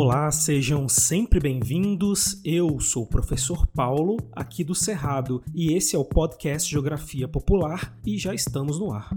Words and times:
Olá, 0.00 0.30
sejam 0.30 0.88
sempre 0.88 1.40
bem-vindos. 1.40 2.40
Eu 2.44 2.78
sou 2.78 3.02
o 3.02 3.06
professor 3.08 3.66
Paulo, 3.66 4.16
aqui 4.30 4.62
do 4.62 4.72
Cerrado, 4.72 5.42
e 5.52 5.72
esse 5.72 5.96
é 5.96 5.98
o 5.98 6.04
podcast 6.04 6.70
Geografia 6.70 7.26
Popular 7.26 7.98
e 8.06 8.16
já 8.16 8.32
estamos 8.32 8.78
no 8.78 8.92
ar. 8.92 9.10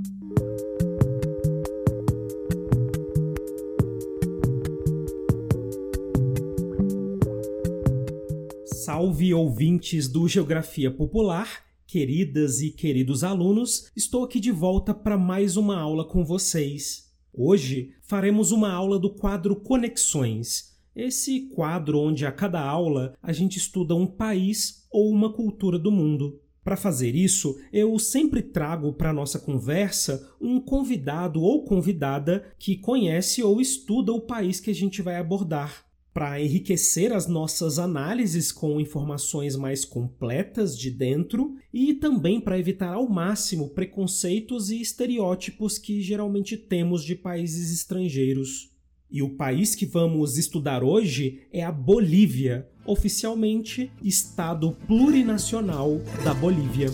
Salve 8.65 9.36
ouvintes 9.36 10.08
do 10.08 10.27
Geografia 10.27 10.90
Popular, 10.90 11.63
queridas 11.86 12.59
e 12.59 12.72
queridos 12.72 13.23
alunos, 13.23 13.91
estou 13.95 14.23
aqui 14.23 14.40
de 14.40 14.51
volta 14.51 14.95
para 14.95 15.15
mais 15.15 15.58
uma 15.58 15.79
aula 15.79 16.04
com 16.04 16.26
vocês. 16.26 17.08
Hoje 17.32 17.94
faremos 18.02 18.52
uma 18.52 18.73
aula 18.73 18.98
do 18.98 19.12
quadro 19.12 19.55
Conexões 19.55 20.70
esse 20.95 21.48
quadro 21.50 22.00
onde 22.00 22.26
a 22.26 22.31
cada 22.31 22.62
aula 22.62 23.13
a 23.22 23.31
gente 23.31 23.58
estuda 23.58 23.95
um 23.95 24.08
país 24.08 24.88
ou 24.91 25.09
uma 25.09 25.31
cultura 25.31 25.80
do 25.80 25.91
mundo. 25.91 26.40
Para 26.64 26.77
fazer 26.77 27.16
isso, 27.16 27.59
eu 27.73 27.98
sempre 27.98 28.41
trago 28.41 28.94
para 28.94 29.12
nossa 29.12 29.40
conversa 29.40 30.31
um 30.40 30.59
convidado 30.59 31.41
ou 31.41 31.64
convidada 31.64 32.54
que 32.59 32.77
conhece 32.77 33.41
ou 33.41 33.59
estuda 33.59 34.14
o 34.14 34.22
país 34.22 34.59
que 34.59 34.70
a 34.70 34.76
gente 34.76 35.02
vai 35.02 35.16
abordar, 35.16 35.86
para 36.14 36.40
enriquecer 36.40 37.14
as 37.14 37.26
nossas 37.26 37.80
análises 37.80 38.52
com 38.52 38.80
informações 38.80 39.55
mais 39.55 39.86
completas 39.86 40.78
de 40.78 40.92
dentro 40.92 41.55
e 41.73 41.95
também 41.95 42.39
para 42.39 42.59
evitar 42.59 42.94
ao 42.94 43.09
máximo 43.09 43.70
preconceitos 43.70 44.70
e 44.70 44.81
estereótipos 44.81 45.80
que 45.80 46.00
geralmente 46.02 46.58
temos 46.58 47.03
de 47.03 47.16
países 47.16 47.72
estrangeiros. 47.72 48.70
E 49.12 49.22
o 49.22 49.30
país 49.30 49.76
que 49.76 49.86
vamos 49.86 50.38
estudar 50.38 50.84
hoje 50.84 51.42
é 51.52 51.64
a 51.64 51.72
Bolívia, 51.72 52.66
oficialmente 52.86 53.92
Estado 54.02 54.72
Plurinacional 54.88 56.00
da 56.23 56.34
Bolívia. 56.34 56.88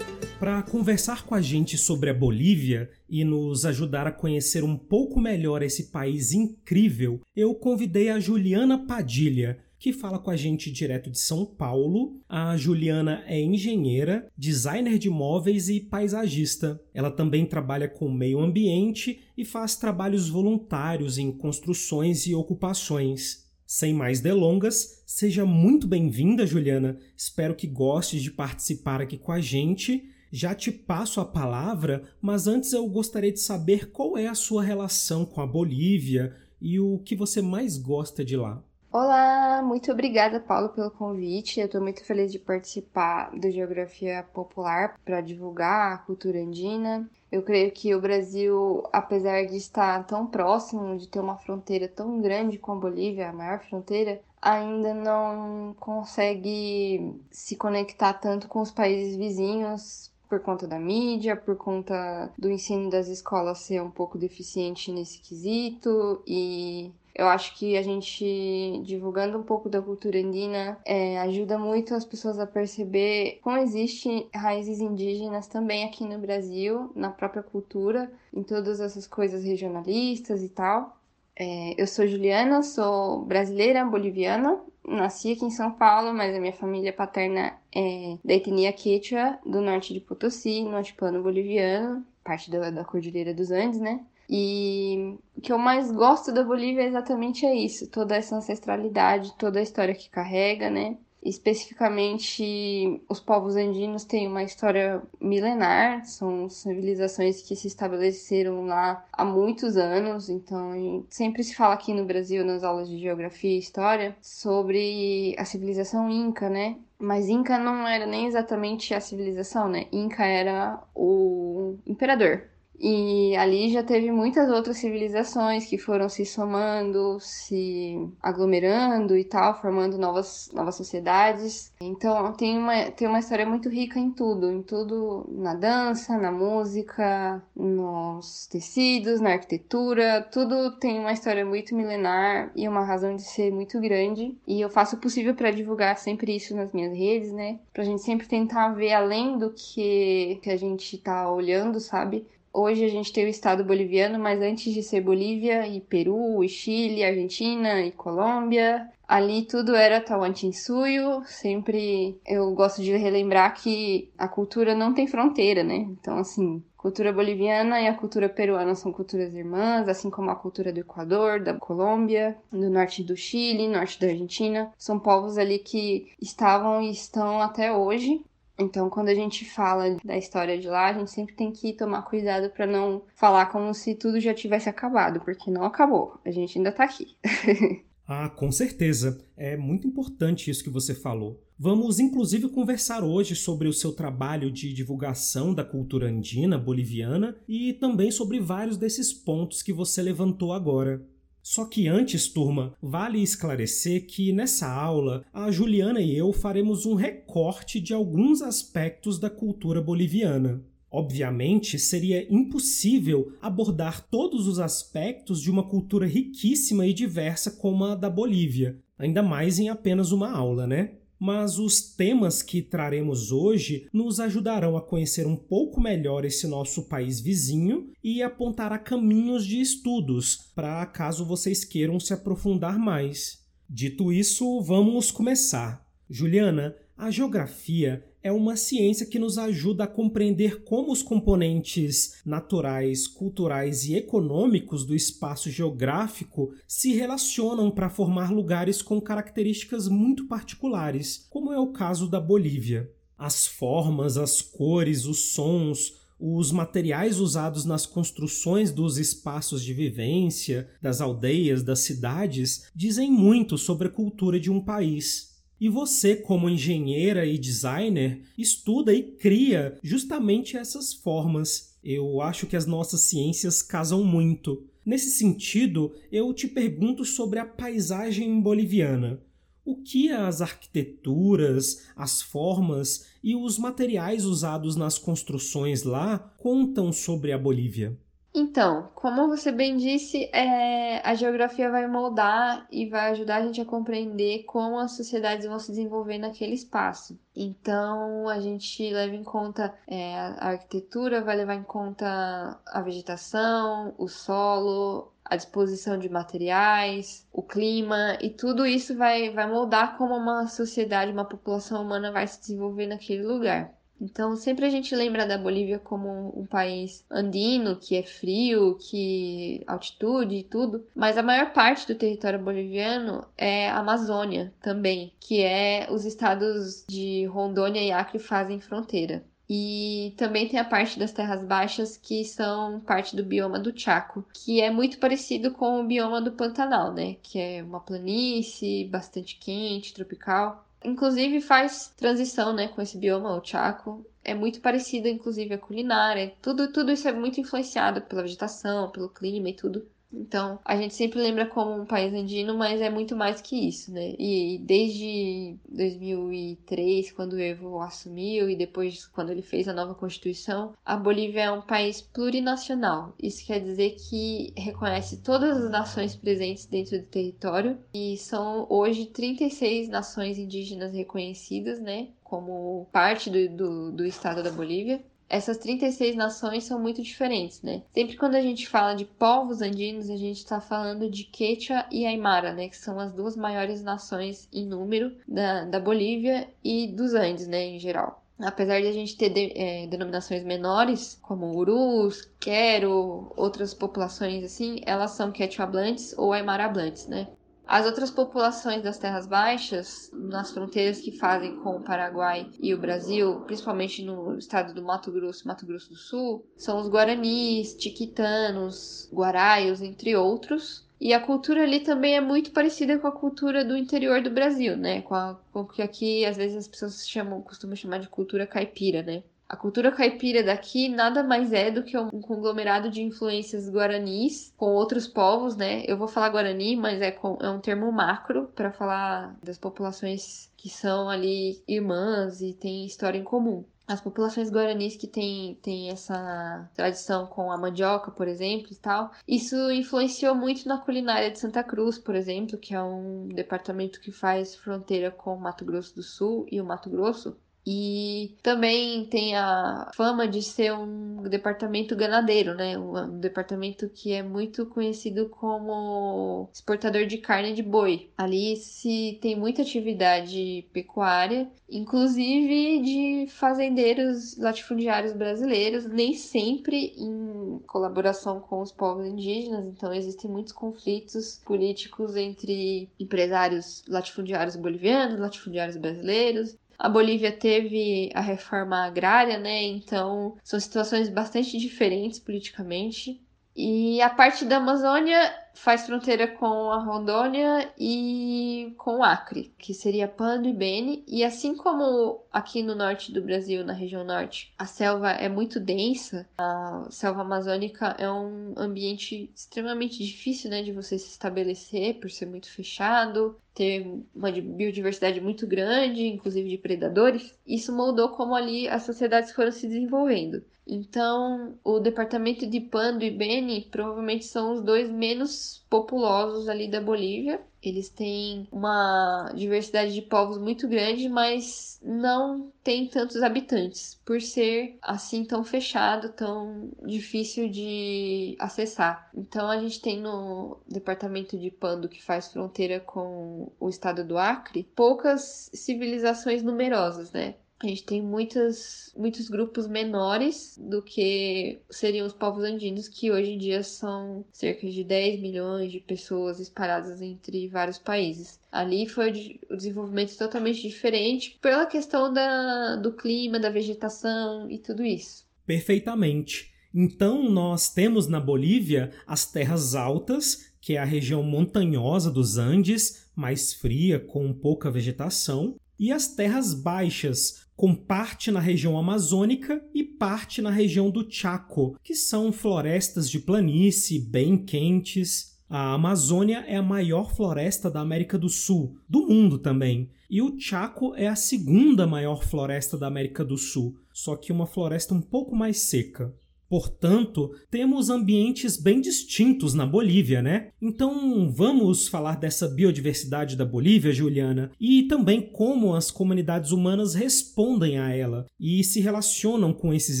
Conversar 0.88 1.26
com 1.26 1.34
a 1.34 1.42
gente 1.42 1.76
sobre 1.76 2.08
a 2.08 2.14
Bolívia 2.14 2.88
e 3.10 3.22
nos 3.22 3.66
ajudar 3.66 4.06
a 4.06 4.10
conhecer 4.10 4.64
um 4.64 4.74
pouco 4.74 5.20
melhor 5.20 5.62
esse 5.62 5.90
país 5.90 6.32
incrível, 6.32 7.20
eu 7.36 7.54
convidei 7.54 8.08
a 8.08 8.18
Juliana 8.18 8.86
Padilha, 8.86 9.58
que 9.78 9.92
fala 9.92 10.18
com 10.18 10.30
a 10.30 10.36
gente 10.36 10.72
direto 10.72 11.10
de 11.10 11.18
São 11.18 11.44
Paulo. 11.44 12.18
A 12.26 12.56
Juliana 12.56 13.22
é 13.26 13.38
engenheira, 13.38 14.28
designer 14.34 14.98
de 14.98 15.10
móveis 15.10 15.68
e 15.68 15.78
paisagista. 15.78 16.80
Ela 16.94 17.10
também 17.10 17.44
trabalha 17.44 17.86
com 17.86 18.10
meio 18.10 18.40
ambiente 18.40 19.20
e 19.36 19.44
faz 19.44 19.76
trabalhos 19.76 20.30
voluntários 20.30 21.18
em 21.18 21.30
construções 21.30 22.26
e 22.26 22.34
ocupações. 22.34 23.46
Sem 23.66 23.92
mais 23.92 24.22
delongas, 24.22 25.02
seja 25.06 25.44
muito 25.44 25.86
bem-vinda, 25.86 26.46
Juliana. 26.46 26.98
Espero 27.14 27.54
que 27.54 27.66
goste 27.66 28.18
de 28.18 28.30
participar 28.30 29.02
aqui 29.02 29.18
com 29.18 29.32
a 29.32 29.40
gente 29.42 30.16
já 30.30 30.54
te 30.54 30.70
passo 30.70 31.20
a 31.20 31.24
palavra, 31.24 32.04
mas 32.20 32.46
antes 32.46 32.72
eu 32.72 32.86
gostaria 32.88 33.32
de 33.32 33.40
saber 33.40 33.90
qual 33.90 34.16
é 34.16 34.26
a 34.26 34.34
sua 34.34 34.62
relação 34.62 35.24
com 35.24 35.40
a 35.40 35.46
Bolívia 35.46 36.36
e 36.60 36.78
o 36.78 36.98
que 36.98 37.16
você 37.16 37.40
mais 37.40 37.78
gosta 37.78 38.24
de 38.24 38.36
lá. 38.36 38.62
Olá, 38.90 39.60
muito 39.62 39.92
obrigada, 39.92 40.40
Paulo, 40.40 40.70
pelo 40.70 40.90
convite. 40.90 41.60
Eu 41.60 41.66
estou 41.66 41.80
muito 41.80 42.02
feliz 42.02 42.32
de 42.32 42.38
participar 42.38 43.30
do 43.38 43.50
Geografia 43.50 44.24
Popular 44.32 44.98
para 45.04 45.20
divulgar 45.20 45.92
a 45.92 45.98
cultura 45.98 46.38
andina. 46.38 47.08
Eu 47.30 47.42
creio 47.42 47.70
que 47.70 47.94
o 47.94 48.00
Brasil, 48.00 48.82
apesar 48.90 49.44
de 49.44 49.56
estar 49.56 50.06
tão 50.06 50.26
próximo, 50.26 50.96
de 50.96 51.06
ter 51.06 51.20
uma 51.20 51.36
fronteira 51.36 51.86
tão 51.86 52.18
grande 52.22 52.56
com 52.56 52.72
a 52.72 52.76
Bolívia, 52.76 53.28
a 53.28 53.32
maior 53.32 53.60
fronteira, 53.60 54.22
ainda 54.40 54.94
não 54.94 55.76
consegue 55.78 57.14
se 57.30 57.56
conectar 57.56 58.14
tanto 58.14 58.48
com 58.48 58.62
os 58.62 58.70
países 58.70 59.16
vizinhos 59.16 60.10
por 60.28 60.40
conta 60.40 60.66
da 60.66 60.78
mídia, 60.78 61.36
por 61.36 61.56
conta 61.56 62.30
do 62.38 62.50
ensino 62.50 62.90
das 62.90 63.08
escolas 63.08 63.58
ser 63.58 63.82
um 63.82 63.90
pouco 63.90 64.18
deficiente 64.18 64.92
nesse 64.92 65.18
quesito 65.20 66.22
e 66.26 66.92
eu 67.18 67.26
acho 67.26 67.56
que 67.56 67.76
a 67.76 67.82
gente 67.82 68.80
divulgando 68.84 69.36
um 69.38 69.42
pouco 69.42 69.68
da 69.68 69.82
cultura 69.82 70.20
andina 70.20 70.78
é, 70.84 71.18
ajuda 71.18 71.58
muito 71.58 71.92
as 71.92 72.04
pessoas 72.04 72.38
a 72.38 72.46
perceber 72.46 73.40
como 73.42 73.58
existem 73.58 74.28
raízes 74.32 74.78
indígenas 74.78 75.48
também 75.48 75.84
aqui 75.84 76.04
no 76.04 76.16
Brasil, 76.20 76.92
na 76.94 77.10
própria 77.10 77.42
cultura, 77.42 78.08
em 78.32 78.44
todas 78.44 78.78
essas 78.78 79.04
coisas 79.08 79.42
regionalistas 79.42 80.44
e 80.44 80.48
tal. 80.48 80.96
É, 81.34 81.74
eu 81.76 81.88
sou 81.88 82.06
Juliana, 82.06 82.62
sou 82.62 83.24
brasileira, 83.24 83.84
boliviana, 83.84 84.60
nasci 84.88 85.32
aqui 85.32 85.44
em 85.44 85.50
São 85.50 85.70
Paulo, 85.70 86.12
mas 86.14 86.34
a 86.34 86.40
minha 86.40 86.52
família 86.52 86.92
paterna 86.92 87.56
é 87.74 88.16
da 88.24 88.34
etnia 88.34 88.72
quechua, 88.72 89.38
do 89.44 89.60
norte 89.60 89.92
de 89.92 90.00
Potosí, 90.00 90.62
no 90.62 90.76
altiplano 90.76 91.22
boliviano, 91.22 92.04
parte 92.24 92.50
da, 92.50 92.70
da 92.70 92.84
Cordilheira 92.84 93.32
dos 93.34 93.50
Andes, 93.50 93.80
né? 93.80 94.04
E 94.28 95.16
o 95.36 95.40
que 95.40 95.52
eu 95.52 95.58
mais 95.58 95.90
gosto 95.90 96.32
da 96.32 96.44
Bolívia 96.44 96.82
é 96.82 96.86
exatamente 96.86 97.46
é 97.46 97.54
isso, 97.54 97.90
toda 97.90 98.14
essa 98.14 98.36
ancestralidade, 98.36 99.34
toda 99.38 99.58
a 99.58 99.62
história 99.62 99.94
que 99.94 100.10
carrega, 100.10 100.68
né? 100.68 100.98
Especificamente, 101.28 103.02
os 103.06 103.20
povos 103.20 103.54
andinos 103.54 104.04
têm 104.04 104.26
uma 104.26 104.42
história 104.42 105.02
milenar, 105.20 106.02
são 106.06 106.48
civilizações 106.48 107.42
que 107.42 107.54
se 107.54 107.66
estabeleceram 107.66 108.64
lá 108.64 109.04
há 109.12 109.26
muitos 109.26 109.76
anos, 109.76 110.30
então 110.30 111.04
sempre 111.10 111.44
se 111.44 111.54
fala 111.54 111.74
aqui 111.74 111.92
no 111.92 112.06
Brasil, 112.06 112.46
nas 112.46 112.64
aulas 112.64 112.88
de 112.88 112.98
geografia 112.98 113.56
e 113.56 113.58
história, 113.58 114.16
sobre 114.22 115.34
a 115.38 115.44
civilização 115.44 116.08
inca, 116.08 116.48
né? 116.48 116.78
Mas 116.98 117.28
Inca 117.28 117.58
não 117.58 117.86
era 117.86 118.06
nem 118.06 118.26
exatamente 118.26 118.94
a 118.94 119.00
civilização, 119.00 119.68
né? 119.68 119.86
Inca 119.92 120.24
era 120.24 120.82
o 120.94 121.76
imperador, 121.86 122.42
e 122.80 123.36
ali 123.36 123.70
já 123.70 123.82
teve 123.82 124.12
muitas 124.12 124.48
outras 124.50 124.76
civilizações 124.76 125.66
que 125.66 125.76
foram 125.76 126.08
se 126.08 126.24
somando, 126.24 127.18
se 127.20 128.08
aglomerando 128.22 129.16
e 129.16 129.24
tal, 129.24 129.60
formando 129.60 129.98
novas, 129.98 130.48
novas 130.52 130.76
sociedades. 130.76 131.72
Então 131.80 132.32
tem 132.32 132.56
uma, 132.56 132.90
tem 132.92 133.08
uma 133.08 133.18
história 133.18 133.44
muito 133.44 133.68
rica 133.68 133.98
em 133.98 134.10
tudo, 134.10 134.50
em 134.50 134.62
tudo, 134.62 135.26
na 135.28 135.54
dança, 135.54 136.16
na 136.16 136.30
música, 136.30 137.42
nos 137.54 138.46
tecidos, 138.46 139.20
na 139.20 139.32
arquitetura, 139.32 140.22
tudo 140.30 140.76
tem 140.78 141.00
uma 141.00 141.12
história 141.12 141.44
muito 141.44 141.74
milenar 141.74 142.52
e 142.54 142.68
uma 142.68 142.84
razão 142.84 143.16
de 143.16 143.22
ser 143.22 143.50
muito 143.50 143.80
grande. 143.80 144.36
E 144.46 144.60
eu 144.60 144.70
faço 144.70 144.96
o 144.96 145.00
possível 145.00 145.34
para 145.34 145.50
divulgar 145.50 145.98
sempre 145.98 146.34
isso 146.36 146.54
nas 146.54 146.72
minhas 146.72 146.96
redes, 146.96 147.32
né? 147.32 147.58
Pra 147.72 147.84
gente 147.84 148.02
sempre 148.02 148.28
tentar 148.28 148.68
ver 148.68 148.92
além 148.92 149.36
do 149.36 149.50
que, 149.50 150.38
que 150.42 150.50
a 150.50 150.56
gente 150.56 150.96
tá 150.98 151.30
olhando, 151.30 151.80
sabe? 151.80 152.26
Hoje 152.52 152.84
a 152.84 152.88
gente 152.88 153.12
tem 153.12 153.24
o 153.24 153.28
estado 153.28 153.64
boliviano, 153.64 154.18
mas 154.18 154.40
antes 154.40 154.72
de 154.72 154.82
ser 154.82 155.00
Bolívia 155.00 155.66
e 155.66 155.80
Peru, 155.80 156.42
e 156.42 156.48
Chile, 156.48 157.04
Argentina 157.04 157.80
e 157.82 157.92
Colômbia, 157.92 158.88
ali 159.06 159.42
tudo 159.42 159.74
era 159.74 160.00
Tawantinsuyo. 160.00 161.22
Sempre 161.24 162.18
eu 162.26 162.52
gosto 162.54 162.82
de 162.82 162.96
relembrar 162.96 163.54
que 163.54 164.10
a 164.18 164.28
cultura 164.28 164.74
não 164.74 164.92
tem 164.92 165.06
fronteira, 165.06 165.62
né? 165.62 165.76
Então, 165.76 166.18
assim, 166.18 166.62
cultura 166.76 167.12
boliviana 167.12 167.80
e 167.80 167.88
a 167.88 167.94
cultura 167.94 168.28
peruana 168.28 168.74
são 168.74 168.92
culturas 168.92 169.34
irmãs, 169.34 169.88
assim 169.88 170.10
como 170.10 170.30
a 170.30 170.36
cultura 170.36 170.72
do 170.72 170.80
Equador, 170.80 171.40
da 171.40 171.54
Colômbia, 171.54 172.36
do 172.50 172.70
norte 172.70 173.02
do 173.02 173.16
Chile, 173.16 173.68
norte 173.68 174.00
da 174.00 174.06
Argentina. 174.06 174.72
São 174.76 174.98
povos 174.98 175.38
ali 175.38 175.58
que 175.58 176.12
estavam 176.20 176.82
e 176.82 176.90
estão 176.90 177.40
até 177.40 177.72
hoje 177.72 178.22
então, 178.58 178.90
quando 178.90 179.08
a 179.08 179.14
gente 179.14 179.44
fala 179.44 179.96
da 180.04 180.18
história 180.18 180.58
de 180.58 180.66
lá, 180.66 180.88
a 180.88 180.92
gente 180.92 181.12
sempre 181.12 181.34
tem 181.34 181.52
que 181.52 181.72
tomar 181.72 182.02
cuidado 182.02 182.50
para 182.50 182.66
não 182.66 183.02
falar 183.14 183.46
como 183.46 183.72
se 183.72 183.94
tudo 183.94 184.18
já 184.18 184.34
tivesse 184.34 184.68
acabado, 184.68 185.20
porque 185.20 185.48
não 185.48 185.62
acabou. 185.62 186.20
A 186.24 186.30
gente 186.32 186.58
ainda 186.58 186.72
tá 186.72 186.82
aqui. 186.82 187.16
ah, 188.06 188.28
com 188.28 188.50
certeza. 188.50 189.24
É 189.36 189.56
muito 189.56 189.86
importante 189.86 190.50
isso 190.50 190.64
que 190.64 190.70
você 190.70 190.92
falou. 190.92 191.40
Vamos 191.56 192.00
inclusive 192.00 192.48
conversar 192.48 193.04
hoje 193.04 193.36
sobre 193.36 193.68
o 193.68 193.72
seu 193.72 193.92
trabalho 193.92 194.50
de 194.50 194.72
divulgação 194.72 195.54
da 195.54 195.64
cultura 195.64 196.08
andina 196.08 196.58
boliviana 196.58 197.36
e 197.48 197.72
também 197.74 198.10
sobre 198.10 198.40
vários 198.40 198.76
desses 198.76 199.12
pontos 199.12 199.62
que 199.62 199.72
você 199.72 200.02
levantou 200.02 200.52
agora. 200.52 201.00
Só 201.42 201.64
que 201.64 201.88
antes, 201.88 202.28
turma, 202.28 202.74
vale 202.82 203.22
esclarecer 203.22 204.06
que 204.06 204.32
nessa 204.32 204.70
aula 204.70 205.24
a 205.32 205.50
Juliana 205.50 206.00
e 206.00 206.16
eu 206.16 206.32
faremos 206.32 206.84
um 206.84 206.94
recorte 206.94 207.80
de 207.80 207.94
alguns 207.94 208.42
aspectos 208.42 209.18
da 209.18 209.30
cultura 209.30 209.80
boliviana. 209.80 210.62
Obviamente, 210.90 211.78
seria 211.78 212.26
impossível 212.32 213.32
abordar 213.42 214.06
todos 214.08 214.46
os 214.46 214.58
aspectos 214.58 215.42
de 215.42 215.50
uma 215.50 215.62
cultura 215.62 216.06
riquíssima 216.06 216.86
e 216.86 216.94
diversa 216.94 217.50
como 217.50 217.84
a 217.84 217.94
da 217.94 218.08
Bolívia, 218.08 218.78
ainda 218.98 219.22
mais 219.22 219.58
em 219.58 219.68
apenas 219.68 220.12
uma 220.12 220.30
aula, 220.30 220.66
né? 220.66 220.92
Mas 221.18 221.58
os 221.58 221.80
temas 221.80 222.42
que 222.42 222.62
traremos 222.62 223.32
hoje 223.32 223.88
nos 223.92 224.20
ajudarão 224.20 224.76
a 224.76 224.80
conhecer 224.80 225.26
um 225.26 225.36
pouco 225.36 225.80
melhor 225.80 226.24
esse 226.24 226.46
nosso 226.46 226.84
país 226.88 227.20
vizinho 227.20 227.90
e 228.02 228.22
apontará 228.22 228.78
caminhos 228.78 229.44
de 229.44 229.60
estudos 229.60 230.36
para 230.54 230.86
caso 230.86 231.24
vocês 231.24 231.64
queiram 231.64 231.98
se 231.98 232.12
aprofundar 232.12 232.78
mais. 232.78 233.44
Dito 233.68 234.12
isso, 234.12 234.60
vamos 234.62 235.10
começar. 235.10 235.86
Juliana, 236.08 236.74
a 236.96 237.10
geografia 237.10 238.07
é 238.22 238.32
uma 238.32 238.56
ciência 238.56 239.06
que 239.06 239.18
nos 239.18 239.38
ajuda 239.38 239.84
a 239.84 239.88
compreender 239.88 240.62
como 240.64 240.92
os 240.92 241.02
componentes 241.02 242.20
naturais, 242.24 243.06
culturais 243.06 243.84
e 243.84 243.94
econômicos 243.94 244.84
do 244.84 244.94
espaço 244.94 245.50
geográfico 245.50 246.52
se 246.66 246.92
relacionam 246.92 247.70
para 247.70 247.90
formar 247.90 248.32
lugares 248.32 248.82
com 248.82 249.00
características 249.00 249.88
muito 249.88 250.26
particulares, 250.26 251.26
como 251.30 251.52
é 251.52 251.58
o 251.58 251.72
caso 251.72 252.08
da 252.08 252.20
Bolívia. 252.20 252.90
As 253.16 253.46
formas, 253.46 254.16
as 254.16 254.40
cores, 254.40 255.04
os 255.04 255.32
sons, 255.32 255.94
os 256.18 256.50
materiais 256.50 257.20
usados 257.20 257.64
nas 257.64 257.86
construções 257.86 258.72
dos 258.72 258.98
espaços 258.98 259.62
de 259.62 259.72
vivência, 259.72 260.68
das 260.82 261.00
aldeias, 261.00 261.62
das 261.62 261.80
cidades, 261.80 262.64
dizem 262.74 263.10
muito 263.10 263.56
sobre 263.56 263.86
a 263.88 263.90
cultura 263.90 264.40
de 264.40 264.50
um 264.50 264.60
país. 264.60 265.27
E 265.60 265.68
você, 265.68 266.14
como 266.14 266.48
engenheira 266.48 267.26
e 267.26 267.36
designer, 267.36 268.22
estuda 268.36 268.94
e 268.94 269.02
cria 269.02 269.76
justamente 269.82 270.56
essas 270.56 270.92
formas. 270.92 271.76
Eu 271.82 272.20
acho 272.20 272.46
que 272.46 272.56
as 272.56 272.66
nossas 272.66 273.00
ciências 273.02 273.60
casam 273.60 274.04
muito. 274.04 274.64
Nesse 274.86 275.10
sentido, 275.10 275.92
eu 276.12 276.32
te 276.32 276.46
pergunto 276.46 277.04
sobre 277.04 277.38
a 277.38 277.44
paisagem 277.44 278.40
boliviana. 278.40 279.20
O 279.64 279.76
que 279.82 280.10
as 280.10 280.40
arquiteturas, 280.40 281.88
as 281.94 282.22
formas 282.22 283.06
e 283.22 283.36
os 283.36 283.58
materiais 283.58 284.24
usados 284.24 284.76
nas 284.76 284.96
construções 284.96 285.82
lá 285.82 286.18
contam 286.38 286.90
sobre 286.92 287.32
a 287.32 287.38
Bolívia? 287.38 287.98
Então, 288.40 288.88
como 288.94 289.26
você 289.26 289.50
bem 289.50 289.76
disse, 289.76 290.30
é, 290.32 291.00
a 291.04 291.12
geografia 291.16 291.68
vai 291.68 291.88
moldar 291.88 292.68
e 292.70 292.88
vai 292.88 293.10
ajudar 293.10 293.38
a 293.38 293.42
gente 293.42 293.60
a 293.60 293.64
compreender 293.64 294.44
como 294.44 294.78
as 294.78 294.92
sociedades 294.92 295.44
vão 295.44 295.58
se 295.58 295.72
desenvolver 295.72 296.18
naquele 296.18 296.54
espaço. 296.54 297.18
Então, 297.34 298.28
a 298.28 298.38
gente 298.38 298.88
leva 298.92 299.16
em 299.16 299.24
conta 299.24 299.74
é, 299.88 300.16
a 300.16 300.50
arquitetura, 300.50 301.20
vai 301.20 301.34
levar 301.36 301.56
em 301.56 301.64
conta 301.64 302.60
a 302.64 302.80
vegetação, 302.80 303.92
o 303.98 304.06
solo, 304.06 305.12
a 305.24 305.34
disposição 305.34 305.98
de 305.98 306.08
materiais, 306.08 307.26
o 307.32 307.42
clima, 307.42 308.16
e 308.20 308.30
tudo 308.30 308.64
isso 308.64 308.96
vai, 308.96 309.30
vai 309.30 309.48
moldar 309.50 309.98
como 309.98 310.14
uma 310.14 310.46
sociedade, 310.46 311.10
uma 311.10 311.24
população 311.24 311.82
humana 311.82 312.12
vai 312.12 312.26
se 312.28 312.40
desenvolver 312.40 312.86
naquele 312.86 313.24
lugar. 313.24 313.77
Então, 314.00 314.36
sempre 314.36 314.64
a 314.64 314.70
gente 314.70 314.94
lembra 314.94 315.26
da 315.26 315.36
Bolívia 315.36 315.78
como 315.78 316.32
um 316.38 316.46
país 316.46 317.04
andino, 317.10 317.76
que 317.76 317.96
é 317.96 318.02
frio, 318.02 318.76
que 318.76 319.62
altitude 319.66 320.36
e 320.36 320.44
tudo, 320.44 320.86
mas 320.94 321.18
a 321.18 321.22
maior 321.22 321.52
parte 321.52 321.86
do 321.86 321.98
território 321.98 322.38
boliviano 322.38 323.26
é 323.36 323.68
Amazônia 323.70 324.52
também, 324.62 325.12
que 325.18 325.42
é 325.42 325.88
os 325.90 326.04
estados 326.04 326.84
de 326.88 327.26
Rondônia 327.26 327.82
e 327.82 327.90
Acre 327.90 328.18
fazem 328.18 328.60
fronteira. 328.60 329.24
E 329.50 330.12
também 330.18 330.46
tem 330.46 330.60
a 330.60 330.64
parte 330.64 330.98
das 330.98 331.10
terras 331.10 331.42
baixas 331.42 331.96
que 331.96 332.22
são 332.22 332.80
parte 332.80 333.16
do 333.16 333.24
bioma 333.24 333.58
do 333.58 333.72
Chaco, 333.74 334.22
que 334.34 334.60
é 334.60 334.70
muito 334.70 334.98
parecido 334.98 335.52
com 335.52 335.80
o 335.80 335.86
bioma 335.86 336.20
do 336.20 336.32
Pantanal, 336.32 336.92
né? 336.92 337.16
Que 337.22 337.38
é 337.38 337.62
uma 337.62 337.80
planície 337.80 338.84
bastante 338.84 339.38
quente, 339.38 339.94
tropical. 339.94 340.67
Inclusive 340.84 341.40
faz 341.40 341.88
transição, 341.96 342.52
né, 342.52 342.68
com 342.68 342.80
esse 342.82 342.96
bioma, 342.98 343.36
o 343.36 343.44
Chaco. 343.44 344.04
É 344.24 344.34
muito 344.34 344.60
parecido, 344.60 345.08
inclusive, 345.08 345.54
a 345.54 345.58
culinária. 345.58 346.34
Tudo, 346.42 346.72
tudo 346.72 346.92
isso 346.92 347.08
é 347.08 347.12
muito 347.12 347.40
influenciado 347.40 348.02
pela 348.02 348.22
vegetação, 348.22 348.90
pelo 348.90 349.08
clima 349.08 349.48
e 349.48 349.54
tudo. 349.56 349.88
Então, 350.12 350.58
a 350.64 350.74
gente 350.76 350.94
sempre 350.94 351.20
lembra 351.20 351.46
como 351.46 351.70
um 351.72 351.84
país 351.84 352.14
andino, 352.14 352.56
mas 352.56 352.80
é 352.80 352.88
muito 352.88 353.14
mais 353.14 353.40
que 353.42 353.68
isso, 353.68 353.92
né? 353.92 354.14
E 354.18 354.58
desde 354.64 355.56
2003, 355.68 357.12
quando 357.12 357.34
o 357.34 357.40
Evo 357.40 357.80
assumiu 357.80 358.48
e 358.48 358.56
depois 358.56 359.06
quando 359.06 359.30
ele 359.30 359.42
fez 359.42 359.68
a 359.68 359.72
nova 359.74 359.94
Constituição, 359.94 360.74
a 360.84 360.96
Bolívia 360.96 361.42
é 361.42 361.50
um 361.50 361.60
país 361.60 362.00
plurinacional. 362.00 363.14
Isso 363.22 363.46
quer 363.46 363.60
dizer 363.60 363.96
que 363.96 364.52
reconhece 364.56 365.22
todas 365.22 365.56
as 365.58 365.70
nações 365.70 366.16
presentes 366.16 366.64
dentro 366.64 366.98
do 366.98 367.06
território 367.06 367.78
e 367.92 368.16
são 368.16 368.66
hoje 368.70 369.06
36 369.06 369.88
nações 369.88 370.38
indígenas 370.38 370.94
reconhecidas, 370.94 371.80
né? 371.80 372.08
Como 372.24 372.88
parte 372.92 373.28
do, 373.30 373.48
do, 373.56 373.92
do 373.92 374.06
estado 374.06 374.42
da 374.42 374.50
Bolívia 374.50 375.02
essas 375.28 375.58
36 375.58 376.16
nações 376.16 376.64
são 376.64 376.80
muito 376.80 377.02
diferentes, 377.02 377.60
né? 377.62 377.82
Sempre 377.92 378.16
quando 378.16 378.34
a 378.34 378.40
gente 378.40 378.68
fala 378.68 378.94
de 378.94 379.04
povos 379.04 379.60
andinos, 379.60 380.08
a 380.08 380.16
gente 380.16 380.38
está 380.38 380.60
falando 380.60 381.10
de 381.10 381.24
Quechua 381.24 381.84
e 381.90 382.06
Aymara, 382.06 382.52
né? 382.52 382.68
Que 382.68 382.76
são 382.76 382.98
as 382.98 383.12
duas 383.12 383.36
maiores 383.36 383.82
nações 383.82 384.48
em 384.52 384.66
número 384.66 385.14
da, 385.26 385.64
da 385.64 385.78
Bolívia 385.78 386.48
e 386.64 386.88
dos 386.88 387.14
Andes, 387.14 387.46
né? 387.46 387.64
Em 387.64 387.78
geral. 387.78 388.24
Apesar 388.38 388.80
de 388.80 388.86
a 388.86 388.92
gente 388.92 389.16
ter 389.16 389.30
de, 389.30 389.52
é, 389.56 389.86
denominações 389.88 390.44
menores, 390.44 391.18
como 391.20 391.56
Urus, 391.56 392.30
Quero, 392.38 393.32
outras 393.36 393.74
populações 393.74 394.44
assim, 394.44 394.80
elas 394.86 395.10
são 395.10 395.32
Quechua-hablantes 395.32 396.16
ou 396.16 396.32
Aymara-hablantes, 396.32 397.08
né? 397.08 397.26
As 397.68 397.84
outras 397.84 398.10
populações 398.10 398.82
das 398.82 398.96
terras 398.96 399.26
baixas, 399.26 400.10
nas 400.14 400.50
fronteiras 400.50 401.02
que 401.02 401.18
fazem 401.18 401.56
com 401.56 401.76
o 401.76 401.82
Paraguai 401.82 402.50
e 402.62 402.72
o 402.72 402.80
Brasil, 402.80 403.42
principalmente 403.42 404.02
no 404.02 404.38
estado 404.38 404.72
do 404.72 404.82
Mato 404.82 405.12
Grosso 405.12 405.46
Mato 405.46 405.66
Grosso 405.66 405.90
do 405.90 405.96
Sul, 405.96 406.46
são 406.56 406.80
os 406.80 406.88
guaranis, 406.88 407.74
tiquitanos, 407.74 409.06
guaraios, 409.12 409.82
entre 409.82 410.16
outros. 410.16 410.88
E 410.98 411.12
a 411.12 411.20
cultura 411.20 411.62
ali 411.62 411.80
também 411.80 412.16
é 412.16 412.22
muito 412.22 412.52
parecida 412.52 412.98
com 412.98 413.06
a 413.06 413.12
cultura 413.12 413.62
do 413.62 413.76
interior 413.76 414.22
do 414.22 414.30
Brasil, 414.30 414.74
né? 414.74 415.02
Com, 415.02 415.14
a, 415.14 415.38
com 415.52 415.60
o 415.60 415.68
que 415.68 415.82
aqui 415.82 416.24
às 416.24 416.38
vezes 416.38 416.56
as 416.56 416.68
pessoas 416.68 417.06
chamam, 417.06 417.42
costumam 417.42 417.76
chamar 417.76 417.98
de 417.98 418.08
cultura 418.08 418.46
caipira, 418.46 419.02
né? 419.02 419.22
A 419.48 419.56
cultura 419.56 419.90
caipira 419.90 420.42
daqui 420.44 420.90
nada 420.90 421.22
mais 421.22 421.54
é 421.54 421.70
do 421.70 421.82
que 421.82 421.96
um 421.96 422.20
conglomerado 422.20 422.90
de 422.90 423.00
influências 423.00 423.66
guaranis 423.70 424.52
com 424.58 424.74
outros 424.74 425.08
povos, 425.08 425.56
né? 425.56 425.84
Eu 425.86 425.96
vou 425.96 426.06
falar 426.06 426.28
guarani, 426.28 426.76
mas 426.76 427.00
é, 427.00 427.10
com, 427.10 427.38
é 427.40 427.48
um 427.48 427.58
termo 427.58 427.90
macro 427.90 428.48
para 428.54 428.70
falar 428.70 429.34
das 429.42 429.56
populações 429.56 430.52
que 430.54 430.68
são 430.68 431.08
ali 431.08 431.62
irmãs 431.66 432.42
e 432.42 432.52
têm 432.52 432.84
história 432.84 433.16
em 433.16 433.24
comum. 433.24 433.64
As 433.86 434.02
populações 434.02 434.50
guaranis 434.50 434.96
que 434.96 435.06
têm, 435.06 435.54
têm 435.62 435.88
essa 435.88 436.68
tradição 436.74 437.26
com 437.26 437.50
a 437.50 437.56
mandioca, 437.56 438.10
por 438.10 438.28
exemplo, 438.28 438.68
e 438.70 438.76
tal, 438.76 439.12
isso 439.26 439.56
influenciou 439.72 440.34
muito 440.34 440.68
na 440.68 440.76
culinária 440.76 441.30
de 441.30 441.38
Santa 441.38 441.64
Cruz, 441.64 441.98
por 441.98 442.14
exemplo, 442.14 442.58
que 442.58 442.74
é 442.74 442.82
um 442.82 443.28
departamento 443.28 443.98
que 443.98 444.12
faz 444.12 444.54
fronteira 444.54 445.10
com 445.10 445.34
o 445.34 445.40
Mato 445.40 445.64
Grosso 445.64 445.94
do 445.94 446.02
Sul 446.02 446.46
e 446.52 446.60
o 446.60 446.66
Mato 446.66 446.90
Grosso. 446.90 447.34
E 447.70 448.34
também 448.42 449.04
tem 449.04 449.36
a 449.36 449.90
fama 449.94 450.26
de 450.26 450.42
ser 450.42 450.72
um 450.72 451.22
departamento 451.24 451.94
ganadeiro, 451.94 452.54
né? 452.54 452.78
Um 452.78 453.20
departamento 453.20 453.90
que 453.90 454.10
é 454.10 454.22
muito 454.22 454.64
conhecido 454.64 455.28
como 455.28 456.48
exportador 456.50 457.04
de 457.04 457.18
carne 457.18 457.52
de 457.52 457.62
boi. 457.62 458.10
Ali 458.16 458.56
se 458.56 459.18
tem 459.20 459.38
muita 459.38 459.60
atividade 459.60 460.66
pecuária, 460.72 461.46
inclusive 461.68 462.80
de 462.80 463.26
fazendeiros 463.32 464.38
latifundiários 464.38 465.12
brasileiros, 465.12 465.84
nem 465.84 466.14
sempre 466.14 466.94
em 466.96 467.58
colaboração 467.66 468.40
com 468.40 468.62
os 468.62 468.72
povos 468.72 469.06
indígenas. 469.06 469.66
Então 469.66 469.92
existem 469.92 470.30
muitos 470.30 470.54
conflitos 470.54 471.42
políticos 471.44 472.16
entre 472.16 472.88
empresários 472.98 473.84
latifundiários 473.86 474.56
bolivianos, 474.56 475.20
latifundiários 475.20 475.76
brasileiros 475.76 476.56
a 476.78 476.88
Bolívia 476.88 477.32
teve 477.32 478.10
a 478.14 478.20
reforma 478.20 478.86
agrária, 478.86 479.38
né? 479.38 479.62
Então 479.64 480.36
são 480.44 480.60
situações 480.60 481.08
bastante 481.08 481.58
diferentes 481.58 482.18
politicamente. 482.18 483.20
E 483.60 484.00
a 484.00 484.08
parte 484.08 484.44
da 484.44 484.58
Amazônia 484.58 485.34
faz 485.52 485.84
fronteira 485.84 486.28
com 486.28 486.70
a 486.70 486.78
Rondônia 486.78 487.68
e 487.76 488.72
com 488.78 488.98
o 488.98 489.02
Acre, 489.02 489.52
que 489.58 489.74
seria 489.74 490.06
Pando 490.06 490.48
e 490.48 490.52
Beni. 490.52 491.02
E 491.08 491.24
assim 491.24 491.56
como 491.56 492.22
aqui 492.32 492.62
no 492.62 492.76
norte 492.76 493.10
do 493.10 493.20
Brasil, 493.20 493.64
na 493.64 493.72
região 493.72 494.04
norte, 494.04 494.54
a 494.56 494.64
selva 494.64 495.10
é 495.10 495.28
muito 495.28 495.58
densa, 495.58 496.28
a 496.38 496.86
selva 496.88 497.22
amazônica 497.22 497.96
é 497.98 498.08
um 498.08 498.54
ambiente 498.56 499.28
extremamente 499.34 500.04
difícil 500.04 500.50
né, 500.50 500.62
de 500.62 500.70
você 500.70 500.96
se 500.96 501.10
estabelecer 501.10 501.98
por 501.98 502.08
ser 502.08 502.26
muito 502.26 502.48
fechado, 502.48 503.36
ter 503.58 503.84
uma 504.14 504.30
biodiversidade 504.30 505.20
muito 505.20 505.44
grande, 505.44 506.06
inclusive 506.06 506.48
de 506.48 506.56
predadores. 506.58 507.36
Isso 507.44 507.74
moldou 507.74 508.10
como 508.10 508.36
ali 508.36 508.68
as 508.68 508.84
sociedades 508.84 509.32
foram 509.32 509.50
se 509.50 509.66
desenvolvendo. 509.66 510.44
Então, 510.64 511.58
o 511.64 511.80
departamento 511.80 512.46
de 512.46 512.60
Pando 512.60 513.04
e 513.04 513.10
Beni 513.10 513.62
provavelmente 513.68 514.26
são 514.26 514.52
os 514.52 514.62
dois 514.62 514.88
menos 514.88 515.66
populosos 515.68 516.48
ali 516.48 516.70
da 516.70 516.80
Bolívia. 516.80 517.40
Eles 517.62 517.88
têm 517.88 518.46
uma 518.52 519.32
diversidade 519.34 519.92
de 519.92 520.02
povos 520.02 520.38
muito 520.38 520.68
grande, 520.68 521.08
mas 521.08 521.80
não 521.82 522.52
tem 522.62 522.86
tantos 522.86 523.22
habitantes, 523.22 524.00
por 524.04 524.20
ser 524.20 524.78
assim 524.80 525.24
tão 525.24 525.42
fechado, 525.42 526.10
tão 526.12 526.70
difícil 526.84 527.48
de 527.48 528.36
acessar. 528.38 529.10
Então 529.14 529.50
a 529.50 529.58
gente 529.58 529.80
tem 529.80 530.00
no 530.00 530.58
departamento 530.68 531.36
de 531.38 531.50
Pando, 531.50 531.88
que 531.88 532.02
faz 532.02 532.32
fronteira 532.32 532.78
com 532.80 533.50
o 533.58 533.68
estado 533.68 534.04
do 534.04 534.16
Acre, 534.16 534.64
poucas 534.74 535.50
civilizações 535.52 536.42
numerosas, 536.42 537.12
né? 537.12 537.34
A 537.60 537.66
gente 537.66 537.82
tem 537.82 538.00
muitas, 538.00 538.92
muitos 538.96 539.28
grupos 539.28 539.66
menores 539.66 540.56
do 540.60 540.80
que 540.80 541.58
seriam 541.68 542.06
os 542.06 542.12
povos 542.12 542.44
andinos, 542.44 542.86
que 542.86 543.10
hoje 543.10 543.32
em 543.32 543.38
dia 543.38 543.64
são 543.64 544.24
cerca 544.32 544.68
de 544.70 544.84
10 544.84 545.20
milhões 545.20 545.72
de 545.72 545.80
pessoas 545.80 546.38
espalhadas 546.38 547.02
entre 547.02 547.48
vários 547.48 547.78
países. 547.78 548.38
Ali 548.52 548.88
foi 548.88 549.40
o 549.50 549.56
desenvolvimento 549.56 550.16
totalmente 550.16 550.62
diferente 550.62 551.36
pela 551.42 551.66
questão 551.66 552.12
da, 552.12 552.76
do 552.76 552.92
clima, 552.92 553.40
da 553.40 553.50
vegetação 553.50 554.48
e 554.48 554.58
tudo 554.58 554.84
isso. 554.84 555.26
Perfeitamente. 555.44 556.52
Então, 556.72 557.28
nós 557.28 557.72
temos 557.72 558.06
na 558.06 558.20
Bolívia 558.20 558.92
as 559.04 559.26
terras 559.26 559.74
altas, 559.74 560.52
que 560.60 560.74
é 560.74 560.78
a 560.78 560.84
região 560.84 561.24
montanhosa 561.24 562.08
dos 562.08 562.38
Andes, 562.38 563.08
mais 563.16 563.52
fria, 563.52 563.98
com 563.98 564.32
pouca 564.32 564.70
vegetação, 564.70 565.56
e 565.78 565.90
as 565.90 566.14
terras 566.14 566.54
baixas, 566.54 567.47
com 567.58 567.74
parte 567.74 568.30
na 568.30 568.38
região 568.38 568.78
amazônica 568.78 569.60
e 569.74 569.82
parte 569.82 570.40
na 570.40 570.48
região 570.48 570.92
do 570.92 571.04
Chaco, 571.10 571.76
que 571.82 571.92
são 571.92 572.30
florestas 572.30 573.10
de 573.10 573.18
planície 573.18 573.98
bem 573.98 574.38
quentes. 574.38 575.36
A 575.50 575.72
Amazônia 575.72 576.44
é 576.46 576.54
a 576.54 576.62
maior 576.62 577.12
floresta 577.12 577.68
da 577.68 577.80
América 577.80 578.16
do 578.16 578.28
Sul, 578.28 578.76
do 578.88 579.08
mundo 579.08 579.40
também, 579.40 579.90
e 580.08 580.22
o 580.22 580.38
Chaco 580.38 580.94
é 580.94 581.08
a 581.08 581.16
segunda 581.16 581.84
maior 581.84 582.22
floresta 582.22 582.78
da 582.78 582.86
América 582.86 583.24
do 583.24 583.36
Sul, 583.36 583.76
só 583.92 584.14
que 584.14 584.30
uma 584.30 584.46
floresta 584.46 584.94
um 584.94 585.02
pouco 585.02 585.34
mais 585.34 585.62
seca. 585.62 586.14
Portanto, 586.48 587.30
temos 587.50 587.90
ambientes 587.90 588.56
bem 588.56 588.80
distintos 588.80 589.52
na 589.52 589.66
Bolívia, 589.66 590.22
né? 590.22 590.48
Então, 590.62 591.30
vamos 591.30 591.88
falar 591.88 592.16
dessa 592.16 592.48
biodiversidade 592.48 593.36
da 593.36 593.44
Bolívia, 593.44 593.92
Juliana, 593.92 594.50
e 594.58 594.84
também 594.84 595.20
como 595.20 595.74
as 595.74 595.90
comunidades 595.90 596.50
humanas 596.50 596.94
respondem 596.94 597.78
a 597.78 597.94
ela 597.94 598.26
e 598.40 598.64
se 598.64 598.80
relacionam 598.80 599.52
com 599.52 599.74
esses 599.74 600.00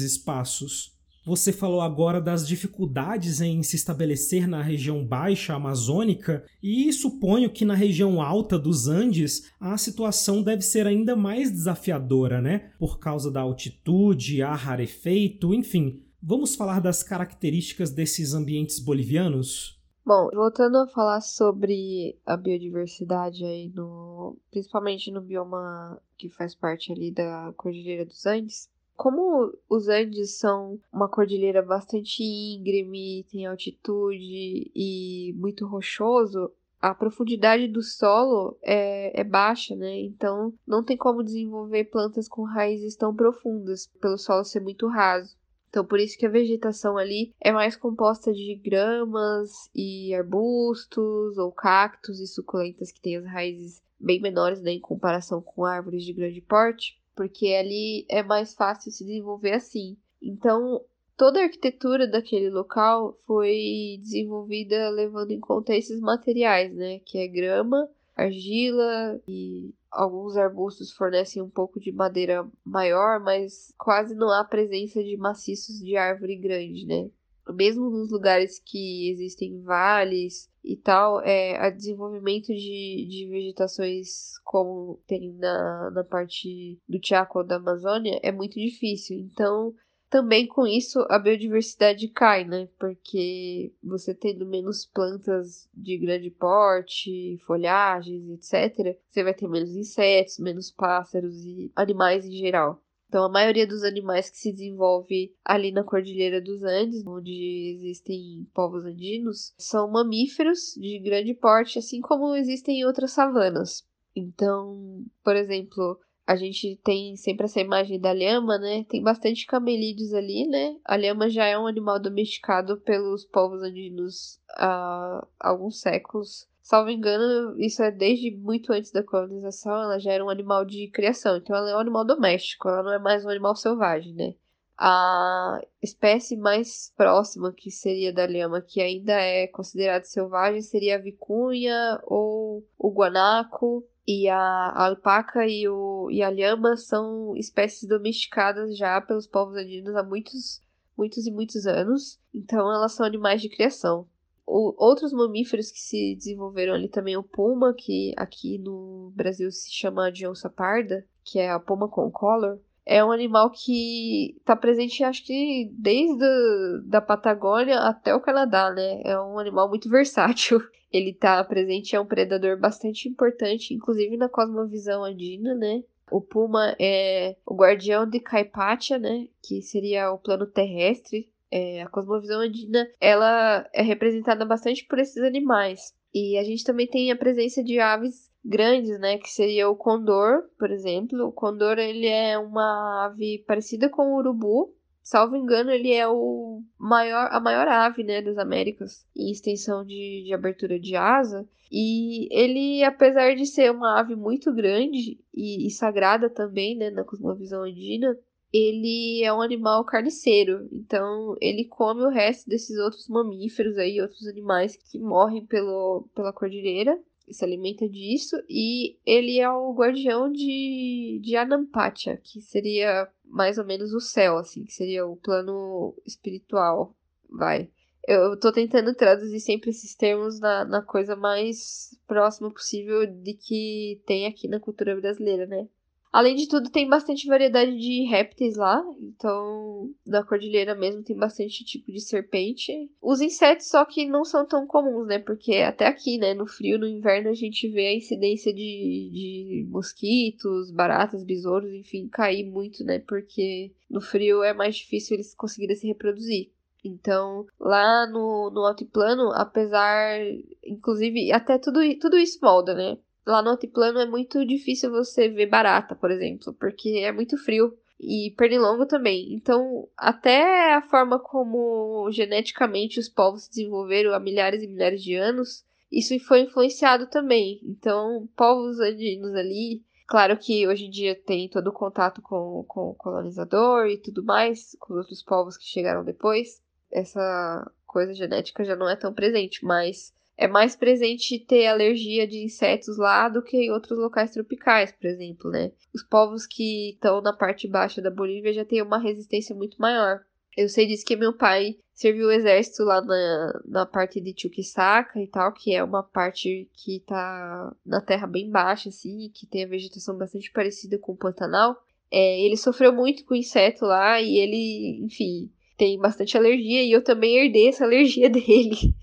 espaços. 0.00 0.96
Você 1.28 1.52
falou 1.52 1.82
agora 1.82 2.22
das 2.22 2.48
dificuldades 2.48 3.42
em 3.42 3.62
se 3.62 3.76
estabelecer 3.76 4.48
na 4.48 4.62
região 4.62 5.04
baixa 5.04 5.54
amazônica, 5.54 6.42
e 6.62 6.90
suponho 6.90 7.50
que 7.50 7.66
na 7.66 7.74
região 7.74 8.22
alta 8.22 8.58
dos 8.58 8.88
Andes 8.88 9.42
a 9.60 9.76
situação 9.76 10.42
deve 10.42 10.62
ser 10.62 10.86
ainda 10.86 11.14
mais 11.14 11.50
desafiadora, 11.50 12.40
né? 12.40 12.70
Por 12.78 12.98
causa 12.98 13.30
da 13.30 13.42
altitude, 13.42 14.40
ar 14.40 14.56
rarefeito, 14.56 15.52
enfim, 15.52 16.00
Vamos 16.22 16.56
falar 16.56 16.80
das 16.80 17.02
características 17.02 17.90
desses 17.90 18.34
ambientes 18.34 18.78
bolivianos? 18.78 19.78
Bom, 20.04 20.30
voltando 20.32 20.78
a 20.78 20.86
falar 20.86 21.20
sobre 21.20 22.18
a 22.24 22.36
biodiversidade 22.36 23.44
aí 23.44 23.70
no, 23.74 24.36
principalmente 24.50 25.10
no 25.10 25.20
bioma 25.20 26.00
que 26.16 26.28
faz 26.28 26.54
parte 26.54 26.90
ali 26.92 27.10
da 27.10 27.52
Cordilheira 27.56 28.04
dos 28.04 28.24
Andes, 28.24 28.68
como 28.96 29.52
os 29.70 29.88
Andes 29.88 30.38
são 30.38 30.80
uma 30.92 31.08
cordilheira 31.08 31.62
bastante 31.62 32.20
íngreme, 32.20 33.24
tem 33.30 33.46
altitude 33.46 34.72
e 34.74 35.32
muito 35.36 35.66
rochoso, 35.66 36.50
a 36.80 36.92
profundidade 36.92 37.68
do 37.68 37.80
solo 37.80 38.58
é, 38.60 39.20
é, 39.20 39.22
baixa, 39.22 39.76
né? 39.76 40.00
Então 40.00 40.52
não 40.66 40.82
tem 40.82 40.96
como 40.96 41.22
desenvolver 41.22 41.84
plantas 41.84 42.28
com 42.28 42.42
raízes 42.42 42.96
tão 42.96 43.14
profundas, 43.14 43.88
pelo 44.00 44.18
solo 44.18 44.44
ser 44.44 44.60
muito 44.60 44.88
raso. 44.88 45.36
Então, 45.68 45.84
por 45.84 46.00
isso 46.00 46.16
que 46.16 46.26
a 46.26 46.30
vegetação 46.30 46.96
ali 46.96 47.32
é 47.40 47.52
mais 47.52 47.76
composta 47.76 48.32
de 48.32 48.54
gramas 48.54 49.70
e 49.74 50.14
arbustos 50.14 51.36
ou 51.36 51.52
cactos 51.52 52.20
e 52.20 52.26
suculentas 52.26 52.90
que 52.90 53.00
têm 53.00 53.16
as 53.16 53.26
raízes 53.26 53.82
bem 54.00 54.20
menores 54.20 54.62
né, 54.62 54.72
em 54.72 54.80
comparação 54.80 55.42
com 55.42 55.64
árvores 55.64 56.04
de 56.04 56.12
grande 56.12 56.40
porte, 56.40 56.98
porque 57.14 57.48
ali 57.48 58.06
é 58.08 58.22
mais 58.22 58.54
fácil 58.54 58.90
se 58.90 59.04
desenvolver 59.04 59.52
assim. 59.52 59.96
Então, 60.22 60.84
toda 61.16 61.40
a 61.40 61.44
arquitetura 61.44 62.06
daquele 62.06 62.48
local 62.48 63.18
foi 63.26 63.98
desenvolvida 64.00 64.88
levando 64.90 65.32
em 65.32 65.40
conta 65.40 65.74
esses 65.74 66.00
materiais, 66.00 66.72
né, 66.74 67.00
que 67.00 67.18
é 67.18 67.26
grama, 67.26 67.88
argila 68.18 69.20
e 69.28 69.72
alguns 69.90 70.36
arbustos 70.36 70.92
fornecem 70.92 71.40
um 71.40 71.48
pouco 71.48 71.78
de 71.78 71.92
madeira 71.92 72.46
maior, 72.64 73.20
mas 73.20 73.72
quase 73.78 74.14
não 74.14 74.30
há 74.30 74.44
presença 74.44 75.02
de 75.02 75.16
maciços 75.16 75.78
de 75.78 75.96
árvore 75.96 76.36
grande, 76.36 76.84
né? 76.84 77.08
Mesmo 77.50 77.88
nos 77.88 78.10
lugares 78.10 78.58
que 78.58 79.10
existem 79.10 79.62
vales 79.62 80.50
e 80.62 80.76
tal, 80.76 81.22
é, 81.22 81.56
a 81.56 81.70
desenvolvimento 81.70 82.48
de, 82.48 83.06
de 83.08 83.26
vegetações 83.30 84.38
como 84.44 85.00
tem 85.06 85.32
na, 85.32 85.90
na 85.92 86.04
parte 86.04 86.78
do 86.86 86.98
Chaco 87.02 87.42
da 87.42 87.56
Amazônia 87.56 88.20
é 88.22 88.30
muito 88.30 88.60
difícil. 88.60 89.16
Então, 89.18 89.72
também 90.10 90.46
com 90.46 90.66
isso 90.66 91.04
a 91.08 91.18
biodiversidade 91.18 92.08
cai, 92.08 92.44
né? 92.44 92.68
Porque 92.78 93.72
você 93.82 94.14
tendo 94.14 94.46
menos 94.46 94.86
plantas 94.86 95.68
de 95.74 95.98
grande 95.98 96.30
porte, 96.30 97.38
folhagens, 97.46 98.28
etc., 98.30 98.98
você 99.08 99.22
vai 99.22 99.34
ter 99.34 99.48
menos 99.48 99.76
insetos, 99.76 100.38
menos 100.38 100.70
pássaros 100.70 101.44
e 101.44 101.70
animais 101.76 102.24
em 102.24 102.32
geral. 102.32 102.82
Então, 103.08 103.24
a 103.24 103.28
maioria 103.30 103.66
dos 103.66 103.84
animais 103.84 104.28
que 104.28 104.36
se 104.36 104.52
desenvolve 104.52 105.34
ali 105.42 105.72
na 105.72 105.82
Cordilheira 105.82 106.42
dos 106.42 106.62
Andes, 106.62 107.06
onde 107.06 107.72
existem 107.74 108.46
povos 108.52 108.84
andinos, 108.84 109.54
são 109.56 109.90
mamíferos 109.90 110.74
de 110.76 110.98
grande 110.98 111.32
porte, 111.32 111.78
assim 111.78 112.02
como 112.02 112.34
existem 112.34 112.80
em 112.80 112.84
outras 112.84 113.12
savanas. 113.12 113.82
Então, 114.14 115.04
por 115.24 115.36
exemplo, 115.36 115.98
a 116.28 116.36
gente 116.36 116.78
tem 116.84 117.16
sempre 117.16 117.46
essa 117.46 117.58
imagem 117.58 117.98
da 117.98 118.12
lhama, 118.12 118.58
né? 118.58 118.84
Tem 118.86 119.02
bastante 119.02 119.46
camelídeos 119.46 120.12
ali, 120.12 120.46
né? 120.46 120.76
A 120.84 120.94
lhama 120.94 121.30
já 121.30 121.46
é 121.46 121.58
um 121.58 121.66
animal 121.66 121.98
domesticado 121.98 122.76
pelos 122.82 123.24
povos 123.24 123.62
andinos 123.62 124.38
há 124.50 125.26
alguns 125.40 125.80
séculos. 125.80 126.46
Salvo 126.60 126.90
engano, 126.90 127.58
isso 127.58 127.82
é 127.82 127.90
desde 127.90 128.30
muito 128.30 128.74
antes 128.74 128.92
da 128.92 129.02
colonização, 129.02 129.72
ela 129.72 129.98
já 129.98 130.12
era 130.12 130.22
um 130.22 130.28
animal 130.28 130.66
de 130.66 130.88
criação. 130.88 131.38
Então 131.38 131.56
ela 131.56 131.70
é 131.70 131.74
um 131.74 131.80
animal 131.80 132.04
doméstico, 132.04 132.68
ela 132.68 132.82
não 132.82 132.92
é 132.92 132.98
mais 132.98 133.24
um 133.24 133.30
animal 133.30 133.56
selvagem, 133.56 134.12
né? 134.12 134.34
A 134.76 135.62
espécie 135.82 136.36
mais 136.36 136.92
próxima 136.94 137.54
que 137.54 137.70
seria 137.70 138.12
da 138.12 138.26
lhama, 138.26 138.60
que 138.60 138.82
ainda 138.82 139.14
é 139.14 139.46
considerada 139.46 140.04
selvagem, 140.04 140.60
seria 140.60 140.96
a 140.96 141.00
vicunha 141.00 141.98
ou 142.04 142.62
o 142.78 142.90
guanaco, 142.90 143.82
e 144.08 144.26
a, 144.26 144.38
a 144.38 144.86
alpaca 144.86 145.46
e, 145.46 145.68
o, 145.68 146.08
e 146.10 146.22
a 146.22 146.30
lhama 146.30 146.78
são 146.78 147.36
espécies 147.36 147.86
domesticadas 147.86 148.74
já 148.74 148.98
pelos 149.02 149.26
povos 149.26 149.54
andinos 149.54 149.94
há 149.94 150.02
muitos, 150.02 150.62
muitos 150.96 151.26
e 151.26 151.30
muitos 151.30 151.66
anos. 151.66 152.18
Então 152.32 152.72
elas 152.72 152.92
são 152.92 153.04
animais 153.04 153.42
de 153.42 153.50
criação. 153.50 154.08
O, 154.46 154.74
outros 154.82 155.12
mamíferos 155.12 155.70
que 155.70 155.78
se 155.78 156.14
desenvolveram 156.14 156.72
ali 156.72 156.88
também 156.88 157.18
o 157.18 157.22
puma, 157.22 157.74
que 157.74 158.14
aqui 158.16 158.56
no 158.56 159.12
Brasil 159.14 159.52
se 159.52 159.70
chama 159.70 160.10
de 160.10 160.26
onça 160.26 160.48
parda, 160.48 161.06
que 161.22 161.38
é 161.38 161.50
a 161.50 161.60
puma 161.60 161.86
concolor. 161.86 162.58
É 162.90 163.04
um 163.04 163.12
animal 163.12 163.50
que 163.50 164.34
está 164.38 164.56
presente, 164.56 165.04
acho 165.04 165.22
que 165.22 165.70
desde 165.74 166.24
a, 166.24 166.80
da 166.86 167.00
Patagônia 167.02 167.80
até 167.80 168.14
o 168.14 168.20
Canadá, 168.20 168.70
né? 168.70 169.02
É 169.04 169.20
um 169.20 169.38
animal 169.38 169.68
muito 169.68 169.90
versátil. 169.90 170.58
Ele 170.90 171.10
está 171.10 171.44
presente, 171.44 171.94
é 171.94 172.00
um 172.00 172.06
predador 172.06 172.58
bastante 172.58 173.06
importante, 173.06 173.74
inclusive 173.74 174.16
na 174.16 174.26
cosmovisão 174.26 175.04
andina, 175.04 175.54
né? 175.54 175.84
O 176.10 176.22
puma 176.22 176.74
é 176.80 177.36
o 177.44 177.54
guardião 177.54 178.08
de 178.08 178.20
Caipatia, 178.20 178.98
né? 178.98 179.28
Que 179.42 179.60
seria 179.60 180.10
o 180.10 180.18
plano 180.18 180.46
terrestre. 180.46 181.30
É, 181.50 181.82
a 181.82 181.88
cosmovisão 181.90 182.40
andina 182.40 182.88
ela 182.98 183.68
é 183.74 183.82
representada 183.82 184.46
bastante 184.46 184.86
por 184.86 184.98
esses 184.98 185.22
animais. 185.22 185.94
E 186.14 186.38
a 186.38 186.42
gente 186.42 186.64
também 186.64 186.86
tem 186.86 187.12
a 187.12 187.16
presença 187.16 187.62
de 187.62 187.78
aves 187.78 188.27
grandes, 188.48 188.98
né, 188.98 189.18
que 189.18 189.30
seria 189.30 189.68
o 189.68 189.76
condor, 189.76 190.44
por 190.58 190.70
exemplo. 190.70 191.26
O 191.26 191.32
condor 191.32 191.78
ele 191.78 192.06
é 192.06 192.38
uma 192.38 193.04
ave 193.04 193.44
parecida 193.46 193.90
com 193.90 194.12
o 194.12 194.16
urubu, 194.16 194.74
salvo 195.02 195.36
engano, 195.36 195.70
ele 195.70 195.92
é 195.92 196.08
o 196.08 196.62
maior, 196.78 197.28
a 197.30 197.38
maior 197.38 197.68
ave, 197.68 198.02
né, 198.02 198.22
das 198.22 198.38
Américas 198.38 199.06
em 199.14 199.30
extensão 199.30 199.84
de, 199.84 200.24
de 200.24 200.32
abertura 200.32 200.80
de 200.80 200.96
asa. 200.96 201.46
E 201.70 202.26
ele, 202.30 202.82
apesar 202.82 203.34
de 203.34 203.44
ser 203.44 203.70
uma 203.70 204.00
ave 204.00 204.16
muito 204.16 204.50
grande 204.54 205.20
e, 205.34 205.66
e 205.66 205.70
sagrada 205.70 206.30
também, 206.30 206.74
né, 206.74 206.88
na 206.88 207.04
cosmovisão 207.04 207.62
andina, 207.64 208.18
ele 208.50 209.22
é 209.22 209.30
um 209.30 209.42
animal 209.42 209.84
carniceiro, 209.84 210.66
então 210.72 211.36
ele 211.38 211.66
come 211.66 212.00
o 212.00 212.08
resto 212.08 212.48
desses 212.48 212.78
outros 212.78 213.06
mamíferos 213.06 213.76
aí, 213.76 214.00
outros 214.00 214.26
animais 214.26 214.74
que 214.74 214.98
morrem 214.98 215.44
pelo, 215.44 216.08
pela 216.14 216.32
cordilheira, 216.32 216.98
se 217.32 217.44
alimenta 217.44 217.88
disso, 217.88 218.36
e 218.48 218.98
ele 219.04 219.38
é 219.38 219.50
o 219.50 219.72
guardião 219.72 220.30
de, 220.30 221.20
de 221.22 221.36
Anampacha, 221.36 222.16
que 222.16 222.40
seria 222.40 223.08
mais 223.24 223.58
ou 223.58 223.64
menos 223.64 223.92
o 223.92 224.00
céu, 224.00 224.38
assim, 224.38 224.64
que 224.64 224.72
seria 224.72 225.06
o 225.06 225.16
plano 225.16 225.94
espiritual, 226.06 226.94
vai. 227.30 227.70
Eu 228.06 228.38
tô 228.38 228.50
tentando 228.50 228.94
traduzir 228.94 229.40
sempre 229.40 229.70
esses 229.70 229.94
termos 229.94 230.40
na, 230.40 230.64
na 230.64 230.82
coisa 230.82 231.14
mais 231.14 231.90
próxima 232.06 232.50
possível 232.50 233.06
de 233.06 233.34
que 233.34 234.00
tem 234.06 234.26
aqui 234.26 234.48
na 234.48 234.58
cultura 234.58 234.96
brasileira, 234.96 235.46
né? 235.46 235.68
Além 236.10 236.34
de 236.36 236.48
tudo, 236.48 236.70
tem 236.70 236.88
bastante 236.88 237.26
variedade 237.26 237.76
de 237.78 238.04
répteis 238.04 238.56
lá. 238.56 238.82
Então, 239.00 239.90
da 240.06 240.24
cordilheira 240.24 240.74
mesmo 240.74 241.02
tem 241.02 241.16
bastante 241.16 241.64
tipo 241.64 241.92
de 241.92 242.00
serpente. 242.00 242.90
Os 243.00 243.20
insetos 243.20 243.68
só 243.68 243.84
que 243.84 244.06
não 244.06 244.24
são 244.24 244.46
tão 244.46 244.66
comuns, 244.66 245.06
né? 245.06 245.18
Porque 245.18 245.56
até 245.56 245.86
aqui, 245.86 246.18
né? 246.18 246.32
No 246.32 246.46
frio, 246.46 246.78
no 246.78 246.86
inverno, 246.86 247.28
a 247.28 247.34
gente 247.34 247.68
vê 247.68 247.88
a 247.88 247.96
incidência 247.96 248.52
de, 248.52 249.10
de 249.12 249.66
mosquitos, 249.68 250.70
baratas, 250.70 251.24
besouros, 251.24 251.72
enfim, 251.72 252.08
cair 252.08 252.44
muito, 252.44 252.82
né? 252.84 252.98
Porque 253.00 253.72
no 253.90 254.00
frio 254.00 254.42
é 254.42 254.54
mais 254.54 254.76
difícil 254.76 255.14
eles 255.14 255.34
conseguirem 255.34 255.76
se 255.76 255.86
reproduzir. 255.86 256.50
Então, 256.84 257.46
lá 257.58 258.06
no, 258.06 258.50
no 258.50 258.64
altiplano, 258.64 259.30
apesar. 259.32 260.20
Inclusive, 260.64 261.32
até 261.32 261.58
tudo, 261.58 261.80
tudo 261.98 262.16
isso 262.16 262.38
molda, 262.42 262.74
né? 262.74 262.98
Lá 263.28 263.42
no 263.42 263.50
altiplano 263.50 263.98
é 263.98 264.06
muito 264.06 264.42
difícil 264.46 264.90
você 264.90 265.28
ver 265.28 265.44
barata, 265.44 265.94
por 265.94 266.10
exemplo, 266.10 266.54
porque 266.54 267.00
é 267.04 267.12
muito 267.12 267.36
frio. 267.36 267.76
E 268.00 268.32
pernilongo 268.38 268.86
também. 268.86 269.34
Então, 269.34 269.86
até 269.96 270.72
a 270.72 270.80
forma 270.80 271.18
como 271.18 272.10
geneticamente 272.10 272.98
os 272.98 273.06
povos 273.06 273.42
se 273.42 273.50
desenvolveram 273.50 274.14
há 274.14 274.20
milhares 274.20 274.62
e 274.62 274.66
milhares 274.66 275.02
de 275.02 275.14
anos, 275.14 275.62
isso 275.92 276.18
foi 276.20 276.42
influenciado 276.42 277.06
também. 277.08 277.60
Então, 277.64 278.26
povos 278.34 278.80
andinos 278.80 279.34
ali, 279.34 279.82
claro 280.06 280.38
que 280.38 280.66
hoje 280.66 280.86
em 280.86 280.90
dia 280.90 281.14
tem 281.14 281.50
todo 281.50 281.66
o 281.66 281.72
contato 281.72 282.22
com, 282.22 282.64
com 282.66 282.90
o 282.90 282.94
colonizador 282.94 283.88
e 283.88 283.98
tudo 283.98 284.24
mais, 284.24 284.74
com 284.80 284.94
os 284.94 285.00
outros 285.00 285.22
povos 285.22 285.58
que 285.58 285.64
chegaram 285.64 286.02
depois. 286.02 286.62
Essa 286.90 287.70
coisa 287.86 288.14
genética 288.14 288.64
já 288.64 288.74
não 288.74 288.88
é 288.88 288.96
tão 288.96 289.12
presente, 289.12 289.62
mas 289.66 290.14
é 290.38 290.46
mais 290.46 290.76
presente 290.76 291.36
ter 291.40 291.66
alergia 291.66 292.24
de 292.24 292.44
insetos 292.44 292.96
lá 292.96 293.28
do 293.28 293.42
que 293.42 293.56
em 293.56 293.72
outros 293.72 293.98
locais 293.98 294.30
tropicais, 294.30 294.92
por 294.92 295.08
exemplo, 295.08 295.50
né? 295.50 295.72
Os 295.92 296.04
povos 296.04 296.46
que 296.46 296.90
estão 296.90 297.20
na 297.20 297.32
parte 297.32 297.66
baixa 297.66 298.00
da 298.00 298.08
Bolívia 298.08 298.52
já 298.52 298.64
têm 298.64 298.80
uma 298.80 298.98
resistência 298.98 299.52
muito 299.52 299.76
maior. 299.82 300.20
Eu 300.56 300.68
sei 300.68 300.86
disso 300.86 301.04
que 301.04 301.16
meu 301.16 301.32
pai 301.32 301.76
serviu 301.92 302.28
o 302.28 302.30
exército 302.30 302.84
lá 302.84 303.00
na, 303.00 303.60
na 303.66 303.86
parte 303.86 304.20
de 304.20 304.32
Chuquisaca 304.40 305.20
e 305.20 305.26
tal, 305.26 305.52
que 305.52 305.74
é 305.74 305.82
uma 305.82 306.04
parte 306.04 306.70
que 306.72 307.00
tá 307.00 307.74
na 307.84 308.00
terra 308.00 308.28
bem 308.28 308.48
baixa, 308.48 308.90
assim, 308.90 309.32
que 309.34 309.44
tem 309.44 309.64
a 309.64 309.68
vegetação 309.68 310.16
bastante 310.16 310.52
parecida 310.52 310.98
com 310.98 311.12
o 311.12 311.16
Pantanal. 311.16 311.76
É, 312.12 312.40
ele 312.40 312.56
sofreu 312.56 312.92
muito 312.92 313.24
com 313.24 313.34
inseto 313.34 313.84
lá 313.84 314.20
e 314.20 314.38
ele, 314.38 315.04
enfim, 315.04 315.50
tem 315.76 315.98
bastante 315.98 316.36
alergia 316.38 316.84
e 316.84 316.92
eu 316.92 317.02
também 317.02 317.38
herdei 317.38 317.68
essa 317.68 317.84
alergia 317.84 318.30
dele. 318.30 318.94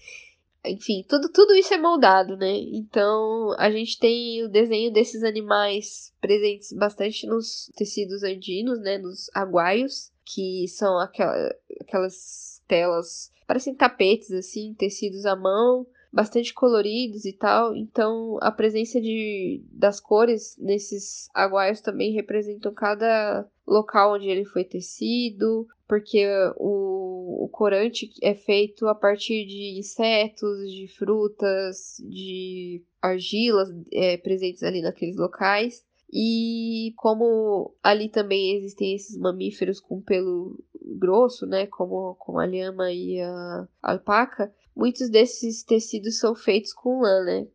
Enfim, 0.69 1.03
tudo, 1.07 1.29
tudo 1.31 1.55
isso 1.55 1.73
é 1.73 1.77
moldado, 1.77 2.35
né? 2.37 2.53
Então 2.73 3.55
a 3.57 3.69
gente 3.69 3.99
tem 3.99 4.43
o 4.43 4.49
desenho 4.49 4.91
desses 4.91 5.23
animais 5.23 6.13
presentes 6.19 6.71
bastante 6.73 7.25
nos 7.27 7.71
tecidos 7.75 8.23
andinos, 8.23 8.79
né? 8.79 8.97
Nos 8.97 9.29
aguaios, 9.33 10.11
que 10.25 10.67
são 10.67 10.99
aquela, 10.99 11.53
aquelas 11.81 12.61
telas, 12.67 13.31
parecem 13.47 13.75
tapetes 13.75 14.31
assim, 14.31 14.73
tecidos 14.73 15.25
à 15.25 15.35
mão, 15.35 15.85
bastante 16.15 16.53
coloridos 16.53 17.25
e 17.25 17.33
tal. 17.33 17.75
Então 17.75 18.37
a 18.41 18.49
presença 18.49 19.01
de, 19.01 19.61
das 19.69 19.99
cores 19.99 20.55
nesses 20.57 21.27
aguaios 21.33 21.81
também 21.81 22.13
representam 22.13 22.73
cada 22.73 23.45
local 23.67 24.13
onde 24.13 24.29
ele 24.29 24.45
foi 24.45 24.63
tecido, 24.63 25.67
porque 25.85 26.25
o, 26.55 27.43
o 27.43 27.49
corante 27.49 28.09
é 28.23 28.33
feito 28.33 28.87
a 28.87 28.95
partir 28.95 29.45
de 29.45 29.77
insetos, 29.77 30.71
de 30.71 30.87
frutas, 30.87 31.97
de 31.99 32.81
argilas 33.01 33.69
é, 33.91 34.15
presentes 34.15 34.63
ali 34.63 34.81
naqueles 34.81 35.17
locais. 35.17 35.85
E 36.13 36.93
como 36.95 37.75
ali 37.83 38.07
também 38.07 38.55
existem 38.55 38.95
esses 38.95 39.17
mamíferos 39.17 39.81
com 39.81 39.99
pelo 39.99 40.63
grosso, 40.97 41.45
né, 41.45 41.65
como, 41.65 42.15
como 42.15 42.39
a 42.39 42.45
lhama 42.45 42.89
e 42.91 43.19
a 43.19 43.67
alpaca, 43.81 44.53
muitos 44.75 45.09
desses 45.09 45.63
tecidos 45.63 46.19
são 46.19 46.35
feitos 46.35 46.73
com 46.73 47.01
lã, 47.01 47.23
né? 47.23 47.47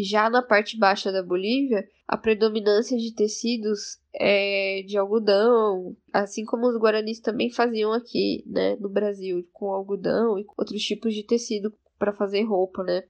Já 0.00 0.30
na 0.30 0.42
parte 0.42 0.78
baixa 0.78 1.10
da 1.10 1.22
Bolívia, 1.22 1.84
a 2.06 2.16
predominância 2.16 2.96
de 2.96 3.12
tecidos 3.12 3.98
é 4.14 4.82
de 4.86 4.96
algodão, 4.96 5.96
assim 6.12 6.44
como 6.44 6.68
os 6.68 6.76
guaranis 6.78 7.20
também 7.20 7.50
faziam 7.50 7.92
aqui, 7.92 8.44
né, 8.46 8.76
no 8.76 8.88
Brasil, 8.88 9.46
com 9.52 9.66
algodão 9.66 10.38
e 10.38 10.46
outros 10.56 10.82
tipos 10.82 11.12
de 11.12 11.24
tecido 11.24 11.74
para 11.98 12.12
fazer 12.12 12.44
roupa, 12.44 12.84
né? 12.84 13.02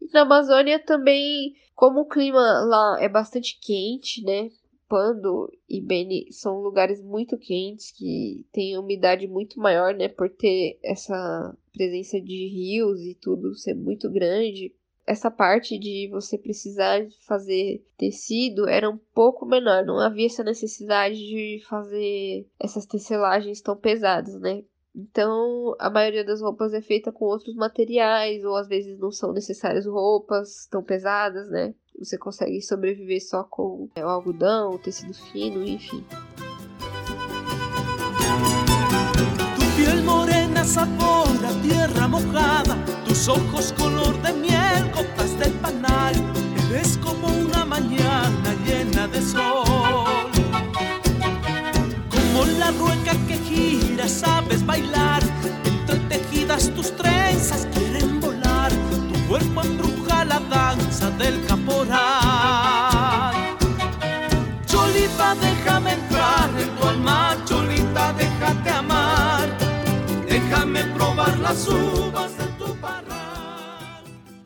E 0.00 0.12
na 0.12 0.22
Amazônia 0.22 0.78
também, 0.84 1.54
como 1.74 2.00
o 2.00 2.08
clima 2.08 2.40
lá 2.40 2.98
é 3.00 3.08
bastante 3.08 3.58
quente, 3.60 4.22
né? 4.24 4.50
Pando 4.90 5.48
e 5.68 5.80
Beni 5.80 6.26
são 6.32 6.60
lugares 6.60 7.00
muito 7.00 7.38
quentes 7.38 7.92
que 7.92 8.44
têm 8.52 8.76
umidade 8.76 9.28
muito 9.28 9.60
maior, 9.60 9.94
né? 9.94 10.08
Por 10.08 10.28
ter 10.28 10.80
essa 10.82 11.56
presença 11.72 12.20
de 12.20 12.48
rios 12.48 13.00
e 13.00 13.14
tudo 13.14 13.54
ser 13.54 13.74
muito 13.74 14.10
grande 14.10 14.74
essa 15.06 15.28
parte 15.28 15.76
de 15.76 16.08
você 16.08 16.38
precisar 16.38 17.04
fazer 17.26 17.84
tecido 17.98 18.68
era 18.68 18.88
um 18.88 18.98
pouco 19.12 19.44
menor, 19.44 19.84
não 19.84 19.98
havia 19.98 20.26
essa 20.26 20.44
necessidade 20.44 21.16
de 21.16 21.60
fazer 21.68 22.46
essas 22.60 22.86
tecelagens 22.86 23.60
tão 23.60 23.76
pesadas, 23.76 24.38
né? 24.40 24.62
Então, 24.94 25.74
a 25.78 25.90
maioria 25.90 26.24
das 26.24 26.40
roupas 26.40 26.72
é 26.72 26.80
feita 26.80 27.10
com 27.10 27.24
outros 27.24 27.54
materiais, 27.54 28.44
ou 28.44 28.54
às 28.56 28.68
vezes 28.68 28.98
não 28.98 29.10
são 29.10 29.32
necessárias 29.32 29.86
roupas 29.86 30.66
tão 30.70 30.82
pesadas, 30.82 31.48
né? 31.50 31.74
Você 32.00 32.16
consegue 32.16 32.62
sobreviver 32.62 33.22
só 33.22 33.44
com 33.44 33.88
é, 33.94 34.02
o 34.02 34.08
algodão, 34.08 34.72
o 34.72 34.78
tecido 34.78 35.12
fino, 35.12 35.62
enfim. 35.62 36.02
Tu 39.54 39.76
piel 39.76 40.02
morena 40.02 40.64
sabor 40.64 41.30
tierra 41.62 42.08
mojada, 42.08 42.76
tus 43.04 43.28
ojos 43.28 43.72
color 43.72 44.16
de 44.22 44.32
miel, 44.32 44.90
gotas 44.94 45.38
del 45.38 45.52
panal, 45.54 46.14
eres 46.70 46.96
como 46.98 47.28
una 47.28 47.64
mañana 47.64 48.54
llena 48.64 49.06
de 49.08 49.20
sol. 49.20 50.30
Como 52.10 52.44
la 52.58 52.70
rueca 52.72 53.12
que 53.26 53.36
gira, 53.48 54.08
sabes 54.08 54.64
bailar, 54.64 55.22
entretejidas 55.64 56.70
tus 56.70 56.94
trenzas 56.96 57.66
quieren 57.74 58.20
volar, 58.20 58.70
tu 59.12 59.28
cuerpo 59.28 59.62
embruja 59.62 60.24
la 60.24 60.40
danza 60.40 61.10
del 61.12 61.44
Cholita, 64.66 65.34
déjame 65.34 65.92
entrar 65.92 66.48
en 66.60 66.76
tu 66.76 66.86
alma, 66.86 67.36
Cholita, 67.46 68.12
déjate 68.12 68.68
amar, 68.68 69.48
déjame 70.28 70.84
probar 70.94 71.38
las 71.40 71.66
uvas. 71.66 72.30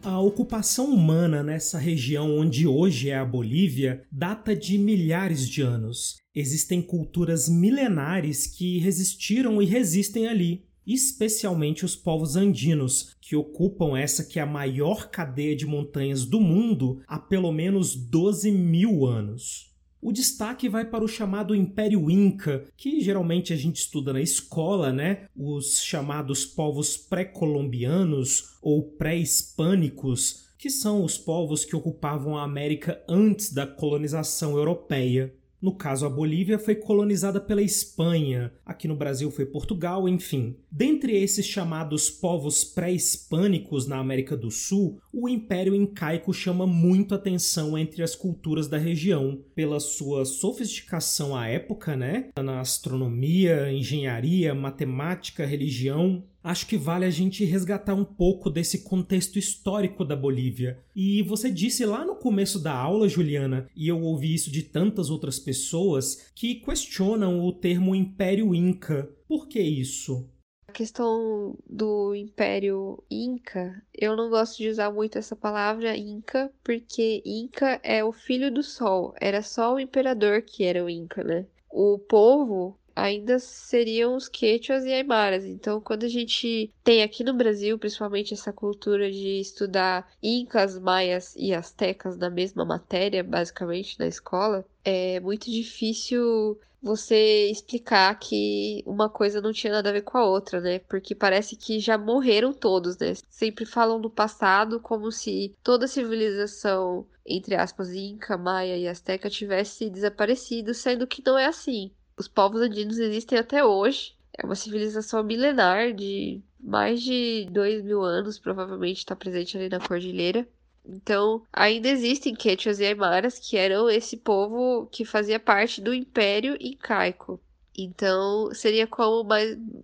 A 0.07 0.21
ocupação 0.21 0.87
humana 0.87 1.43
nessa 1.43 1.79
região 1.79 2.37
onde 2.37 2.67
hoje 2.67 3.11
é 3.11 3.17
a 3.17 3.25
Bolívia 3.25 4.05
data 4.13 4.55
de 4.55 4.79
milhares 4.79 5.49
de 5.49 5.63
anos. 5.63 6.19
Existem 6.35 6.81
culturas 6.81 7.49
milenares 7.49 8.47
que 8.47 8.79
resistiram 8.79 9.61
e 9.61 9.65
resistem 9.65 10.29
ali, 10.29 10.67
especialmente 10.87 11.85
os 11.85 11.97
povos 11.97 12.37
andinos, 12.37 13.15
que 13.21 13.37
ocupam 13.37 13.97
essa 13.99 14.25
que 14.25 14.39
é 14.39 14.43
a 14.43 14.47
maior 14.47 15.11
cadeia 15.11 15.57
de 15.57 15.67
montanhas 15.67 16.25
do 16.25 16.41
mundo 16.41 17.01
há 17.07 17.19
pelo 17.19 17.51
menos 17.53 17.95
12 17.95 18.51
mil 18.51 19.07
anos. 19.07 19.73
o 20.07 20.13
destaque 20.13 20.69
vai 20.69 20.85
para 20.85 21.03
o 21.03 21.09
chamado 21.09 21.55
Império 21.55 22.11
Inca, 22.11 22.67
que 22.77 23.01
geralmente 23.01 23.55
a 23.55 23.57
gente 23.57 23.77
estuda 23.77 24.13
na 24.13 24.21
escola, 24.21 24.93
né? 24.93 25.27
Os 25.35 25.83
chamados 25.83 26.45
povos 26.45 26.95
pré-colombianos 26.99 28.59
ou 28.61 28.83
pré-hispânicos, 28.83 30.45
que 30.59 30.69
são 30.69 31.03
os 31.03 31.17
povos 31.17 31.65
que 31.65 31.75
ocupavam 31.75 32.37
a 32.37 32.45
América 32.45 33.03
antes 33.09 33.51
da 33.51 33.67
colonização 33.67 34.59
europeia. 34.59 35.35
No 35.65 35.73
caso, 35.73 36.05
a 36.05 36.11
Bolívia 36.11 36.59
foi 36.59 36.75
colonizada 36.75 37.41
pela 37.41 37.63
Espanha, 37.63 38.53
aqui 38.67 38.87
no 38.87 38.95
Brasil 38.95 39.31
foi 39.31 39.47
Portugal, 39.47 40.07
enfim. 40.07 40.59
Dentre 40.71 41.17
esses 41.17 41.47
chamados 41.47 42.11
povos 42.11 42.63
pré-hispânicos 42.65 43.87
na 43.87 43.97
América 43.97 44.37
do 44.37 44.51
Sul, 44.51 45.01
o 45.11 45.27
Império 45.27 45.75
Incaico 45.75 46.35
chama 46.35 46.67
muito 46.67 47.15
atenção 47.15 47.79
entre 47.79 48.03
as 48.03 48.15
culturas 48.15 48.69
da 48.69 48.77
região, 48.77 49.43
pela 49.55 49.81
sua 49.81 50.27
sofisticação 50.27 51.35
à 51.35 51.49
época, 51.49 51.97
né? 51.97 52.29
Na 52.37 52.61
astronomia, 52.61 53.73
engenharia, 53.73 54.55
matemática, 54.55 55.47
religião, 55.47 56.25
acho 56.45 56.67
que 56.67 56.77
vale 56.77 57.07
a 57.07 57.11
gente 57.11 57.43
resgatar 57.47 57.95
um 57.95 58.05
pouco 58.05 58.51
desse 58.51 58.85
contexto 58.85 59.39
histórico 59.39 60.05
da 60.05 60.15
Bolívia. 60.15 60.79
E 60.95 61.23
você 61.23 61.51
disse 61.51 61.87
lá 61.87 62.05
no 62.05 62.17
começo 62.17 62.59
da 62.59 62.77
aula, 62.77 63.09
Juliana, 63.09 63.67
e 63.75 63.89
eu 63.89 64.01
ouvi 64.03 64.35
isso 64.35 64.51
de 64.51 64.63
tantas 64.63 65.09
outras 65.09 65.39
pessoas, 65.39 66.31
que 66.35 66.57
questionam 66.57 67.41
o 67.43 67.51
termo 67.51 67.95
Império 67.95 68.55
Inca. 68.55 69.09
Por 69.27 69.49
que 69.49 69.59
isso? 69.59 70.29
A 70.69 70.73
questão 70.73 71.57
do 71.67 72.15
Império 72.15 73.03
Inca, 73.11 73.83
eu 73.95 74.15
não 74.15 74.29
gosto 74.29 74.59
de 74.59 74.69
usar 74.69 74.93
muito 74.93 75.17
essa 75.17 75.35
palavra 75.35 75.97
Inca, 75.97 76.53
porque 76.63 77.23
Inca 77.25 77.81
é 77.83 78.05
o 78.05 78.13
filho 78.13 78.53
do 78.53 78.63
sol. 78.63 79.15
Era 79.19 79.41
só 79.41 79.75
o 79.75 79.81
imperador 79.81 80.43
que 80.43 80.65
era 80.65 80.85
o 80.85 80.91
Inca, 80.91 81.25
né? 81.25 81.47
O 81.71 81.99
povo 81.99 82.79
ainda 82.95 83.39
seriam 83.39 84.17
os 84.17 84.29
quechuas 84.29 84.85
e 84.85 84.93
aimaras. 84.93 85.45
Então, 85.45 85.81
quando 85.81 86.05
a 86.05 86.09
gente 86.09 86.73
tem 86.83 87.03
aqui 87.03 87.25
no 87.25 87.35
Brasil, 87.35 87.79
principalmente 87.79 88.35
essa 88.35 88.53
cultura 88.53 89.11
de 89.11 89.41
estudar 89.41 90.09
incas, 90.23 90.79
maias 90.79 91.35
e 91.37 91.53
astecas 91.55 92.17
na 92.17 92.31
mesma 92.31 92.65
matéria, 92.65 93.25
basicamente 93.25 93.99
na 93.99 94.07
escola, 94.07 94.65
é 94.85 95.21
muito 95.21 95.51
difícil 95.51 96.59
você 96.85 97.51
explicar 97.51 98.15
que 98.19 98.83
uma 98.87 99.09
coisa 99.09 99.41
não 99.41 99.53
tinha 99.53 99.73
nada 99.73 99.89
a 99.89 99.93
ver 99.93 100.03
com 100.03 100.19
a 100.19 100.25
outra, 100.27 100.61
né? 100.61 100.79
Porque 100.81 101.15
parece 101.15 101.57
que 101.57 101.81
já 101.81 101.97
morreram 101.97 102.53
todos, 102.53 102.99
né? 102.99 103.15
Sempre 103.31 103.65
falam 103.65 103.99
do 103.99 104.11
passado 104.11 104.79
como 104.79 105.11
se 105.11 105.55
toda 105.63 105.89
civilização, 105.89 107.07
entre 107.25 107.55
aspas, 107.55 107.91
Inca, 107.95 108.37
Maia 108.37 108.77
e 108.77 108.87
Azteca 108.87 109.31
tivesse 109.31 109.89
desaparecido, 109.89 110.75
sendo 110.75 111.07
que 111.07 111.23
não 111.25 111.39
é 111.39 111.47
assim. 111.47 111.91
Os 112.17 112.29
povos 112.29 112.61
andinos 112.61 112.99
existem 112.99 113.39
até 113.39 113.65
hoje. 113.65 114.15
É 114.37 114.45
uma 114.45 114.55
civilização 114.55 115.23
milenar 115.23 115.93
de 115.93 116.41
mais 116.61 117.03
de 117.03 117.47
dois 117.51 117.83
mil 117.83 118.03
anos, 118.03 118.39
provavelmente 118.39 118.99
está 118.99 119.15
presente 119.15 119.57
ali 119.57 119.69
na 119.69 119.81
cordilheira. 119.81 120.47
Então, 120.87 121.43
ainda 121.53 121.89
existem 121.89 122.35
Quechuas 122.35 122.79
e 122.79 122.85
Aymaras, 122.85 123.39
que 123.39 123.57
eram 123.57 123.89
esse 123.89 124.17
povo 124.17 124.87
que 124.93 125.05
fazia 125.05 125.41
parte 125.41 125.81
do 125.81 125.95
Império 125.95 126.57
Incaico. 126.61 127.41
Então, 127.77 128.55
seria 128.55 128.87
como 128.87 129.27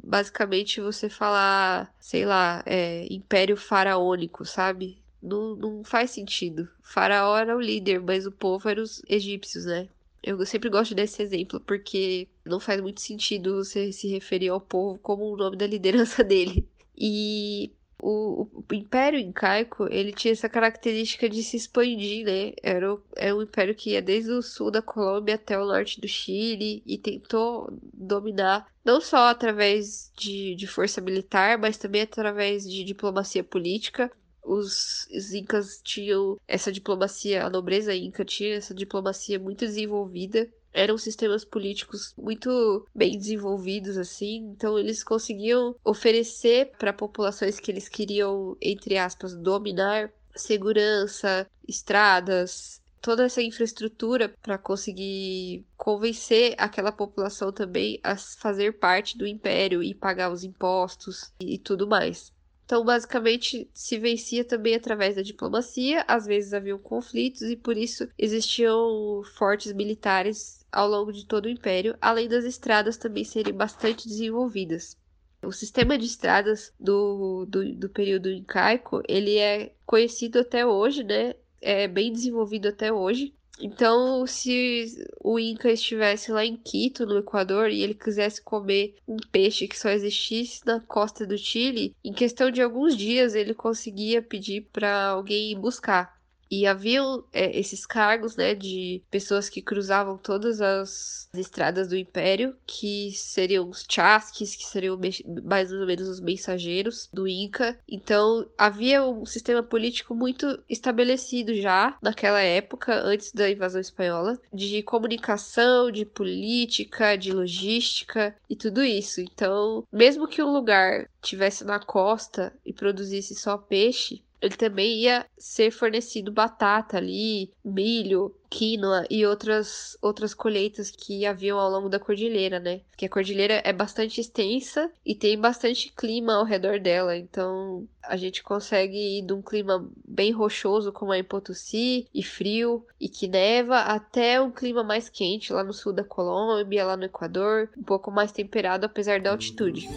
basicamente 0.04 0.80
você 0.80 1.08
falar, 1.08 1.92
sei 1.98 2.24
lá, 2.24 2.62
é, 2.66 3.06
Império 3.10 3.56
Faraônico, 3.56 4.44
sabe? 4.44 4.98
Não, 5.22 5.56
não 5.56 5.84
faz 5.84 6.10
sentido. 6.10 6.68
Faraó 6.82 7.36
era 7.36 7.56
o 7.56 7.60
líder, 7.60 8.00
mas 8.00 8.26
o 8.26 8.32
povo 8.32 8.68
eram 8.68 8.82
os 8.82 9.02
egípcios, 9.08 9.64
né? 9.64 9.88
Eu 10.22 10.44
sempre 10.44 10.68
gosto 10.68 10.94
desse 10.94 11.22
exemplo 11.22 11.60
porque 11.60 12.28
não 12.44 12.60
faz 12.60 12.80
muito 12.80 13.00
sentido 13.00 13.56
você 13.64 13.92
se 13.92 14.08
referir 14.08 14.48
ao 14.48 14.60
povo 14.60 14.98
como 14.98 15.24
o 15.24 15.36
nome 15.36 15.56
da 15.56 15.66
liderança 15.66 16.22
dele. 16.24 16.68
E 16.96 17.72
o, 18.02 18.46
o, 18.52 18.74
Império 18.74 19.18
Incaico, 19.18 19.86
ele 19.90 20.12
tinha 20.12 20.32
essa 20.32 20.48
característica 20.48 21.28
de 21.28 21.42
se 21.42 21.56
expandir, 21.56 22.24
né? 22.24 22.52
Era, 22.62 22.98
era 23.16 23.36
um 23.36 23.42
império 23.42 23.74
que 23.74 23.90
ia 23.90 24.02
desde 24.02 24.30
o 24.30 24.42
sul 24.42 24.70
da 24.70 24.82
Colômbia 24.82 25.34
até 25.34 25.58
o 25.58 25.66
norte 25.66 26.00
do 26.00 26.08
Chile 26.08 26.82
e 26.86 26.98
tentou 26.98 27.68
dominar 27.92 28.66
não 28.84 29.00
só 29.00 29.28
através 29.28 30.10
de, 30.16 30.54
de 30.54 30.66
força 30.66 31.00
militar, 31.00 31.58
mas 31.58 31.76
também 31.76 32.02
através 32.02 32.68
de 32.68 32.84
diplomacia 32.84 33.44
política 33.44 34.10
os, 34.42 35.06
os 35.14 35.32
incas 35.32 35.80
tinham 35.82 36.38
essa 36.46 36.72
diplomacia, 36.72 37.44
a 37.44 37.50
nobreza 37.50 37.94
inca 37.94 38.24
tinha 38.24 38.54
essa 38.56 38.74
diplomacia 38.74 39.38
muito 39.38 39.60
desenvolvida. 39.60 40.48
Eram 40.72 40.96
sistemas 40.96 41.44
políticos 41.44 42.14
muito 42.16 42.86
bem 42.94 43.18
desenvolvidos, 43.18 43.96
assim, 43.96 44.52
então 44.52 44.78
eles 44.78 45.02
conseguiam 45.02 45.74
oferecer 45.84 46.70
para 46.78 46.92
populações 46.92 47.58
que 47.58 47.72
eles 47.72 47.88
queriam, 47.88 48.56
entre 48.60 48.96
aspas, 48.96 49.34
dominar 49.34 50.12
segurança, 50.36 51.44
estradas, 51.66 52.80
toda 53.00 53.24
essa 53.24 53.42
infraestrutura 53.42 54.32
para 54.42 54.58
conseguir 54.58 55.64
convencer 55.76 56.54
aquela 56.58 56.92
população 56.92 57.52
também 57.52 57.98
a 58.02 58.16
fazer 58.16 58.78
parte 58.78 59.16
do 59.16 59.26
império 59.26 59.82
e 59.82 59.94
pagar 59.94 60.30
os 60.30 60.44
impostos 60.44 61.32
e 61.40 61.58
tudo 61.58 61.86
mais. 61.86 62.32
Então, 62.70 62.84
basicamente, 62.84 63.68
se 63.74 63.98
vencia 63.98 64.44
também 64.44 64.76
através 64.76 65.16
da 65.16 65.22
diplomacia, 65.22 66.04
às 66.06 66.24
vezes 66.24 66.54
haviam 66.54 66.78
conflitos 66.78 67.42
e 67.42 67.56
por 67.56 67.76
isso 67.76 68.08
existiam 68.16 69.24
fortes 69.34 69.72
militares 69.72 70.64
ao 70.70 70.86
longo 70.86 71.12
de 71.12 71.26
todo 71.26 71.46
o 71.46 71.48
império, 71.48 71.98
além 72.00 72.28
das 72.28 72.44
estradas 72.44 72.96
também 72.96 73.24
serem 73.24 73.52
bastante 73.52 74.06
desenvolvidas. 74.06 74.96
O 75.42 75.50
sistema 75.50 75.98
de 75.98 76.06
estradas 76.06 76.72
do, 76.78 77.44
do, 77.46 77.74
do 77.74 77.90
período 77.90 78.30
incaico, 78.30 79.02
ele 79.08 79.36
é 79.36 79.74
conhecido 79.84 80.38
até 80.38 80.64
hoje, 80.64 81.02
né? 81.02 81.34
É 81.60 81.88
bem 81.88 82.12
desenvolvido 82.12 82.68
até 82.68 82.92
hoje. 82.92 83.34
Então, 83.62 84.26
se 84.26 84.86
o 85.22 85.38
Inca 85.38 85.70
estivesse 85.70 86.32
lá 86.32 86.44
em 86.44 86.56
Quito, 86.56 87.04
no 87.04 87.18
Equador, 87.18 87.70
e 87.70 87.82
ele 87.82 87.94
quisesse 87.94 88.42
comer 88.42 88.96
um 89.06 89.16
peixe 89.30 89.68
que 89.68 89.78
só 89.78 89.90
existisse 89.90 90.62
na 90.64 90.80
costa 90.80 91.26
do 91.26 91.36
Chile, 91.36 91.94
em 92.02 92.12
questão 92.12 92.50
de 92.50 92.62
alguns 92.62 92.96
dias 92.96 93.34
ele 93.34 93.52
conseguia 93.54 94.22
pedir 94.22 94.62
para 94.72 95.08
alguém 95.08 95.52
ir 95.52 95.56
buscar. 95.56 96.19
E 96.50 96.66
haviam 96.66 97.24
é, 97.32 97.56
esses 97.58 97.86
cargos, 97.86 98.36
né, 98.36 98.54
de 98.54 99.02
pessoas 99.10 99.48
que 99.48 99.62
cruzavam 99.62 100.18
todas 100.18 100.60
as 100.60 101.28
estradas 101.34 101.88
do 101.88 101.96
Império, 101.96 102.56
que 102.66 103.12
seriam 103.12 103.68
os 103.68 103.84
chasques, 103.88 104.56
que 104.56 104.64
seriam 104.64 104.98
mais 105.44 105.72
ou 105.72 105.86
menos 105.86 106.08
os 106.08 106.20
mensageiros 106.20 107.08
do 107.12 107.28
Inca. 107.28 107.78
Então, 107.88 108.48
havia 108.58 109.04
um 109.04 109.24
sistema 109.24 109.62
político 109.62 110.14
muito 110.14 110.60
estabelecido 110.68 111.54
já 111.54 111.96
naquela 112.02 112.40
época, 112.40 112.94
antes 112.94 113.32
da 113.32 113.48
invasão 113.48 113.80
espanhola, 113.80 114.38
de 114.52 114.82
comunicação, 114.82 115.90
de 115.90 116.04
política, 116.04 117.16
de 117.16 117.32
logística 117.32 118.34
e 118.48 118.56
tudo 118.56 118.82
isso. 118.82 119.20
Então, 119.20 119.84
mesmo 119.92 120.26
que 120.26 120.42
um 120.42 120.52
lugar 120.52 121.08
tivesse 121.22 121.64
na 121.64 121.78
costa 121.78 122.52
e 122.64 122.72
produzisse 122.72 123.34
só 123.34 123.56
peixe, 123.56 124.22
ele 124.40 124.56
também 124.56 125.00
ia 125.00 125.26
ser 125.38 125.70
fornecido 125.70 126.32
batata 126.32 126.96
ali, 126.96 127.52
milho, 127.64 128.34
quinoa 128.48 129.06
e 129.08 129.24
outras, 129.24 129.96
outras 130.02 130.34
colheitas 130.34 130.90
que 130.90 131.24
haviam 131.24 131.58
ao 131.58 131.70
longo 131.70 131.88
da 131.88 132.00
cordilheira, 132.00 132.58
né? 132.58 132.80
Que 132.96 133.06
a 133.06 133.08
cordilheira 133.08 133.62
é 133.64 133.72
bastante 133.72 134.20
extensa 134.20 134.90
e 135.04 135.14
tem 135.14 135.38
bastante 135.38 135.92
clima 135.92 136.34
ao 136.34 136.44
redor 136.44 136.80
dela, 136.80 137.16
então 137.16 137.86
a 138.02 138.16
gente 138.16 138.42
consegue 138.42 139.18
ir 139.18 139.22
de 139.22 139.32
um 139.32 139.42
clima 139.42 139.88
bem 140.06 140.32
rochoso, 140.32 140.92
como 140.92 141.12
é 141.12 141.18
em 141.18 141.24
Potosí, 141.24 142.08
e 142.12 142.22
frio, 142.22 142.84
e 142.98 143.08
que 143.08 143.28
neva, 143.28 143.80
até 143.80 144.40
um 144.40 144.50
clima 144.50 144.82
mais 144.82 145.08
quente 145.08 145.52
lá 145.52 145.62
no 145.62 145.72
sul 145.72 145.92
da 145.92 146.02
Colômbia, 146.02 146.84
lá 146.84 146.96
no 146.96 147.04
Equador, 147.04 147.70
um 147.76 147.82
pouco 147.82 148.10
mais 148.10 148.32
temperado 148.32 148.86
apesar 148.86 149.20
da 149.20 149.30
altitude. 149.30 149.88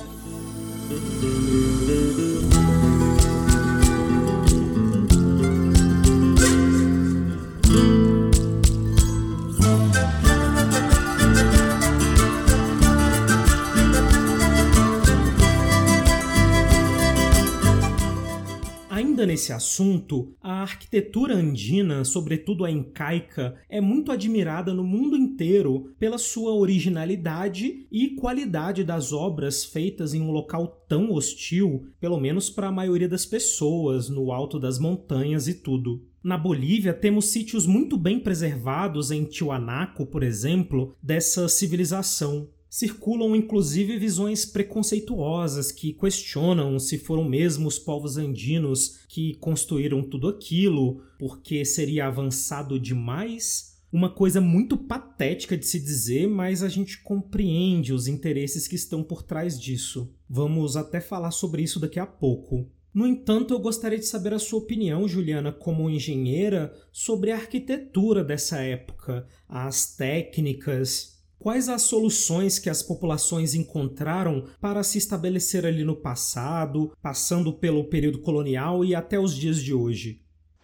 Nesse 19.26 19.52
assunto, 19.52 20.34
a 20.42 20.62
arquitetura 20.62 21.36
andina, 21.36 22.04
sobretudo 22.04 22.66
a 22.66 22.72
incaica, 22.72 23.56
é 23.70 23.80
muito 23.80 24.12
admirada 24.12 24.74
no 24.74 24.84
mundo 24.84 25.18
inteiro 25.18 25.94
pela 26.00 26.18
sua 26.18 26.54
originalidade 26.54 27.88
e 27.92 28.16
qualidade 28.16 28.84
das 28.84 29.14
obras 29.14 29.64
feitas 29.66 30.14
em 30.14 30.22
um 30.22 30.32
local 30.32 30.84
tão 30.88 31.12
hostil, 31.12 31.88
pelo 32.00 32.20
menos 32.20 32.50
para 32.50 32.68
a 32.68 32.72
maioria 32.72 33.10
das 33.10 33.26
pessoas, 33.26 34.10
no 34.10 34.32
alto 34.32 34.60
das 34.60 34.80
montanhas 34.80 35.48
e 35.48 35.54
tudo. 35.54 36.02
Na 36.24 36.38
Bolívia, 36.38 36.94
temos 36.94 37.26
sítios 37.26 37.68
muito 37.68 37.98
bem 37.98 38.18
preservados 38.18 39.12
em 39.12 39.26
Tiwanaku, 39.26 40.06
por 40.06 40.24
exemplo, 40.24 40.96
dessa 41.04 41.50
civilização. 41.50 42.48
Circulam 42.76 43.36
inclusive 43.36 44.00
visões 44.00 44.48
preconceituosas 44.48 45.72
que 45.72 45.94
questionam 45.94 46.80
se 46.80 46.98
foram 46.98 47.24
mesmo 47.24 47.68
os 47.68 47.78
povos 47.78 48.18
andinos 48.18 48.98
que 49.08 49.36
construíram 49.36 50.02
tudo 50.02 50.28
aquilo, 50.28 51.04
porque 51.20 51.64
seria 51.66 52.08
avançado 52.08 52.80
demais. 52.80 53.78
Uma 53.92 54.10
coisa 54.10 54.42
muito 54.42 54.76
patética 54.76 55.56
de 55.56 55.68
se 55.68 55.80
dizer, 55.80 56.28
mas 56.28 56.64
a 56.64 56.68
gente 56.68 57.04
compreende 57.04 57.94
os 57.94 58.08
interesses 58.08 58.68
que 58.68 58.76
estão 58.76 59.04
por 59.04 59.22
trás 59.22 59.62
disso. 59.62 60.12
Vamos 60.28 60.76
até 60.76 61.00
falar 61.00 61.30
sobre 61.30 61.62
isso 61.62 61.80
daqui 61.80 62.00
a 62.00 62.08
pouco. 62.08 62.68
No 62.92 63.06
entanto, 63.06 63.54
eu 63.54 63.60
gostaria 63.60 64.00
de 64.00 64.06
saber 64.08 64.34
a 64.34 64.40
sua 64.40 64.58
opinião, 64.58 65.08
Juliana, 65.08 65.52
como 65.52 65.92
engenheira, 65.92 66.74
sobre 66.92 67.30
a 67.30 67.36
arquitetura 67.36 68.24
dessa 68.24 68.62
época, 68.62 69.28
as 69.48 69.96
técnicas 69.96 71.13
Quais 71.44 71.68
as 71.68 71.82
soluções 71.82 72.58
que 72.58 72.70
as 72.70 72.82
populações 72.82 73.54
encontraram 73.54 74.46
para 74.62 74.82
se 74.82 74.98
estabelecer 74.98 75.66
ali 75.66 75.84
no 75.84 75.94
passado, 75.94 76.96
passando 77.02 77.52
pelo 77.52 77.84
período 77.84 78.20
colonial 78.22 78.86
e 78.86 78.96
até 78.96 79.20
os 79.20 79.36
dias 79.36 79.62
de 79.62 79.74
hoje? 79.74 80.22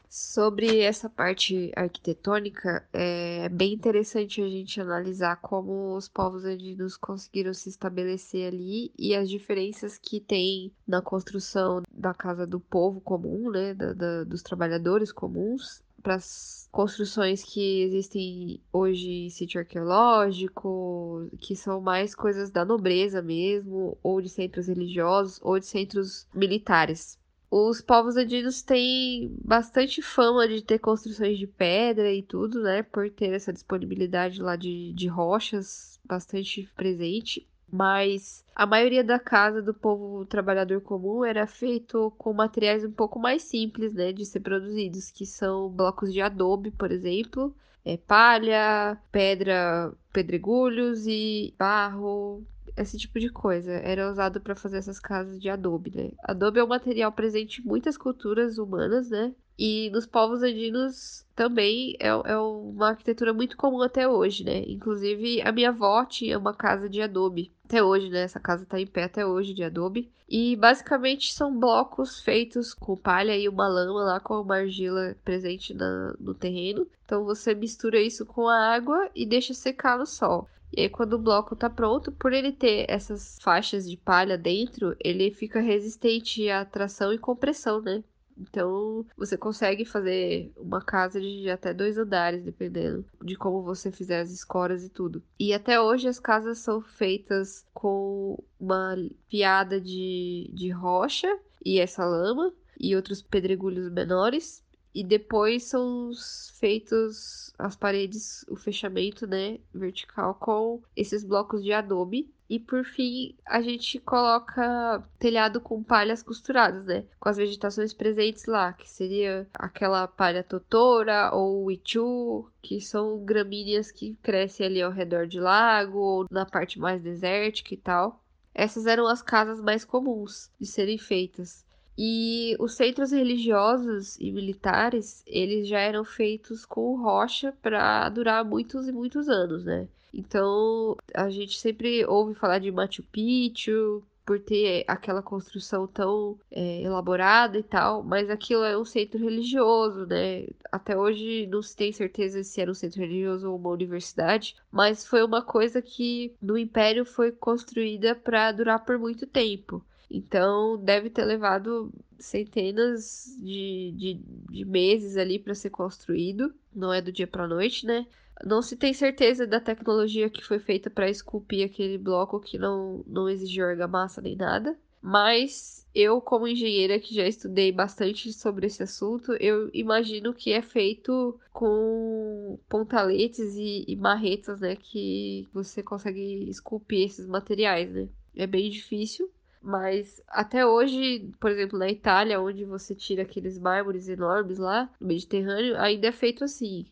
Sobre 0.10 0.80
essa 0.80 1.10
parte 1.10 1.70
arquitetônica, 1.76 2.88
é 2.94 3.50
bem 3.50 3.74
interessante 3.74 4.42
a 4.42 4.48
gente 4.48 4.80
analisar 4.80 5.36
como 5.42 5.98
os 5.98 6.08
povos 6.08 6.46
andinos 6.46 6.96
conseguiram 6.96 7.54
se 7.54 7.68
estabelecer 7.68 8.48
ali 8.48 8.94
e 8.98 9.14
as 9.14 9.30
diferenças 9.30 9.98
que 9.98 10.22
tem 10.22 10.72
na 10.88 11.02
construção 11.02 11.84
da 11.94 12.14
casa 12.14 12.48
do 12.48 12.60
povo 12.60 13.02
comum, 13.02 13.52
né, 13.52 13.74
da, 13.74 13.92
da, 13.92 14.24
dos 14.24 14.42
trabalhadores 14.42 15.12
comuns, 15.12 15.84
para 16.00 16.16
as 16.16 16.68
construções 16.72 17.44
que 17.44 17.82
existem 17.82 18.62
hoje 18.72 19.26
em 19.26 19.30
sítio 19.30 19.60
arqueológico, 19.60 21.30
que 21.40 21.56
são 21.56 21.82
mais 21.82 22.14
coisas 22.16 22.50
da 22.50 22.64
nobreza 22.64 23.22
mesmo, 23.22 23.98
ou 24.04 24.22
de 24.22 24.30
centros 24.30 24.68
religiosos, 24.68 25.40
ou 25.42 25.60
de 25.60 25.66
centros 25.66 26.28
militares. 26.34 27.18
Os 27.52 27.82
povos 27.82 28.16
andinos 28.16 28.62
têm 28.62 29.36
bastante 29.44 30.04
fama 30.04 30.48
de 30.48 30.62
ter 30.62 30.78
construções 30.78 31.40
de 31.40 31.48
pedra 31.48 32.14
e 32.14 32.22
tudo, 32.22 32.62
né? 32.62 32.84
Por 32.84 33.10
ter 33.10 33.34
essa 33.34 33.52
disponibilidade 33.52 34.40
lá 34.40 34.56
de, 34.56 34.94
de 34.94 35.08
rochas 35.08 36.00
bastante 36.06 36.70
presente 36.76 37.48
mas 37.72 38.44
a 38.56 38.66
maioria 38.66 39.04
da 39.04 39.20
casa 39.20 39.62
do 39.62 39.74
povo 39.74 40.26
trabalhador 40.26 40.82
comum 40.82 41.24
era 41.24 41.48
feito 41.48 42.12
com 42.18 42.34
materiais 42.34 42.84
um 42.84 42.92
pouco 42.92 43.20
mais 43.20 43.44
simples, 43.44 43.94
né, 43.94 44.12
de 44.12 44.26
ser 44.26 44.40
produzidos, 44.42 45.12
que 45.12 45.26
são 45.26 45.70
blocos 45.70 46.12
de 46.12 46.22
adobe, 46.22 46.72
por 46.72 46.92
exemplo, 46.92 47.56
é, 47.86 47.98
palha, 47.98 48.98
pedra, 49.12 49.94
pedregulhos 50.12 51.08
e 51.08 51.54
barro, 51.58 52.44
esse 52.78 52.98
tipo 52.98 53.20
de 53.20 53.30
coisa. 53.30 53.72
Era 53.72 54.10
usado 54.10 54.42
para 54.42 54.56
fazer 54.56 54.78
essas 54.78 55.00
casas 55.00 55.40
de 55.40 55.50
adobe, 55.50 55.92
né? 55.96 56.12
Adobe 56.24 56.60
é 56.60 56.64
um 56.64 56.68
material 56.68 57.12
presente 57.12 57.62
em 57.62 57.66
muitas 57.66 57.98
culturas 57.98 58.58
humanas, 58.58 59.10
né? 59.10 59.34
E 59.62 59.90
nos 59.90 60.06
povos 60.06 60.42
andinos 60.42 61.26
também 61.36 61.98
é, 62.00 62.08
é 62.08 62.38
uma 62.38 62.90
arquitetura 62.92 63.34
muito 63.34 63.58
comum 63.58 63.82
até 63.82 64.08
hoje, 64.08 64.46
né? 64.46 64.64
Inclusive, 64.66 65.42
a 65.42 65.52
minha 65.52 65.68
avó 65.68 66.06
tinha 66.06 66.40
uma 66.40 66.54
casa 66.54 66.88
de 66.88 67.02
adobe. 67.02 67.52
Até 67.66 67.84
hoje, 67.84 68.10
né? 68.10 68.22
Essa 68.22 68.40
casa 68.40 68.66
tá 68.66 68.80
em 68.80 68.88
pé 68.88 69.04
até 69.04 69.26
hoje 69.26 69.54
de 69.54 69.62
adobe. 69.62 70.10
E 70.30 70.56
basicamente 70.56 71.34
são 71.34 71.60
blocos 71.60 72.22
feitos 72.22 72.74
com 72.74 72.96
palha 72.96 73.36
e 73.36 73.50
uma 73.50 73.68
lama 73.68 74.04
lá 74.04 74.20
com 74.22 74.36
uma 74.40 74.58
argila 74.58 75.18
presente 75.26 75.74
na, 75.74 76.16
no 76.20 76.34
terreno. 76.34 76.88
Então 77.04 77.26
você 77.26 77.54
mistura 77.54 78.00
isso 78.00 78.26
com 78.26 78.48
a 78.48 78.74
água 78.74 79.10
e 79.14 79.26
deixa 79.26 79.54
secar 79.54 79.98
no 79.98 80.06
sol. 80.06 80.48
E 80.76 80.82
aí, 80.82 80.90
quando 80.90 81.14
o 81.14 81.20
bloco 81.20 81.56
tá 81.56 81.70
pronto, 81.70 82.12
por 82.12 82.32
ele 82.34 82.52
ter 82.52 82.86
essas 82.88 83.38
faixas 83.42 83.90
de 83.90 83.98
palha 83.98 84.38
dentro, 84.38 84.96
ele 85.04 85.32
fica 85.32 85.60
resistente 85.60 86.50
à 86.50 86.64
tração 86.64 87.12
e 87.12 87.18
compressão, 87.18 87.82
né? 87.82 88.04
Então, 88.40 89.06
você 89.18 89.38
consegue 89.38 89.84
fazer 89.84 90.52
uma 90.56 90.82
casa 90.82 91.20
de 91.20 91.50
até 91.50 91.74
dois 91.74 91.98
andares, 91.98 92.42
dependendo 92.42 93.06
de 93.22 93.36
como 93.36 93.62
você 93.62 93.92
fizer 93.92 94.22
as 94.22 94.32
escoras 94.32 94.84
e 94.84 94.90
tudo. 94.90 95.22
E 95.38 95.54
até 95.54 95.82
hoje 95.82 96.08
as 96.08 96.20
casas 96.20 96.60
são 96.60 96.80
feitas 96.82 97.66
com 97.74 98.42
uma 98.58 98.96
piada 99.30 99.82
de, 99.82 100.50
de 100.54 100.70
rocha 100.70 101.28
e 101.64 101.80
essa 101.80 102.06
lama 102.06 102.54
e 102.80 102.96
outros 102.96 103.22
pedregulhos 103.22 103.92
menores. 103.92 104.64
E 104.94 105.04
depois 105.04 105.64
são 105.64 106.12
feitos 106.60 107.54
as 107.58 107.76
paredes, 107.76 108.44
o 108.50 108.56
fechamento, 108.56 109.28
né, 109.28 109.60
vertical 109.74 110.34
com 110.36 110.82
esses 110.96 111.24
blocos 111.24 111.64
de 111.64 111.72
adobe 111.72 112.30
e 112.50 112.58
por 112.60 112.84
fim, 112.84 113.36
a 113.46 113.62
gente 113.62 114.00
coloca 114.00 115.04
telhado 115.20 115.62
com 115.62 115.84
palhas 115.84 116.24
costuradas, 116.24 116.84
né? 116.84 117.06
Com 117.20 117.30
as 117.30 117.38
vegetações 117.38 117.94
presentes 117.94 118.46
lá, 118.46 118.74
que 118.74 118.90
seria 118.90 119.48
aquela 119.54 120.08
palha 120.08 120.44
totora 120.44 121.30
ou 121.32 121.70
ichu, 121.70 122.50
que 122.60 122.82
são 122.82 123.24
gramíneas 123.24 123.92
que 123.92 124.16
crescem 124.24 124.66
ali 124.66 124.82
ao 124.82 124.92
redor 124.92 125.28
de 125.28 125.40
lago 125.40 126.00
ou 126.00 126.26
na 126.32 126.44
parte 126.44 126.80
mais 126.80 127.04
desértica 127.04 127.76
e 127.76 127.78
tal. 127.78 128.24
Essas 128.52 128.88
eram 128.88 129.06
as 129.06 129.22
casas 129.22 129.62
mais 129.62 129.86
comuns 129.86 130.50
de 130.60 130.66
serem 130.66 130.98
feitas. 130.98 131.64
E 132.02 132.56
os 132.60 132.76
centros 132.76 133.12
religiosos 133.12 134.18
e 134.22 134.32
militares, 134.32 135.22
eles 135.28 135.68
já 135.68 135.80
eram 135.80 136.06
feitos 136.06 136.66
com 136.66 136.96
rocha 136.96 137.52
para 137.62 138.08
durar 138.08 138.46
muitos 138.46 138.88
e 138.88 138.92
muitos 138.94 139.28
anos, 139.28 139.66
né? 139.66 139.86
Então, 140.14 140.96
a 141.14 141.30
gente 141.30 141.60
sempre 141.60 142.06
ouve 142.06 142.34
falar 142.36 142.60
de 142.60 142.72
Machu 142.72 143.04
Picchu 143.04 144.02
por 144.26 144.40
ter 144.40 144.86
aquela 144.88 145.22
construção 145.22 145.86
tão 145.88 146.40
é, 146.50 146.84
elaborada 146.84 147.58
e 147.58 147.64
tal, 147.64 148.02
mas 148.02 148.30
aquilo 148.30 148.64
é 148.64 148.78
um 148.78 148.86
centro 148.86 149.20
religioso, 149.20 150.06
né? 150.06 150.48
Até 150.72 150.98
hoje 150.98 151.48
não 151.48 151.62
se 151.62 151.76
tem 151.76 151.92
certeza 151.92 152.42
se 152.46 152.62
era 152.62 152.72
um 152.72 152.76
centro 152.76 153.02
religioso 153.02 153.50
ou 153.52 153.58
uma 153.58 153.72
universidade, 153.72 154.56
mas 154.72 155.06
foi 155.06 155.22
uma 155.22 155.42
coisa 155.42 155.82
que 155.82 156.34
no 156.42 156.58
Império 156.58 157.04
foi 157.04 157.34
construída 157.34 158.16
para 158.16 158.54
durar 158.54 158.86
por 158.86 158.98
muito 158.98 159.28
tempo. 159.28 159.84
Então, 160.10 160.78
deve 160.78 161.10
ter 161.10 161.24
levado 161.24 161.92
centenas 162.18 163.26
de, 163.40 163.94
de, 163.96 164.14
de 164.50 164.66
meses 164.66 165.18
ali 165.18 165.38
para 165.38 165.54
ser 165.54 165.70
construído. 165.70 166.54
Não 166.74 166.92
é 166.92 167.02
do 167.02 167.12
dia 167.12 167.28
para 167.28 167.48
noite, 167.48 167.86
né? 167.86 168.08
Não 168.44 168.62
se 168.62 168.76
tem 168.76 168.94
certeza 168.94 169.46
da 169.46 169.60
tecnologia 169.60 170.30
que 170.30 170.44
foi 170.44 170.60
feita 170.60 170.90
para 170.90 171.10
esculpir 171.10 171.66
aquele 171.66 171.98
bloco 171.98 172.40
que 172.40 172.58
não, 172.58 173.04
não 173.06 173.30
exigiu 173.30 173.66
argamassa 173.66 174.22
nem 174.22 174.36
nada. 174.36 174.78
Mas 175.02 175.88
eu, 175.96 176.20
como 176.20 176.48
engenheira 176.48 177.00
que 177.00 177.16
já 177.16 177.26
estudei 177.26 177.72
bastante 177.72 178.34
sobre 178.34 178.68
esse 178.68 178.84
assunto, 178.84 179.34
eu 179.34 179.70
imagino 179.74 180.34
que 180.34 180.52
é 180.52 180.62
feito 180.62 181.40
com 181.54 182.60
pontaletes 182.68 183.56
e, 183.56 183.86
e 183.88 183.96
marretas, 183.96 184.60
né? 184.60 184.76
Que 184.76 185.48
você 185.54 185.82
consegue 185.82 186.50
esculpir 186.50 187.06
esses 187.06 187.28
materiais, 187.28 187.92
né? 187.92 188.10
É 188.36 188.46
bem 188.46 188.70
difícil, 188.70 189.30
mas 189.62 190.22
até 190.28 190.66
hoje, 190.66 191.30
por 191.40 191.52
exemplo, 191.52 191.78
na 191.78 191.90
Itália, 191.90 192.42
onde 192.42 192.64
você 192.66 192.96
tira 192.96 193.24
aqueles 193.24 193.58
mármores 193.58 194.08
enormes 194.08 194.58
lá 194.58 194.90
no 195.00 195.08
Mediterrâneo, 195.08 195.78
ainda 195.78 196.08
é 196.08 196.12
feito 196.12 196.44
assim. 196.44 196.86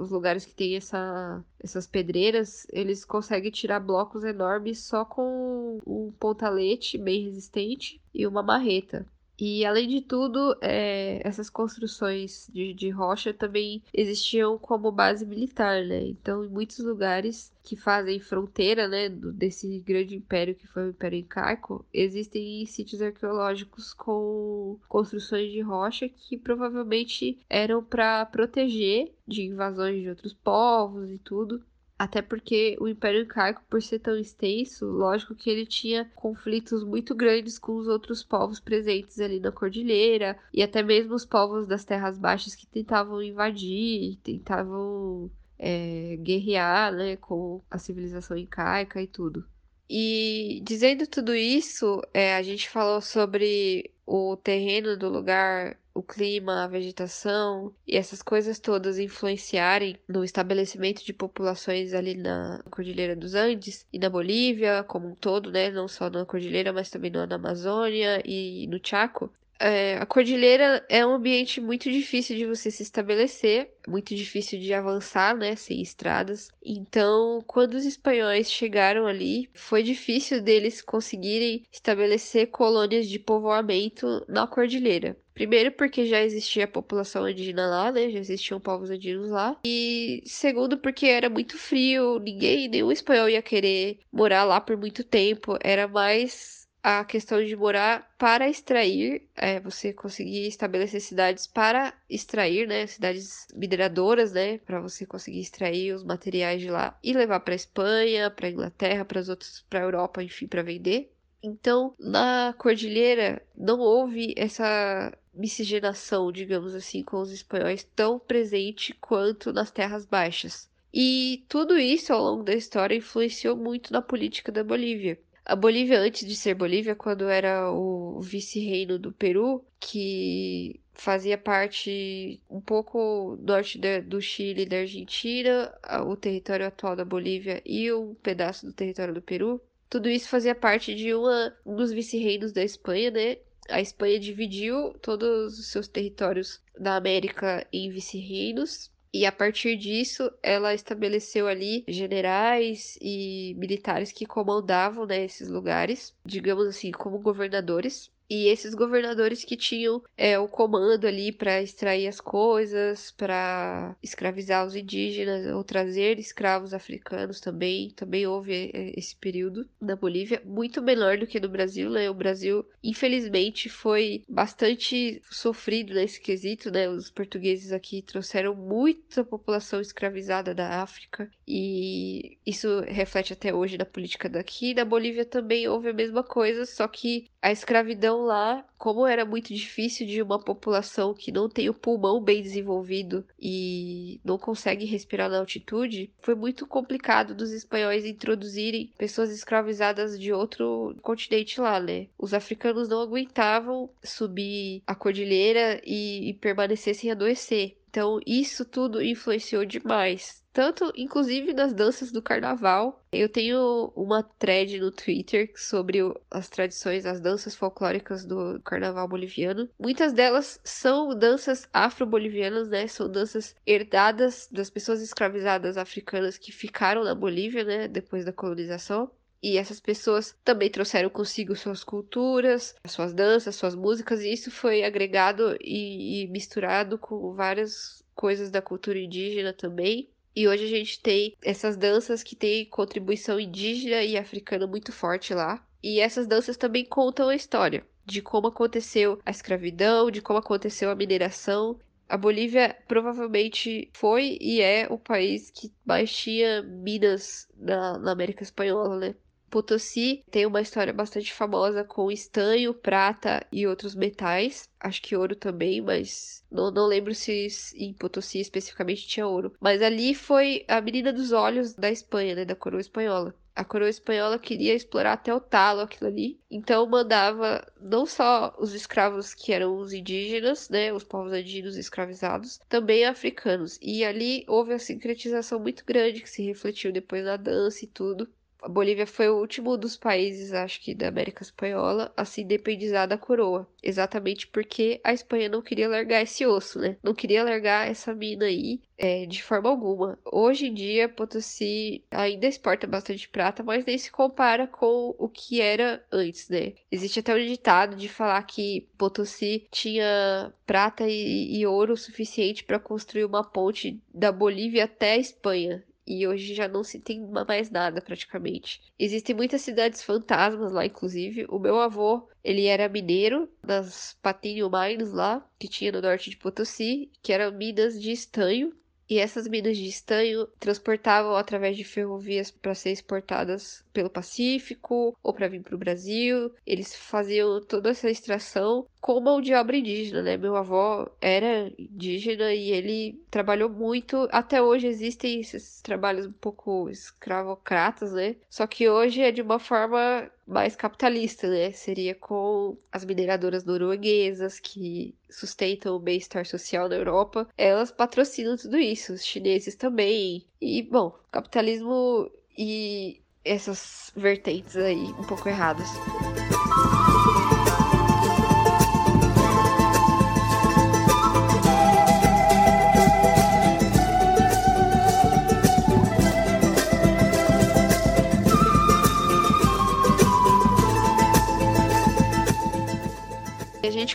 Os 0.00 0.10
lugares 0.10 0.44
que 0.44 0.54
tem 0.54 0.76
essa, 0.76 1.44
essas 1.60 1.86
pedreiras, 1.86 2.66
eles 2.72 3.04
conseguem 3.04 3.50
tirar 3.50 3.80
blocos 3.80 4.24
enormes 4.24 4.80
só 4.80 5.04
com 5.04 5.78
um 5.86 6.10
pontalete 6.12 6.98
bem 6.98 7.24
resistente 7.24 8.00
e 8.14 8.26
uma 8.26 8.42
marreta. 8.42 9.06
E 9.40 9.64
além 9.64 9.86
de 9.86 10.00
tudo, 10.00 10.56
é, 10.60 11.20
essas 11.26 11.48
construções 11.48 12.48
de, 12.52 12.74
de 12.74 12.90
rocha 12.90 13.32
também 13.32 13.82
existiam 13.94 14.58
como 14.58 14.90
base 14.90 15.24
militar, 15.24 15.84
né? 15.84 16.02
Então, 16.08 16.44
em 16.44 16.48
muitos 16.48 16.78
lugares 16.80 17.52
que 17.62 17.76
fazem 17.76 18.18
fronteira, 18.18 18.88
né, 18.88 19.08
desse 19.08 19.78
grande 19.80 20.16
império 20.16 20.54
que 20.56 20.66
foi 20.66 20.86
o 20.86 20.90
Império 20.90 21.18
Incaico, 21.20 21.86
existem 21.92 22.64
sítios 22.66 23.00
arqueológicos 23.00 23.94
com 23.94 24.78
construções 24.88 25.52
de 25.52 25.60
rocha 25.60 26.08
que 26.08 26.36
provavelmente 26.36 27.38
eram 27.48 27.84
para 27.84 28.26
proteger 28.26 29.14
de 29.26 29.42
invasões 29.42 30.02
de 30.02 30.08
outros 30.08 30.32
povos 30.34 31.10
e 31.10 31.18
tudo. 31.18 31.62
Até 31.98 32.22
porque 32.22 32.76
o 32.80 32.86
Império 32.86 33.22
Incaico, 33.22 33.64
por 33.68 33.82
ser 33.82 33.98
tão 33.98 34.16
extenso, 34.16 34.86
lógico 34.86 35.34
que 35.34 35.50
ele 35.50 35.66
tinha 35.66 36.04
conflitos 36.14 36.84
muito 36.84 37.12
grandes 37.12 37.58
com 37.58 37.74
os 37.74 37.88
outros 37.88 38.22
povos 38.22 38.60
presentes 38.60 39.18
ali 39.18 39.40
na 39.40 39.50
cordilheira, 39.50 40.38
e 40.54 40.62
até 40.62 40.80
mesmo 40.80 41.16
os 41.16 41.26
povos 41.26 41.66
das 41.66 41.84
terras 41.84 42.16
baixas 42.16 42.54
que 42.54 42.66
tentavam 42.68 43.20
invadir, 43.20 44.16
tentavam 44.22 45.28
é, 45.58 46.16
guerrear 46.20 46.94
né, 46.94 47.16
com 47.16 47.60
a 47.68 47.78
civilização 47.78 48.36
incaica 48.36 49.02
e 49.02 49.08
tudo. 49.08 49.44
E 49.90 50.60
dizendo 50.64 51.04
tudo 51.06 51.34
isso, 51.34 52.00
é, 52.14 52.36
a 52.36 52.42
gente 52.42 52.68
falou 52.68 53.00
sobre 53.00 53.90
o 54.08 54.36
terreno 54.36 54.96
do 54.96 55.08
lugar 55.08 55.76
o 55.94 56.02
clima, 56.02 56.64
a 56.64 56.68
vegetação 56.68 57.74
e 57.86 57.96
essas 57.96 58.22
coisas 58.22 58.58
todas 58.58 58.98
influenciarem 58.98 59.98
no 60.08 60.24
estabelecimento 60.24 61.04
de 61.04 61.12
populações 61.12 61.92
ali 61.92 62.14
na 62.14 62.62
Cordilheira 62.70 63.14
dos 63.14 63.34
Andes 63.34 63.86
e 63.92 63.98
na 63.98 64.08
Bolívia 64.08 64.82
como 64.84 65.08
um 65.08 65.14
todo, 65.14 65.50
né? 65.50 65.70
Não 65.70 65.88
só 65.88 66.08
na 66.08 66.24
Cordilheira, 66.24 66.72
mas 66.72 66.88
também 66.88 67.10
na 67.10 67.34
Amazônia 67.34 68.22
e 68.24 68.66
no 68.68 68.80
Chaco. 68.82 69.30
É, 69.60 69.96
a 69.98 70.06
cordilheira 70.06 70.84
é 70.88 71.04
um 71.04 71.14
ambiente 71.14 71.60
muito 71.60 71.90
difícil 71.90 72.36
de 72.36 72.46
você 72.46 72.70
se 72.70 72.82
estabelecer, 72.82 73.74
muito 73.88 74.14
difícil 74.14 74.60
de 74.60 74.72
avançar, 74.72 75.36
né, 75.36 75.56
sem 75.56 75.82
estradas. 75.82 76.48
Então, 76.64 77.42
quando 77.46 77.74
os 77.74 77.84
espanhóis 77.84 78.50
chegaram 78.52 79.06
ali, 79.06 79.50
foi 79.54 79.82
difícil 79.82 80.40
deles 80.40 80.80
conseguirem 80.80 81.64
estabelecer 81.72 82.48
colônias 82.48 83.08
de 83.08 83.18
povoamento 83.18 84.24
na 84.28 84.46
cordilheira. 84.46 85.16
Primeiro, 85.34 85.70
porque 85.72 86.04
já 86.04 86.20
existia 86.20 86.66
população 86.66 87.28
indígena 87.28 87.68
lá, 87.68 87.92
né? 87.92 88.10
Já 88.10 88.18
existiam 88.18 88.58
povos 88.58 88.90
andinos 88.90 89.30
lá. 89.30 89.56
E 89.64 90.20
segundo, 90.26 90.76
porque 90.78 91.06
era 91.06 91.30
muito 91.30 91.56
frio, 91.56 92.18
ninguém, 92.18 92.68
nenhum 92.68 92.90
espanhol 92.90 93.28
ia 93.28 93.40
querer 93.40 94.00
morar 94.12 94.42
lá 94.42 94.60
por 94.60 94.76
muito 94.76 95.04
tempo. 95.04 95.56
Era 95.62 95.86
mais 95.86 96.57
a 96.82 97.04
questão 97.04 97.44
de 97.44 97.54
morar 97.56 98.08
para 98.18 98.48
extrair, 98.48 99.28
é, 99.36 99.60
você 99.60 99.92
conseguir 99.92 100.46
estabelecer 100.46 101.00
cidades 101.00 101.46
para 101.46 101.92
extrair, 102.08 102.66
né, 102.66 102.86
cidades 102.86 103.46
mineradoras, 103.54 104.32
né, 104.32 104.58
para 104.58 104.80
você 104.80 105.04
conseguir 105.04 105.40
extrair 105.40 105.94
os 105.94 106.04
materiais 106.04 106.60
de 106.60 106.70
lá 106.70 106.98
e 107.02 107.12
levar 107.12 107.40
para 107.40 107.54
Espanha, 107.54 108.30
para 108.30 108.50
Inglaterra, 108.50 109.04
para 109.04 109.20
as 109.20 109.28
outras, 109.28 109.64
para 109.68 109.80
Europa, 109.80 110.22
enfim, 110.22 110.46
para 110.46 110.62
vender. 110.62 111.12
Então, 111.42 111.94
na 111.98 112.54
cordilheira 112.58 113.42
não 113.56 113.78
houve 113.78 114.34
essa 114.36 115.12
miscigenação, 115.32 116.32
digamos 116.32 116.74
assim, 116.74 117.02
com 117.02 117.18
os 117.20 117.30
espanhóis 117.30 117.84
tão 117.94 118.18
presente 118.18 118.92
quanto 118.94 119.52
nas 119.52 119.70
terras 119.70 120.04
baixas. 120.04 120.68
E 120.92 121.44
tudo 121.48 121.78
isso 121.78 122.12
ao 122.12 122.22
longo 122.22 122.42
da 122.42 122.54
história 122.54 122.96
influenciou 122.96 123.56
muito 123.56 123.92
na 123.92 124.02
política 124.02 124.50
da 124.50 124.64
Bolívia. 124.64 125.18
A 125.48 125.56
Bolívia, 125.56 125.98
antes 125.98 126.28
de 126.28 126.36
ser 126.36 126.52
Bolívia, 126.52 126.94
quando 126.94 127.26
era 127.26 127.72
o 127.72 128.20
vice-reino 128.20 128.98
do 128.98 129.10
Peru, 129.10 129.64
que 129.80 130.78
fazia 130.92 131.38
parte 131.38 132.38
um 132.50 132.60
pouco 132.60 133.38
norte 133.40 133.80
do 134.02 134.20
Chile 134.20 134.64
e 134.64 134.66
da 134.66 134.80
Argentina, 134.80 135.74
o 136.06 136.14
território 136.14 136.66
atual 136.66 136.94
da 136.94 137.02
Bolívia 137.02 137.62
e 137.64 137.90
um 137.90 138.14
pedaço 138.16 138.66
do 138.66 138.74
território 138.74 139.14
do 139.14 139.22
Peru. 139.22 139.58
Tudo 139.88 140.10
isso 140.10 140.28
fazia 140.28 140.54
parte 140.54 140.94
de 140.94 141.14
uma, 141.14 141.56
um 141.64 141.76
dos 141.76 141.92
vice-reinos 141.92 142.52
da 142.52 142.62
Espanha, 142.62 143.10
né? 143.10 143.38
A 143.70 143.80
Espanha 143.80 144.20
dividiu 144.20 144.92
todos 145.00 145.58
os 145.58 145.68
seus 145.68 145.88
territórios 145.88 146.60
da 146.78 146.94
América 146.94 147.66
em 147.72 147.88
vice-reinos. 147.88 148.90
E 149.12 149.24
a 149.26 149.32
partir 149.32 149.76
disso, 149.76 150.30
ela 150.42 150.74
estabeleceu 150.74 151.46
ali 151.48 151.84
generais 151.88 152.98
e 153.00 153.54
militares 153.58 154.12
que 154.12 154.26
comandavam 154.26 155.06
né, 155.06 155.24
esses 155.24 155.48
lugares, 155.48 156.14
digamos 156.24 156.66
assim, 156.66 156.90
como 156.92 157.18
governadores. 157.18 158.10
E 158.30 158.48
esses 158.48 158.74
governadores 158.74 159.44
que 159.44 159.56
tinham 159.56 160.02
é, 160.16 160.38
o 160.38 160.46
comando 160.46 161.06
ali 161.06 161.32
para 161.32 161.62
extrair 161.62 162.06
as 162.06 162.20
coisas, 162.20 163.10
para 163.12 163.96
escravizar 164.02 164.66
os 164.66 164.76
indígenas 164.76 165.46
ou 165.46 165.64
trazer 165.64 166.18
escravos 166.18 166.74
africanos 166.74 167.40
também. 167.40 167.90
Também 167.96 168.26
houve 168.26 168.70
é, 168.74 168.92
esse 168.98 169.16
período 169.16 169.66
na 169.80 169.96
Bolívia, 169.96 170.42
muito 170.44 170.82
menor 170.82 171.16
do 171.16 171.26
que 171.26 171.40
no 171.40 171.48
Brasil, 171.48 171.88
né? 171.88 172.10
O 172.10 172.14
Brasil, 172.14 172.64
infelizmente, 172.82 173.68
foi 173.68 174.22
bastante 174.28 175.22
sofrido 175.30 175.94
nesse 175.94 176.20
quesito, 176.20 176.70
né? 176.70 176.88
Os 176.88 177.10
portugueses 177.10 177.72
aqui 177.72 178.02
trouxeram 178.02 178.54
muita 178.54 179.24
população 179.24 179.80
escravizada 179.80 180.54
da 180.54 180.82
África 180.82 181.30
e 181.46 182.36
isso 182.44 182.80
reflete 182.86 183.32
até 183.32 183.54
hoje 183.54 183.78
na 183.78 183.84
política 183.86 184.28
daqui. 184.28 184.74
Na 184.74 184.84
Bolívia 184.84 185.24
também 185.24 185.66
houve 185.66 185.88
a 185.88 185.94
mesma 185.94 186.22
coisa, 186.22 186.66
só 186.66 186.86
que 186.86 187.26
a 187.40 187.50
escravidão 187.50 188.17
lá, 188.24 188.64
como 188.76 189.06
era 189.06 189.24
muito 189.24 189.52
difícil 189.54 190.06
de 190.06 190.22
uma 190.22 190.38
população 190.38 191.14
que 191.14 191.32
não 191.32 191.48
tem 191.48 191.68
o 191.68 191.74
pulmão 191.74 192.20
bem 192.20 192.42
desenvolvido 192.42 193.24
e 193.40 194.20
não 194.24 194.38
consegue 194.38 194.84
respirar 194.84 195.30
na 195.30 195.38
altitude, 195.38 196.10
foi 196.20 196.34
muito 196.34 196.66
complicado 196.66 197.34
dos 197.34 197.52
espanhóis 197.52 198.04
introduzirem 198.04 198.92
pessoas 198.98 199.30
escravizadas 199.30 200.18
de 200.18 200.32
outro 200.32 200.94
continente 201.02 201.60
lá, 201.60 201.80
né? 201.80 202.08
Os 202.18 202.34
africanos 202.34 202.88
não 202.88 203.00
aguentavam 203.00 203.90
subir 204.02 204.82
a 204.86 204.94
cordilheira 204.94 205.80
e, 205.84 206.30
e 206.30 206.34
permanecer 206.34 206.94
sem 206.94 207.10
adoecer. 207.10 207.77
Então, 207.88 208.20
isso 208.26 208.64
tudo 208.64 209.02
influenciou 209.02 209.64
demais 209.64 210.42
tanto 210.58 210.92
inclusive 210.96 211.54
nas 211.54 211.72
danças 211.72 212.10
do 212.10 212.20
carnaval. 212.20 213.00
Eu 213.12 213.28
tenho 213.28 213.92
uma 213.94 214.24
thread 214.24 214.80
no 214.80 214.90
Twitter 214.90 215.52
sobre 215.54 216.00
as 216.28 216.48
tradições, 216.48 217.06
as 217.06 217.20
danças 217.20 217.54
folclóricas 217.54 218.24
do 218.24 218.60
carnaval 218.64 219.06
boliviano. 219.06 219.68
Muitas 219.78 220.12
delas 220.12 220.60
são 220.64 221.16
danças 221.16 221.68
afro-bolivianas, 221.72 222.68
né? 222.68 222.88
São 222.88 223.08
danças 223.08 223.54
herdadas 223.64 224.48
das 224.50 224.68
pessoas 224.68 225.00
escravizadas 225.00 225.76
africanas 225.76 226.36
que 226.36 226.50
ficaram 226.50 227.04
na 227.04 227.14
Bolívia, 227.14 227.62
né, 227.62 227.86
depois 227.86 228.24
da 228.24 228.32
colonização. 228.32 229.08
E 229.42 229.56
essas 229.56 229.80
pessoas 229.80 230.36
também 230.44 230.68
trouxeram 230.70 231.08
consigo 231.08 231.54
suas 231.54 231.84
culturas, 231.84 232.74
suas 232.86 233.12
danças, 233.12 233.54
suas 233.54 233.74
músicas, 233.74 234.20
e 234.20 234.32
isso 234.32 234.50
foi 234.50 234.82
agregado 234.82 235.56
e, 235.60 236.24
e 236.24 236.28
misturado 236.28 236.98
com 236.98 237.32
várias 237.34 238.04
coisas 238.14 238.50
da 238.50 238.60
cultura 238.60 238.98
indígena 238.98 239.52
também. 239.52 240.10
E 240.34 240.48
hoje 240.48 240.64
a 240.64 240.68
gente 240.68 241.00
tem 241.00 241.36
essas 241.42 241.76
danças 241.76 242.22
que 242.22 242.36
têm 242.36 242.64
contribuição 242.64 243.38
indígena 243.38 244.02
e 244.02 244.16
africana 244.16 244.66
muito 244.66 244.92
forte 244.92 245.32
lá. 245.34 245.64
E 245.82 246.00
essas 246.00 246.26
danças 246.26 246.56
também 246.56 246.84
contam 246.84 247.28
a 247.28 247.34
história 247.34 247.84
de 248.08 248.22
como 248.22 248.46
aconteceu 248.48 249.20
a 249.24 249.30
escravidão, 249.30 250.10
de 250.10 250.22
como 250.22 250.38
aconteceu 250.38 250.90
a 250.90 250.94
mineração. 250.94 251.78
A 252.08 252.16
Bolívia 252.16 252.74
provavelmente 252.88 253.90
foi 253.92 254.38
e 254.40 254.62
é 254.62 254.86
o 254.90 254.98
país 254.98 255.50
que 255.50 255.70
mais 255.84 256.10
tinha 256.10 256.62
minas 256.62 257.46
na, 257.54 257.98
na 257.98 258.12
América 258.12 258.42
Espanhola, 258.42 258.98
né? 258.98 259.14
Potosí 259.50 260.22
tem 260.30 260.46
uma 260.46 260.60
história 260.60 260.92
bastante 260.92 261.32
famosa 261.32 261.82
com 261.84 262.10
estanho, 262.10 262.74
prata 262.74 263.46
e 263.50 263.66
outros 263.66 263.94
metais. 263.94 264.68
Acho 264.78 265.02
que 265.02 265.16
ouro 265.16 265.34
também, 265.34 265.80
mas 265.80 266.44
não, 266.50 266.70
não 266.70 266.86
lembro 266.86 267.14
se 267.14 267.48
em 267.74 267.92
Potosí 267.92 268.40
especificamente 268.40 269.06
tinha 269.06 269.26
ouro. 269.26 269.54
Mas 269.60 269.82
ali 269.82 270.14
foi 270.14 270.64
a 270.68 270.80
menina 270.80 271.12
dos 271.12 271.32
olhos 271.32 271.74
da 271.74 271.90
Espanha, 271.90 272.34
né? 272.34 272.44
Da 272.44 272.54
coroa 272.54 272.80
espanhola. 272.80 273.34
A 273.58 273.64
coroa 273.64 273.90
espanhola 273.90 274.38
queria 274.38 274.72
explorar 274.72 275.14
até 275.14 275.34
o 275.34 275.40
talo 275.40 275.80
aquilo 275.80 276.08
ali. 276.08 276.38
Então 276.48 276.86
mandava 276.86 277.66
não 277.80 278.06
só 278.06 278.54
os 278.56 278.72
escravos 278.72 279.34
que 279.34 279.52
eram 279.52 279.76
os 279.78 279.92
indígenas, 279.92 280.68
né? 280.68 280.92
Os 280.92 281.02
povos 281.02 281.32
andinos 281.32 281.76
escravizados, 281.76 282.60
também 282.68 283.04
africanos. 283.04 283.76
E 283.82 284.04
ali 284.04 284.44
houve 284.46 284.72
a 284.74 284.78
sincretização 284.78 285.58
muito 285.58 285.84
grande 285.84 286.20
que 286.20 286.30
se 286.30 286.40
refletiu 286.40 286.92
depois 286.92 287.24
na 287.24 287.36
dança 287.36 287.84
e 287.84 287.88
tudo 287.88 288.28
a 288.62 288.68
Bolívia 288.68 289.06
foi 289.06 289.28
o 289.28 289.38
último 289.38 289.76
dos 289.76 289.96
países, 289.96 290.52
acho 290.52 290.80
que, 290.80 290.94
da 290.94 291.08
América 291.08 291.42
Espanhola 291.42 292.12
a 292.16 292.24
se 292.24 292.42
independizar 292.42 293.06
da 293.06 293.16
coroa. 293.16 293.68
Exatamente 293.82 294.46
porque 294.46 295.00
a 295.04 295.12
Espanha 295.12 295.48
não 295.48 295.62
queria 295.62 295.88
largar 295.88 296.22
esse 296.22 296.44
osso, 296.44 296.78
né? 296.78 296.96
Não 297.02 297.14
queria 297.14 297.44
largar 297.44 297.88
essa 297.88 298.14
mina 298.14 298.46
aí 298.46 298.80
é, 298.96 299.24
de 299.26 299.42
forma 299.42 299.68
alguma. 299.68 300.18
Hoje 300.24 300.66
em 300.66 300.74
dia, 300.74 301.08
Potosí 301.08 302.04
ainda 302.10 302.46
exporta 302.46 302.86
bastante 302.86 303.28
prata, 303.28 303.62
mas 303.62 303.84
nem 303.84 303.96
se 303.96 304.10
compara 304.10 304.66
com 304.66 305.14
o 305.16 305.28
que 305.28 305.60
era 305.60 306.04
antes, 306.10 306.48
né? 306.48 306.74
Existe 306.90 307.20
até 307.20 307.34
um 307.34 307.46
ditado 307.46 307.96
de 307.96 308.08
falar 308.08 308.42
que 308.42 308.88
Potosí 308.98 309.68
tinha 309.70 310.52
prata 310.66 311.06
e, 311.08 311.58
e 311.58 311.66
ouro 311.66 311.96
suficiente 311.96 312.64
para 312.64 312.80
construir 312.80 313.24
uma 313.24 313.44
ponte 313.44 314.02
da 314.12 314.32
Bolívia 314.32 314.84
até 314.84 315.12
a 315.12 315.18
Espanha 315.18 315.84
e 316.08 316.26
hoje 316.26 316.54
já 316.54 316.66
não 316.66 316.82
se 316.82 316.98
tem 316.98 317.20
mais 317.46 317.70
nada 317.70 318.00
praticamente. 318.00 318.80
Existem 318.98 319.36
muitas 319.36 319.60
cidades 319.60 320.02
fantasmas 320.02 320.72
lá, 320.72 320.86
inclusive. 320.86 321.44
O 321.50 321.58
meu 321.58 321.78
avô, 321.78 322.26
ele 322.42 322.64
era 322.64 322.88
mineiro 322.88 323.46
das 323.62 324.16
Patinho 324.22 324.70
Mines 324.70 325.12
lá, 325.12 325.46
que 325.58 325.68
tinha 325.68 325.92
no 325.92 326.00
norte 326.00 326.30
de 326.30 326.38
Potosí, 326.38 327.10
que 327.22 327.30
eram 327.30 327.52
minas 327.52 328.00
de 328.00 328.10
estanho. 328.10 328.72
E 329.10 329.18
essas 329.18 329.46
minas 329.46 329.76
de 329.76 329.86
estanho 329.86 330.46
transportavam 330.58 331.34
através 331.34 331.76
de 331.76 331.84
ferrovias 331.84 332.50
para 332.50 332.74
ser 332.74 332.90
exportadas 332.90 333.84
pelo 333.98 334.08
Pacífico 334.08 335.18
ou 335.20 335.34
para 335.34 335.48
vir 335.48 335.60
para 335.60 335.74
o 335.74 335.78
Brasil. 335.78 336.52
Eles 336.64 336.94
faziam 336.94 337.60
toda 337.60 337.90
essa 337.90 338.08
extração 338.08 338.86
com 339.00 339.20
mão 339.20 339.40
de 339.40 339.52
obra 339.52 339.76
indígena, 339.76 340.22
né? 340.22 340.36
Meu 340.36 340.54
avô 340.54 341.10
era 341.20 341.72
indígena 341.76 342.54
e 342.54 342.70
ele 342.70 343.20
trabalhou 343.28 343.68
muito. 343.68 344.28
Até 344.30 344.62
hoje 344.62 344.86
existem 344.86 345.40
esses 345.40 345.82
trabalhos 345.82 346.26
um 346.26 346.32
pouco 346.32 346.88
escravocratas, 346.88 348.12
né? 348.12 348.36
Só 348.48 348.68
que 348.68 348.88
hoje 348.88 349.20
é 349.20 349.32
de 349.32 349.42
uma 349.42 349.58
forma 349.58 350.30
mais 350.46 350.76
capitalista, 350.76 351.48
né? 351.48 351.72
Seria 351.72 352.14
com 352.14 352.76
as 352.92 353.04
mineradoras 353.04 353.64
norueguesas 353.64 354.60
que 354.60 355.12
sustentam 355.28 355.96
o 355.96 355.98
bem-estar 355.98 356.46
social 356.46 356.88
na 356.88 356.94
Europa. 356.94 357.48
Elas 357.58 357.90
patrocinam 357.90 358.56
tudo 358.56 358.78
isso, 358.78 359.12
os 359.12 359.24
chineses 359.24 359.74
também. 359.74 360.46
E, 360.60 360.84
bom, 360.84 361.18
capitalismo 361.32 362.30
e 362.56 363.20
essas 363.48 364.12
vertentes 364.16 364.76
aí 364.76 365.04
um 365.18 365.24
pouco 365.24 365.48
erradas. 365.48 365.88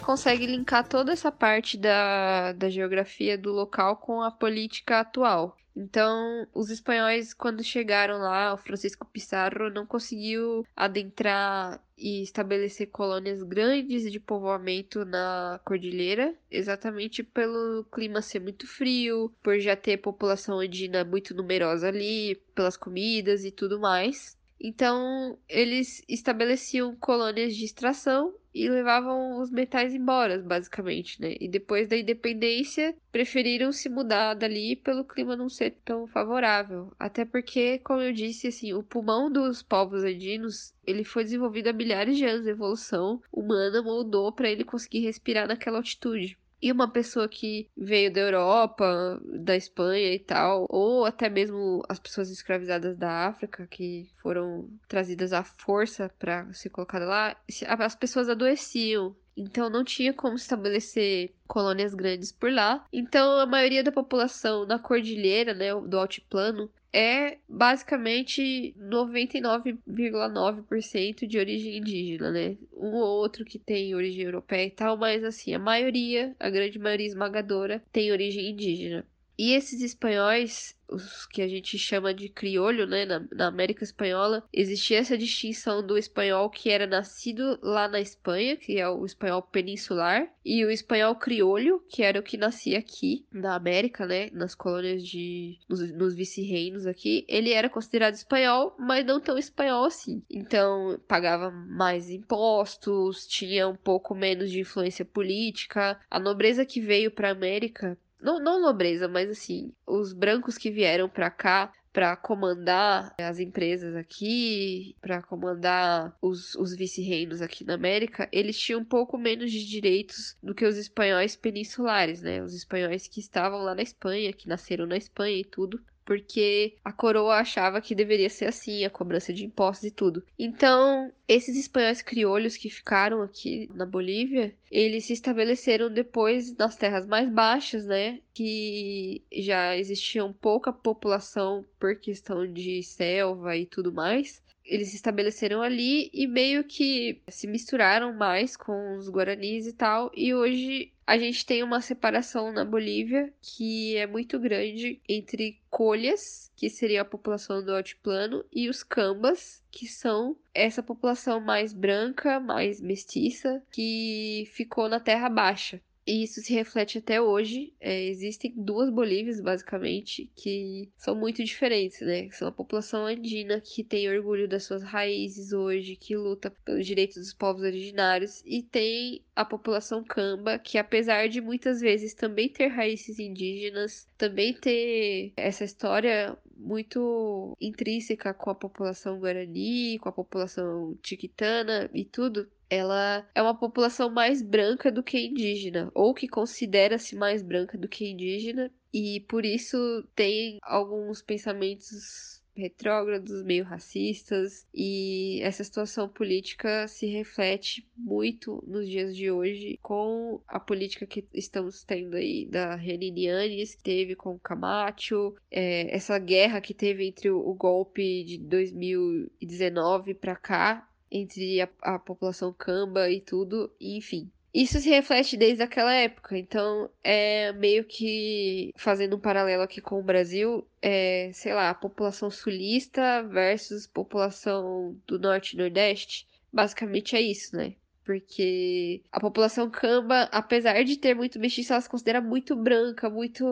Consegue 0.04 0.45
linkar 0.45 0.88
toda 0.88 1.12
essa 1.12 1.32
parte 1.32 1.78
da, 1.78 2.54
da 2.54 2.70
geografia 2.70 3.38
do 3.38 3.51
local 3.51 3.97
com 3.97 4.22
a 4.22 4.32
política 4.32 4.99
atual. 4.99 5.58
Então, 5.76 6.47
os 6.54 6.70
espanhóis, 6.70 7.34
quando 7.34 7.64
chegaram 7.64 8.20
lá, 8.20 8.54
o 8.54 8.58
Francisco 8.58 9.08
Pizarro 9.08 9.72
não 9.72 9.88
conseguiu 9.88 10.64
adentrar 10.76 11.82
e 11.97 12.22
estabelecer 12.22 12.88
colônias 12.88 13.41
grandes 13.41 14.12
de 14.12 14.20
povoamento 14.20 15.04
na 15.04 15.60
cordilheira, 15.66 16.36
exatamente 16.51 17.24
pelo 17.24 17.84
clima 17.86 18.22
ser 18.22 18.39
muito 18.39 18.68
frio, 18.68 19.34
por 19.41 19.60
já 19.60 19.76
ter 19.76 19.97
população 19.97 20.60
andina 20.60 21.04
muito 21.04 21.34
numerosa 21.34 21.88
ali, 21.88 22.36
pelas 22.54 22.78
comidas 22.78 23.43
e 23.43 23.51
tudo 23.51 23.80
mais. 23.80 24.38
Então, 24.66 25.38
eles 25.49 26.01
estabeleciam 26.07 26.95
colônias 26.95 27.53
de 27.53 27.66
extração 27.66 28.34
e 28.53 28.70
levavam 28.70 29.41
os 29.41 29.51
metais 29.51 29.93
embora, 29.93 30.38
basicamente, 30.39 31.20
né? 31.20 31.36
E 31.38 31.49
depois 31.49 31.89
da 31.89 31.97
independência, 31.97 32.95
preferiram 33.11 33.74
se 33.74 33.89
mudar 33.89 34.36
dali 34.36 34.78
pelo 34.78 35.03
clima 35.03 35.36
não 35.36 35.49
ser 35.49 35.72
tão 35.84 36.07
favorável. 36.07 36.93
Até 36.97 37.26
porque, 37.26 37.80
como 37.80 37.99
eu 37.99 38.14
disse, 38.14 38.47
assim, 38.47 38.72
o 38.72 38.82
pulmão 38.82 39.30
dos 39.30 39.61
povos 39.61 40.01
andinos, 40.03 40.74
ele 40.86 41.03
foi 41.03 41.26
desenvolvido 41.26 41.68
há 41.68 41.74
milhares 41.74 42.18
de 42.18 42.24
anos. 42.26 42.47
A 42.47 42.51
evolução 42.51 43.22
humana 43.34 43.82
moldou 43.82 44.32
para 44.32 44.49
ele 44.49 44.64
conseguir 44.64 44.99
respirar 44.99 45.45
naquela 45.45 45.80
altitude 45.80 46.38
e 46.64 46.72
uma 46.72 46.88
pessoa 46.89 47.28
que 47.28 47.70
veio 47.76 48.11
da 48.11 48.22
Europa, 48.22 49.22
da 49.26 49.53
Espanha 49.53 50.14
e 50.14 50.20
tal, 50.20 50.66
ou 50.70 51.03
até 51.03 51.28
mesmo 51.28 51.84
as 51.89 51.99
pessoas 51.99 52.32
escravizadas 52.32 52.95
da 52.95 53.28
África 53.28 53.68
que 53.68 54.09
foram 54.22 54.70
trazidas 54.88 55.34
à 55.34 55.43
força 55.43 56.09
para 56.18 56.51
ser 56.53 56.70
colocadas 56.70 57.09
lá, 57.09 57.36
as 57.80 57.95
pessoas 57.95 58.30
adoeciam. 58.30 59.14
Então 59.36 59.70
não 59.70 59.84
tinha 59.84 60.14
como 60.14 60.36
estabelecer 60.36 61.34
colônias 61.47 61.93
grandes 61.93 62.32
por 62.32 62.49
lá. 62.49 62.86
Então 62.93 63.39
a 63.39 63.45
maioria 63.45 63.84
da 63.84 63.91
população 63.91 64.66
na 64.66 64.80
cordilheira, 64.80 65.53
né, 65.53 65.76
do 65.76 65.99
altiplano, 65.99 66.72
é 66.94 67.39
basicamente 67.50 68.76
99,9% 68.80 71.26
de 71.26 71.39
origem 71.39 71.78
indígena, 71.78 72.30
né? 72.32 72.56
Um 72.72 72.94
ou 72.94 73.20
outro 73.20 73.44
que 73.44 73.58
tem 73.58 73.96
origem 73.96 74.26
europeia 74.26 74.68
e 74.68 74.72
tal, 74.72 74.96
mas 74.96 75.24
assim, 75.24 75.56
a 75.56 75.60
maioria, 75.60 76.36
a 76.39 76.52
grande 76.52 76.78
maioria 76.78 77.08
esmagadora, 77.08 77.84
tem 77.91 78.12
origem 78.12 78.52
indígena. 78.52 79.04
E 79.38 79.54
esses 79.54 79.82
espanhóis, 79.82 80.76
os 80.94 81.26
que 81.26 81.41
a 81.41 81.48
gente 81.48 81.78
chama 81.78 82.14
de 82.14 82.30
criolho, 82.30 82.86
né, 82.86 83.06
na, 83.06 83.26
na, 83.32 83.48
América 83.48 83.84
Espanhola, 83.84 84.44
existia 84.54 85.00
essa 85.00 85.18
distinção 85.18 85.86
do 85.86 85.98
espanhol 85.98 86.50
que 86.50 86.70
era 86.70 86.86
nascido 86.86 87.60
lá 87.62 87.88
na 87.88 88.00
Espanha, 88.00 88.56
que 88.56 88.80
é 88.80 88.88
o 88.88 89.06
espanhol 89.06 89.41
peninsular, 89.41 90.28
e 90.46 90.64
o 90.66 90.72
espanhol 90.72 91.16
criolho, 91.16 91.84
que 91.89 92.04
era 92.04 92.20
o 92.20 92.24
que 92.24 92.38
nascia 92.38 92.78
aqui 92.78 93.26
na 93.32 93.56
América, 93.56 94.06
né, 94.06 94.30
nas 94.32 94.54
colônias 94.54 95.06
de 95.06 95.58
nos, 95.68 95.91
nos 95.91 96.16
vice-reinos 96.16 96.86
aqui. 96.86 97.26
Ele 97.28 97.52
era 97.52 97.70
considerado 97.70 98.14
espanhol, 98.14 98.76
mas 98.78 99.06
não 99.06 99.20
tão 99.20 99.38
espanhol 99.38 99.86
assim. 99.86 100.22
Então, 100.30 101.00
pagava 101.08 101.50
mais 101.50 102.10
impostos, 102.10 103.26
tinha 103.26 103.68
um 103.68 103.76
pouco 103.76 104.14
menos 104.14 104.52
de 104.52 104.60
influência 104.60 105.06
política. 105.06 106.00
A 106.10 106.20
nobreza 106.20 106.66
que 106.66 106.82
veio 106.82 107.10
para 107.12 107.30
a 107.30 107.32
América 107.32 107.98
não, 108.24 108.39
não 108.39 108.61
nobreza, 108.61 109.07
mas 109.07 109.30
assim, 109.30 109.74
os 109.86 110.13
brancos 110.13 110.57
que 110.57 110.71
vieram 110.71 111.09
para 111.09 111.30
cá 111.30 111.71
para 111.91 112.15
comandar 112.17 113.13
as 113.19 113.38
empresas 113.38 113.95
aqui, 113.95 114.95
para 114.99 115.21
comandar 115.21 116.17
os, 116.19 116.55
os 116.55 116.76
vice-reinos 116.76 117.39
aqui 117.39 117.63
na 117.63 117.76
América, 117.76 118.28
eles 118.32 118.57
tinham 118.57 118.82
um 118.82 118.86
pouco 118.86 119.15
menos 119.15 119.51
de 119.51 119.63
direitos 119.63 120.36
do 120.41 120.55
que 120.55 120.65
os 120.65 120.76
espanhóis 120.76 121.36
peninsulares, 121.36 122.24
né? 122.24 122.41
Os 122.41 122.55
espanhóis 122.55 123.07
que 123.07 123.19
estavam 123.19 123.61
lá 123.61 123.76
na 123.76 123.84
Espanha, 123.84 124.34
que 124.34 124.49
nasceram 124.49 124.88
na 124.88 124.97
Espanha 124.97 125.38
e 125.38 125.45
tudo 125.45 125.80
porque 126.06 126.76
a 126.84 126.91
coroa 126.91 127.36
achava 127.36 127.82
que 127.82 127.95
deveria 127.95 128.30
ser 128.30 128.45
assim, 128.45 128.84
a 128.86 128.89
cobrança 128.89 129.34
de 129.34 129.45
impostos 129.45 129.86
e 129.86 129.91
tudo. 129.91 130.24
Então, 130.38 131.12
esses 131.28 131.58
espanhóis 131.58 132.01
criolhos 132.01 132.58
que 132.58 132.70
ficaram 132.70 133.22
aqui 133.22 133.70
na 133.74 133.86
Bolívia, 133.86 134.54
eles 134.72 135.06
se 135.06 135.14
estabeleceram 135.14 135.91
depois 135.91 136.56
nas 136.56 136.76
terras 136.76 137.06
mais 137.06 137.30
baixas, 137.30 137.86
né? 137.86 138.20
Que 138.34 139.22
já 139.32 139.78
existiam 139.78 140.34
pouca 140.34 140.74
população 140.74 141.66
por 141.80 141.95
questão 141.95 142.51
de 142.51 142.84
selva 142.84 143.56
e 143.56 143.66
tudo 143.66 143.91
mais 143.91 144.41
eles 144.66 144.89
se 144.89 144.95
estabeleceram 144.95 145.62
ali 145.62 146.10
e 146.14 146.26
meio 146.26 146.64
que 146.64 147.22
se 147.28 147.47
misturaram 147.47 148.14
mais 148.14 148.56
com 148.56 148.95
os 148.95 149.10
guaranis 149.10 149.68
e 149.68 149.74
tal. 149.74 150.10
E 150.16 150.34
hoje 150.34 150.93
a 151.06 151.18
gente 151.18 151.45
tem 151.45 151.64
uma 151.64 151.82
separação 151.82 152.51
na 152.51 152.64
Bolívia 152.64 153.34
que 153.41 153.95
é 153.97 154.08
muito 154.08 154.39
grande 154.39 155.01
entre 155.08 155.60
colhas, 155.70 156.51
que 156.56 156.70
seria 156.70 157.01
a 157.01 157.06
população 157.06 157.64
do 157.64 157.76
altiplano, 157.76 158.45
e 158.51 158.70
os 158.70 158.84
cambas, 158.84 159.62
que 159.70 159.88
são 159.88 160.38
essa 160.54 160.82
população 160.82 161.41
mais 161.41 161.74
branca, 161.74 162.39
mais 162.39 162.80
mestiça, 162.80 163.62
que 163.72 164.47
ficou 164.54 164.88
na 164.88 164.99
terra 164.99 165.30
baixa. 165.30 165.82
E 166.06 166.24
isso 166.24 166.41
se 166.41 166.54
reflete 166.54 166.97
até 166.97 167.22
hoje. 167.22 167.74
É, 167.80 168.04
existem 168.06 168.54
duas 168.56 168.89
Bolívias, 168.89 169.39
basicamente, 169.39 170.30
que 170.36 170.89
são 170.97 171.16
muito 171.16 171.43
diferentes, 171.43 172.01
né? 172.01 172.30
São 172.32 172.47
a 172.47 172.51
população 172.51 173.06
andina, 173.06 173.62
que 173.62 173.84
tem 173.84 174.10
orgulho 174.10 174.47
das 174.47 174.66
suas 174.66 174.84
raízes 174.84 175.54
hoje, 175.54 175.95
que 175.95 176.16
luta 176.16 176.51
pelos 176.66 176.86
direitos 176.86 177.18
dos 177.18 177.34
povos 177.34 177.62
originários, 177.62 178.41
e 178.45 178.62
tem 178.62 179.24
a 179.36 179.45
população 179.45 180.04
camba, 180.04 180.60
que 180.60 180.78
apesar 180.78 181.30
de 181.30 181.39
muitas 181.39 181.80
vezes 181.80 182.14
também 182.14 182.49
ter 182.49 182.68
raízes 182.68 183.18
indígenas, 183.18 184.08
também 184.18 184.54
ter 184.54 185.34
essa 185.38 185.64
história 185.64 186.38
muito 186.64 187.55
intrínseca 187.61 188.34
com 188.34 188.49
a 188.49 188.55
população 188.55 189.20
guarani, 189.20 189.99
com 189.99 190.09
a 190.09 190.11
população 190.11 190.95
tiquitana 191.01 191.89
e 191.93 192.05
tudo, 192.05 192.49
ela 192.70 193.28
é 193.36 193.41
uma 193.41 193.57
população 193.57 194.09
mais 194.09 194.41
branca 194.41 194.91
do 194.91 195.03
que 195.03 195.20
indígena, 195.28 195.91
ou 195.93 196.14
que 196.14 196.28
considera-se 196.28 197.16
mais 197.16 197.43
branca 197.43 197.78
do 197.78 197.88
que 197.88 198.09
indígena, 198.09 198.72
e 198.93 199.20
por 199.30 199.45
isso 199.45 199.78
tem 200.16 200.57
alguns 200.64 201.22
pensamentos 201.22 202.32
retrógrados, 202.56 203.43
meio 203.43 203.64
racistas, 203.64 204.68
e 204.74 205.39
essa 205.41 205.64
situação 205.64 206.08
política 206.08 206.88
se 206.88 207.08
reflete 207.08 207.88
muito 207.97 208.64
nos 208.68 208.88
dias 208.88 209.16
de 209.16 209.32
hoje 209.32 209.80
com 209.82 210.41
a 210.47 210.60
política 210.60 211.06
que 211.06 211.26
estamos 211.34 211.84
tendo 211.84 212.16
aí 212.16 212.45
da 212.45 212.76
Reninianes, 212.76 213.76
que 213.76 213.84
teve 213.84 214.16
com 214.16 214.38
Camacho, 214.39 215.36
é, 215.49 215.93
essa 215.95 216.18
guerra 216.20 216.62
que 216.62 216.74
teve 216.74 217.08
entre 217.08 217.30
o, 217.30 217.39
o 217.39 217.54
golpe 217.54 218.24
de 218.24 218.38
2019 218.38 220.14
para 220.14 220.36
cá, 220.36 220.89
entre 221.12 221.62
a, 221.62 221.70
a 221.82 221.99
população 221.99 222.54
camba 222.54 223.10
e 223.10 223.22
tudo, 223.22 223.72
enfim. 223.80 224.32
Isso 224.54 224.80
se 224.80 224.88
reflete 224.89 225.36
desde 225.36 225.64
aquela 225.64 225.93
época, 225.95 226.38
então 226.38 226.88
é 227.04 227.51
meio 227.54 227.84
que 227.84 228.72
fazendo 228.76 229.16
um 229.16 229.20
paralelo 229.20 229.64
aqui 229.64 229.82
com 229.82 229.99
o 229.99 230.04
Brasil, 230.04 230.68
é, 230.80 231.32
sei 231.34 231.54
lá, 231.56 231.72
a 231.72 231.74
população 231.74 232.30
sulista 232.30 233.24
versus 233.24 233.88
população 233.88 234.95
do 235.08 235.18
norte 235.18 235.54
e 235.54 235.58
nordeste. 235.58 236.28
Basicamente 236.51 237.16
é 237.16 237.22
isso, 237.22 237.56
né? 237.56 237.74
Porque 238.04 239.01
a 239.12 239.20
população 239.20 239.70
camba, 239.70 240.24
apesar 240.32 240.84
de 240.84 240.97
ter 240.97 241.16
muito 241.16 241.39
mestiço, 241.39 241.74
ela 241.74 241.82
se 241.82 241.89
considera 241.89 242.22
muito 242.22 242.56
branca, 242.56 243.10
muito, 243.10 243.43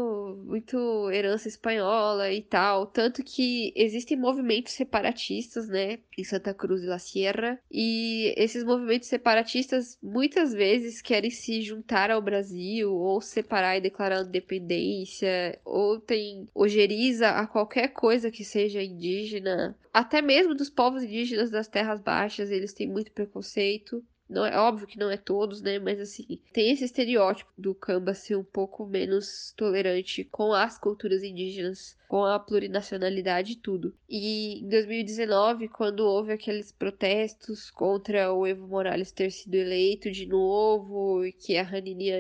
muito 0.46 1.10
herança 1.12 1.48
espanhola 1.48 2.32
e 2.32 2.42
tal. 2.42 2.86
Tanto 2.86 3.24
que 3.24 3.74
existem 3.76 4.18
movimentos 4.18 4.74
separatistas, 4.74 5.68
né, 5.68 6.00
em 6.18 6.24
Santa 6.24 6.54
Cruz 6.54 6.82
de 6.82 6.88
la 6.88 7.00
Sierra, 7.00 7.60
e 7.72 8.34
esses 8.38 8.64
movimentos 8.64 9.08
separatistas 9.08 9.98
muitas 10.02 10.54
vezes 10.54 11.02
querem 11.02 11.30
se 11.30 11.62
juntar 11.62 12.12
ao 12.12 12.22
Brasil, 12.22 12.94
ou 12.94 13.22
separar 13.22 13.78
e 13.78 13.82
declarar 13.82 14.24
independência, 14.24 15.60
ou 15.64 16.00
tem 16.00 16.48
ojeriza 16.54 17.30
a 17.30 17.48
qualquer 17.48 17.90
coisa 17.90 18.32
que 18.32 18.44
seja 18.44 18.84
indígena. 18.84 19.78
Até 19.94 20.22
mesmo 20.22 20.56
dos 20.56 20.70
povos 20.70 21.04
indígenas 21.04 21.52
das 21.52 21.68
terras 21.68 22.00
baixas, 22.00 22.50
eles 22.50 22.74
têm 22.74 22.88
muito 22.88 23.12
preconceito. 23.12 24.04
Não 24.32 24.46
é 24.46 24.58
óbvio 24.58 24.88
que 24.88 24.98
não 24.98 25.12
é 25.12 25.18
todos, 25.18 25.62
né? 25.62 25.78
Mas 25.78 26.00
assim, 26.00 26.40
tem 26.54 26.72
esse 26.72 26.86
estereótipo 26.86 27.52
do 27.58 27.76
Kamba 27.76 28.14
ser 28.14 28.38
um 28.38 28.44
pouco 28.46 28.86
menos 28.86 29.54
tolerante 29.58 30.24
com 30.24 30.54
as 30.54 30.80
culturas 30.80 31.22
indígenas, 31.22 31.98
com 32.08 32.24
a 32.24 32.40
plurinacionalidade 32.40 33.52
e 33.52 33.56
tudo. 33.58 33.94
E 34.10 34.62
em 34.64 34.70
2019, 34.70 35.68
quando 35.68 36.08
houve 36.08 36.32
aqueles 36.32 36.72
protestos 36.72 37.70
contra 37.70 38.32
o 38.32 38.48
Evo 38.48 38.70
Morales 38.70 39.12
ter 39.12 39.32
sido 39.32 39.56
eleito 39.56 40.10
de 40.10 40.26
novo 40.26 41.26
e 41.26 41.34
que 41.34 41.58
a 41.58 41.68
Hanini 41.68 42.12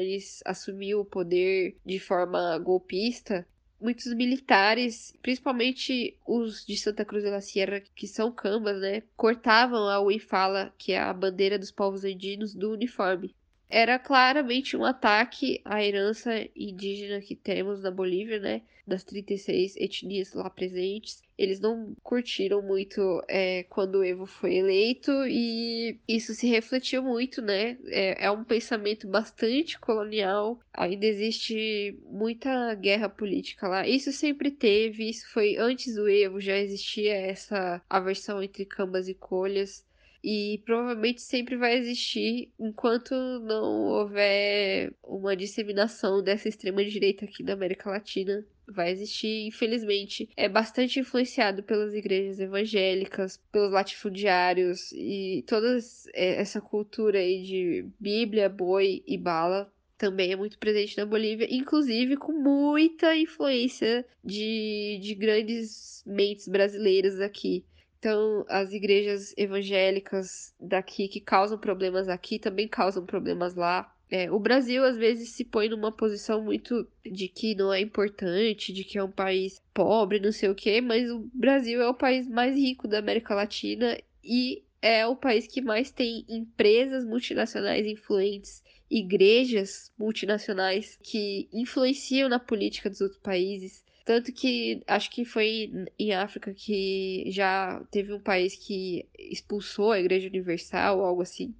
assumiu 0.43 0.99
o 0.99 1.05
poder 1.05 1.78
de 1.86 1.97
forma 1.97 2.57
golpista, 2.59 3.47
muitos 3.82 4.14
militares, 4.14 5.14
principalmente 5.22 6.18
os 6.26 6.66
de 6.66 6.78
Santa 6.78 7.04
Cruz 7.06 7.24
de 7.24 7.30
la 7.30 7.42
Sierra, 7.42 7.82
que 7.96 8.08
são 8.08 8.32
cambas, 8.32 8.80
né, 8.80 9.04
cortavam 9.16 9.88
a 9.90 10.00
uifala, 10.00 10.74
que 10.78 10.92
é 10.94 11.00
a 11.00 11.14
bandeira 11.14 11.58
dos 11.60 11.72
povos 11.72 12.04
indígenas, 12.06 12.54
do 12.54 12.72
uniforme. 12.72 13.36
Era 13.74 13.98
claramente 13.98 14.76
um 14.76 14.84
ataque 14.84 15.62
à 15.64 15.82
herança 15.82 16.46
indígena 16.54 17.22
que 17.22 17.38
temos 17.38 17.82
na 17.82 17.90
Bolívia, 17.90 18.38
né? 18.38 18.64
Das 18.86 19.02
36 19.06 19.78
etnias 19.78 20.34
lá 20.34 20.50
presentes. 20.50 21.24
Eles 21.38 21.62
não 21.62 21.96
curtiram 22.04 22.62
muito 22.62 23.24
é, 23.30 23.64
quando 23.70 24.00
o 24.00 24.04
Evo 24.04 24.26
foi 24.26 24.56
eleito 24.56 25.10
e 25.26 25.98
isso 26.06 26.34
se 26.34 26.48
refletiu 26.48 27.02
muito, 27.02 27.42
né? 27.42 27.78
É, 27.86 28.26
é 28.26 28.32
um 28.32 28.44
pensamento 28.44 29.08
bastante 29.08 29.80
colonial. 29.80 30.60
Ainda 30.74 31.06
existe 31.06 31.98
muita 32.04 32.76
guerra 32.76 33.08
política 33.08 33.70
lá. 33.70 33.88
Isso 33.88 34.12
sempre 34.12 34.52
teve, 34.52 35.10
isso 35.10 35.32
foi 35.32 35.56
antes 35.56 35.96
do 35.96 36.10
Evo, 36.10 36.42
já 36.42 36.58
existia 36.58 37.14
essa 37.14 37.82
aversão 37.90 38.44
entre 38.44 38.66
cambas 38.66 39.08
e 39.08 39.14
colhas 39.14 39.86
e 40.24 40.62
provavelmente 40.66 41.22
sempre 41.22 41.56
vai 41.56 41.78
existir 41.78 42.52
enquanto 42.60 43.14
não 43.14 43.88
houver 43.88 44.94
uma 45.04 45.36
disseminação 45.36 46.22
dessa 46.22 46.48
extrema 46.48 46.84
direita 46.84 47.26
aqui 47.26 47.44
na 47.44 47.54
América 47.54 47.90
Latina. 47.90 48.46
Vai 48.68 48.92
existir, 48.92 49.48
infelizmente. 49.48 50.30
É 50.38 50.48
bastante 50.48 51.00
influenciado 51.00 51.64
pelas 51.64 51.94
igrejas 51.94 52.40
evangélicas, 52.40 53.38
pelos 53.52 53.72
latifundiários 53.72 54.92
e 54.94 55.44
toda 55.48 55.78
essa 56.14 56.62
cultura 56.62 57.20
aí 57.20 57.44
de 57.44 57.86
Bíblia, 58.00 58.48
boi 58.48 59.04
e 59.06 59.18
bala 59.18 59.72
também 60.02 60.32
é 60.32 60.36
muito 60.36 60.58
presente 60.58 60.98
na 60.98 61.06
Bolívia, 61.06 61.48
inclusive 61.48 62.18
com 62.18 62.32
muita 62.32 63.16
influência 63.16 64.04
de, 64.24 65.00
de 65.00 65.14
grandes 65.14 66.04
mentes 66.08 66.48
brasileiras 66.48 67.22
aqui. 67.22 67.64
Então, 68.02 68.43
as 68.49 68.74
igrejas 68.74 69.32
evangélicas 69.38 70.56
daqui 70.60 71.08
que 71.08 71.22
causam 71.22 71.56
problemas 71.56 72.10
aqui 72.10 72.39
também 72.39 72.68
causam 72.68 73.06
problemas 73.06 73.54
lá. 73.54 73.95
É, 74.10 74.30
o 74.32 74.39
Brasil 74.39 74.84
às 74.84 74.97
vezes 74.97 75.30
se 75.30 75.45
põe 75.45 75.70
numa 75.70 75.91
posição 75.91 76.43
muito 76.43 76.88
de 77.06 77.28
que 77.28 77.54
não 77.54 77.72
é 77.72 77.80
importante, 77.80 78.74
de 78.74 78.84
que 78.84 78.97
é 78.97 79.04
um 79.04 79.12
país 79.12 79.62
pobre, 79.72 80.20
não 80.20 80.32
sei 80.32 80.49
o 80.49 80.56
quê, 80.56 80.82
mas 80.82 81.12
o 81.12 81.30
Brasil 81.32 81.80
é 81.80 81.88
o 81.88 81.93
país 81.93 82.28
mais 82.28 82.56
rico 82.56 82.88
da 82.88 82.97
América 82.97 83.36
Latina 83.36 83.95
e 84.24 84.64
é 84.82 85.06
o 85.06 85.16
país 85.16 85.45
que 85.45 85.62
mais 85.62 85.91
tem 85.91 86.26
empresas 86.28 87.06
multinacionais 87.06 87.86
influentes, 87.86 88.64
igrejas 88.89 89.91
multinacionais 89.95 90.97
que 91.04 91.47
influenciam 91.54 92.28
na 92.28 92.39
política 92.39 92.89
dos 92.89 92.99
outros 92.99 93.22
países. 93.22 93.86
Tanto 94.06 94.32
que 94.32 94.82
acho 94.88 95.10
que 95.12 95.24
foi 95.24 95.72
em 95.97 96.14
África 96.14 96.54
que 96.54 97.26
já 97.28 97.82
teve 97.91 98.14
um 98.14 98.20
país 98.20 98.56
que 98.56 99.06
expulsou 99.18 99.91
a 99.91 99.99
Igreja 99.99 100.28
Universal 100.28 100.99
ou 100.99 101.06
algo 101.06 101.22
assim. 101.22 101.54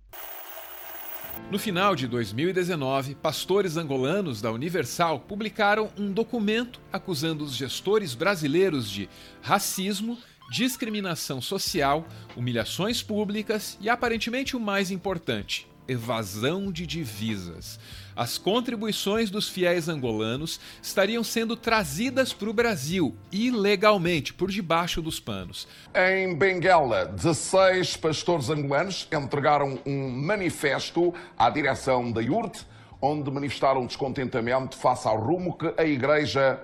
No 1.52 1.60
final 1.60 1.96
de 1.96 2.08
2019, 2.08 3.16
pastores 3.16 3.78
angolanos 3.78 4.42
da 4.42 4.52
Universal 4.52 5.20
publicaram 5.20 5.92
um 5.98 6.12
documento 6.12 6.80
acusando 6.92 7.44
os 7.44 7.56
gestores 7.56 8.16
brasileiros 8.16 8.90
de 8.90 9.10
racismo, 9.42 10.18
discriminação 10.50 11.42
social, 11.42 12.08
humilhações 12.36 13.02
públicas 13.02 13.78
e, 13.82 13.90
aparentemente, 13.90 14.56
o 14.56 14.60
mais 14.60 14.92
importante, 14.92 15.68
evasão 15.88 16.72
de 16.72 16.88
divisas. 16.88 17.80
As 18.16 18.38
contribuições 18.38 19.30
dos 19.30 19.48
fiéis 19.48 19.88
angolanos 19.88 20.60
estariam 20.82 21.24
sendo 21.24 21.56
trazidas 21.56 22.34
para 22.34 22.50
o 22.50 22.54
Brasil 22.54 23.16
ilegalmente, 23.32 24.34
por 24.34 24.52
debaixo 24.52 25.02
dos 25.02 25.20
panos. 25.20 25.68
Em 25.96 26.36
Benguela, 26.36 27.06
16 27.06 27.98
pastores 27.98 28.50
angolanos 28.50 29.08
entregaram 29.12 29.80
um 29.86 30.10
manifesto 30.10 31.14
à 31.38 31.50
direção 31.50 32.12
da 32.12 32.22
IURT, 32.22 32.66
onde 33.02 33.32
manifestaram 33.32 33.86
descontentamento 33.86 34.78
face 34.78 35.08
ao 35.08 35.20
rumo 35.20 35.58
que 35.58 35.74
a 35.78 35.86
Igreja 35.86 36.60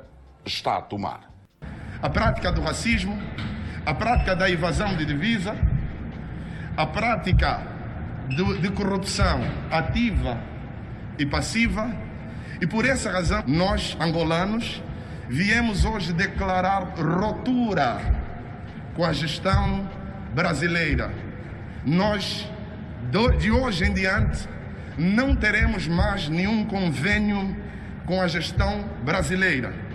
está 0.46 0.78
a 0.78 0.82
tomar. 0.82 1.32
A 2.02 2.10
prática 2.10 2.52
do 2.52 2.62
racismo, 2.62 3.18
a 3.86 3.94
prática 3.94 4.36
da 4.36 4.50
evasão 4.50 4.96
de 4.96 5.06
divisa, 5.06 5.56
a 6.76 6.86
prática 6.86 7.66
de, 8.28 8.60
de 8.60 8.70
corrupção 8.72 9.40
ativa 9.72 10.38
e 11.18 11.26
passiva. 11.26 11.92
E 12.62 12.68
por 12.68 12.86
essa 12.86 13.12
razão, 13.12 13.44
nós, 13.48 13.96
angolanos, 14.00 14.82
viemos 15.30 15.86
hoje 15.86 16.14
declarar 16.14 16.96
ruptura 16.98 18.00
com 18.96 19.04
a 19.04 19.14
gestão 19.14 19.90
brasileira. 20.34 21.12
Nós, 21.86 22.50
de 23.40 23.52
hoje 23.52 23.86
em 23.86 23.94
diante, 23.94 24.48
não 24.98 25.36
teremos 25.36 25.88
mais 25.88 26.28
nenhum 26.28 26.66
convênio 26.66 27.56
com 28.06 28.22
a 28.22 28.28
gestão 28.28 28.84
brasileira. 29.04 29.87